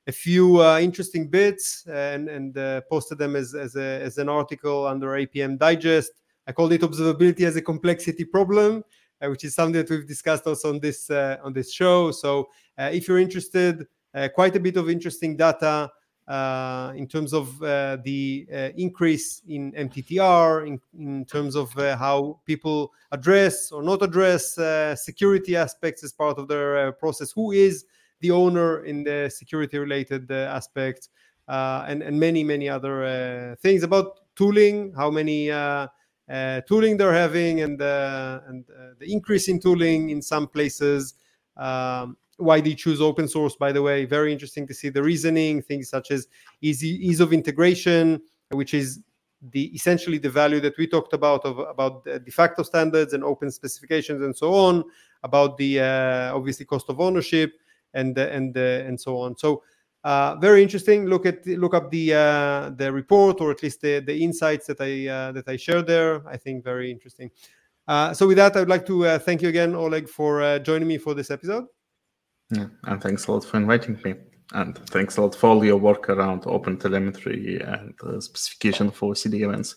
a 0.07 0.11
few 0.11 0.61
uh, 0.61 0.79
interesting 0.79 1.29
bits 1.29 1.85
and 1.87 2.27
and 2.27 2.53
posted 2.89 3.17
them 3.17 3.37
as 3.37 3.55
as, 3.55 3.77
a, 3.77 4.01
as 4.01 4.17
an 4.17 4.27
article 4.27 4.85
under 4.85 5.11
APM 5.11 5.57
Digest. 5.57 6.11
I 6.47 6.51
called 6.51 6.73
it 6.73 6.81
observability 6.81 7.41
as 7.41 7.55
a 7.55 7.61
complexity 7.61 8.23
problem 8.25 8.77
uh, 8.77 8.81
which 9.21 9.43
is 9.43 9.55
something 9.55 9.73
that 9.73 9.89
we've 9.89 10.07
discussed 10.07 10.45
also 10.45 10.69
on 10.69 10.79
this 10.79 11.09
uh, 11.09 11.37
on 11.43 11.53
this 11.53 11.71
show. 11.71 12.11
So 12.11 12.49
uh, 12.77 12.89
if 12.93 13.07
you're 13.07 13.19
interested, 13.19 13.85
quite 14.33 14.55
a 14.55 14.59
bit 14.59 14.77
of 14.77 14.89
interesting 14.89 15.37
data 15.37 15.91
uh, 16.27 16.91
in 16.95 17.07
terms 17.07 17.33
of 17.33 17.61
uh, 17.63 17.97
the 18.03 18.45
uh, 18.51 18.69
increase 18.75 19.41
in 19.47 19.71
MTTR, 19.71 20.67
in, 20.67 20.81
in 20.99 21.23
terms 21.25 21.55
of 21.55 21.71
how 21.73 22.39
people 22.45 22.91
address 23.11 23.71
or 23.71 23.81
not 23.81 24.01
address 24.01 24.55
security 25.01 25.55
aspects 25.55 26.03
as 26.03 26.11
part 26.11 26.37
of 26.37 26.47
their 26.47 26.91
process, 26.93 27.31
who 27.31 27.51
is 27.51 27.85
the 28.19 28.31
owner 28.31 28.83
in 28.83 29.03
the 29.03 29.31
security 29.33 29.77
related 29.77 30.29
aspects, 30.31 31.09
and, 31.47 32.03
and 32.03 32.19
many, 32.19 32.43
many 32.43 32.67
other 32.67 33.55
things 33.61 33.83
about 33.83 34.19
tooling, 34.35 34.93
how 34.95 35.09
many 35.09 35.49
uh, 35.49 35.87
tooling 36.67 36.97
they're 36.97 37.13
having 37.13 37.61
and, 37.61 37.81
uh, 37.81 38.41
and 38.47 38.65
uh, 38.69 38.89
the 38.99 39.11
increase 39.11 39.47
in 39.47 39.59
tooling 39.59 40.09
in 40.09 40.21
some 40.21 40.47
places. 40.47 41.15
Um, 41.55 42.17
why 42.37 42.61
they 42.61 42.75
choose 42.75 43.01
open 43.01 43.27
source, 43.27 43.55
by 43.55 43.71
the 43.71 43.81
way, 43.81 44.05
very 44.05 44.31
interesting 44.31 44.67
to 44.67 44.73
see 44.73 44.89
the 44.89 45.01
reasoning, 45.01 45.61
things 45.61 45.89
such 45.89 46.11
as 46.11 46.27
easy 46.61 46.89
ease 46.89 47.19
of 47.19 47.33
integration, 47.33 48.21
which 48.51 48.73
is 48.75 48.99
the 49.51 49.65
essentially 49.73 50.17
the 50.17 50.29
value 50.29 50.59
that 50.59 50.77
we 50.77 50.87
talked 50.87 51.13
about 51.13 51.45
of 51.45 51.59
about 51.59 52.03
the 52.03 52.19
de 52.19 52.31
facto 52.31 52.63
standards 52.63 53.13
and 53.13 53.23
open 53.23 53.49
specifications 53.49 54.21
and 54.21 54.35
so 54.35 54.53
on, 54.53 54.83
about 55.23 55.57
the 55.57 55.79
uh, 55.79 56.35
obviously 56.35 56.65
cost 56.65 56.89
of 56.89 56.99
ownership 56.99 57.53
and 57.93 58.17
and 58.17 58.55
uh, 58.57 58.85
and 58.85 58.99
so 58.99 59.17
on. 59.17 59.35
So 59.37 59.63
uh, 60.07 60.37
very 60.39 60.63
interesting. 60.63 61.05
Look 61.05 61.25
at 61.25 61.45
look 61.45 61.73
up 61.73 61.91
the 61.91 62.13
uh, 62.13 62.69
the 62.69 62.89
report 62.93 63.41
or 63.41 63.51
at 63.51 63.61
least 63.61 63.81
the, 63.81 63.99
the 63.99 64.23
insights 64.23 64.65
that 64.67 64.79
I 64.79 65.05
uh, 65.09 65.31
that 65.33 65.49
I 65.49 65.57
shared 65.57 65.85
there. 65.85 66.25
I 66.25 66.37
think 66.37 66.63
very 66.63 66.89
interesting. 66.89 67.29
Uh, 67.89 68.13
so 68.13 68.25
with 68.25 68.37
that, 68.37 68.55
I 68.55 68.59
would 68.59 68.69
like 68.69 68.85
to 68.85 69.05
uh, 69.05 69.19
thank 69.19 69.41
you 69.41 69.49
again, 69.49 69.75
Oleg, 69.75 70.07
for 70.07 70.59
joining 70.59 70.87
me 70.87 70.97
for 70.97 71.13
this 71.13 71.29
episode. 71.29 71.65
Yeah, 72.51 72.67
and 72.85 73.03
thanks 73.03 73.27
a 73.27 73.33
lot 73.33 73.43
for 73.43 73.57
inviting 73.57 73.99
me. 74.05 74.15
And 74.53 74.77
thanks 74.91 75.17
a 75.17 75.23
lot 75.23 75.35
for 75.35 75.49
all 75.49 75.65
your 75.65 75.75
work 75.75 76.09
around 76.09 76.43
open 76.45 76.77
telemetry 76.77 77.59
and 77.59 77.93
specification 78.23 78.91
for 78.91 79.13
CD 79.13 79.43
events. 79.43 79.75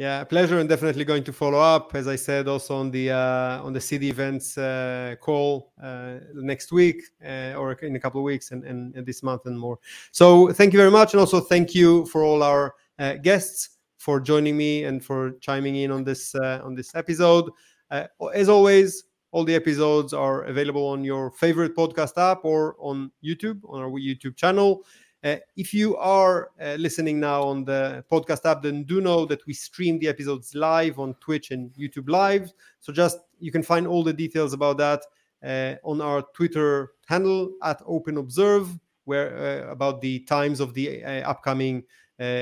Yeah, 0.00 0.24
pleasure, 0.24 0.58
and 0.58 0.66
definitely 0.66 1.04
going 1.04 1.24
to 1.24 1.32
follow 1.34 1.58
up. 1.58 1.94
As 1.94 2.08
I 2.08 2.16
said, 2.16 2.48
also 2.48 2.74
on 2.74 2.90
the 2.90 3.10
uh, 3.10 3.62
on 3.62 3.74
the 3.74 3.82
CD 3.82 4.08
events 4.08 4.56
uh, 4.56 5.16
call 5.20 5.74
uh, 5.82 6.20
next 6.32 6.72
week 6.72 7.02
uh, 7.22 7.52
or 7.58 7.72
in 7.72 7.96
a 7.96 8.00
couple 8.00 8.18
of 8.18 8.24
weeks, 8.24 8.50
and, 8.50 8.64
and, 8.64 8.96
and, 8.96 9.04
this 9.04 9.22
month 9.22 9.44
and 9.44 9.60
more. 9.60 9.78
So 10.10 10.54
thank 10.54 10.72
you 10.72 10.78
very 10.78 10.90
much, 10.90 11.12
and 11.12 11.20
also 11.20 11.38
thank 11.38 11.74
you 11.74 12.06
for 12.06 12.24
all 12.24 12.42
our 12.42 12.76
uh, 12.98 13.16
guests 13.16 13.76
for 13.98 14.20
joining 14.20 14.56
me 14.56 14.84
and 14.84 15.04
for 15.04 15.32
chiming 15.42 15.76
in 15.76 15.90
on 15.90 16.02
this 16.02 16.34
uh, 16.34 16.62
on 16.64 16.74
this 16.74 16.94
episode. 16.94 17.50
as 17.90 18.48
always, 18.48 19.04
all 19.32 19.44
the 19.44 19.54
episodes 19.54 20.14
are 20.14 20.44
available 20.44 20.86
on 20.86 21.04
your 21.04 21.30
favorite 21.30 21.76
podcast 21.76 22.16
app 22.16 22.46
or 22.46 22.74
on 22.78 23.12
YouTube 23.22 23.60
on 23.68 23.82
our 23.82 23.90
YouTube 24.00 24.34
channel. 24.34 24.82
Uh, 25.22 25.36
if 25.56 25.74
you 25.74 25.96
are 25.96 26.50
uh, 26.62 26.76
listening 26.78 27.20
now 27.20 27.42
on 27.42 27.64
the 27.64 28.02
podcast 28.10 28.48
app, 28.50 28.62
then 28.62 28.84
do 28.84 29.00
know 29.00 29.26
that 29.26 29.44
we 29.46 29.52
stream 29.52 29.98
the 29.98 30.08
episodes 30.08 30.54
live 30.54 30.98
on 30.98 31.14
Twitch 31.20 31.50
and 31.50 31.70
YouTube 31.74 32.08
Live. 32.08 32.52
So 32.80 32.92
just 32.92 33.18
you 33.38 33.52
can 33.52 33.62
find 33.62 33.86
all 33.86 34.02
the 34.02 34.14
details 34.14 34.54
about 34.54 34.78
that 34.78 35.02
uh, 35.44 35.74
on 35.84 36.00
our 36.00 36.22
Twitter 36.34 36.92
handle 37.06 37.52
at 37.62 37.82
Open 37.86 38.16
Observe, 38.16 38.78
where 39.04 39.66
uh, 39.66 39.70
about 39.70 40.00
the 40.00 40.20
times 40.20 40.58
of 40.58 40.72
the 40.74 41.04
uh, 41.04 41.30
upcoming 41.30 41.84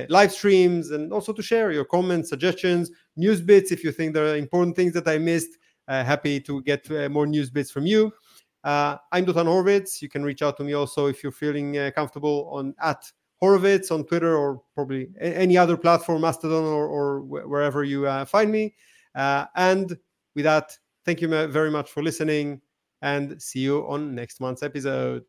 live 0.08 0.32
streams, 0.32 0.90
and 0.90 1.12
also 1.12 1.32
to 1.32 1.40
share 1.40 1.70
your 1.70 1.84
comments, 1.84 2.28
suggestions, 2.28 2.90
news 3.14 3.40
bits 3.40 3.70
if 3.70 3.84
you 3.84 3.92
think 3.92 4.12
there 4.12 4.26
are 4.26 4.36
important 4.36 4.74
things 4.74 4.92
that 4.92 5.06
I 5.06 5.18
missed. 5.18 5.50
happy 5.86 6.40
to 6.40 6.60
get 6.62 6.90
more 7.10 7.28
news 7.28 7.48
bits 7.48 7.70
from 7.70 7.86
you. 7.86 8.12
Uh, 8.64 8.96
I'm 9.12 9.24
Dotan 9.24 9.46
Horovits. 9.46 10.02
You 10.02 10.09
can 10.09 10.24
reach 10.24 10.42
out 10.42 10.56
to 10.56 10.64
me 10.64 10.72
also 10.74 11.06
if 11.06 11.22
you're 11.22 11.32
feeling 11.32 11.78
uh, 11.78 11.90
comfortable 11.94 12.48
on 12.52 12.74
at 12.82 13.11
Horovits 13.42 13.92
on 13.92 14.04
Twitter 14.04 14.36
or 14.36 14.62
probably 14.74 15.09
any 15.20 15.56
other 15.56 15.76
platform, 15.76 16.22
Mastodon 16.22 16.64
or, 16.64 16.86
or 16.86 17.20
wherever 17.22 17.84
you 17.84 18.06
uh, 18.06 18.24
find 18.24 18.50
me. 18.50 18.74
And 19.14 19.96
with 20.34 20.44
that, 20.44 20.76
thank 21.04 21.20
you 21.20 21.28
very 21.28 21.70
much 21.70 21.90
for 21.90 22.02
listening 22.02 22.61
and 23.02 23.40
see 23.40 23.61
you 23.61 23.86
on 23.88 24.14
next 24.14 24.40
month's 24.40 24.64
episode. 24.64 25.24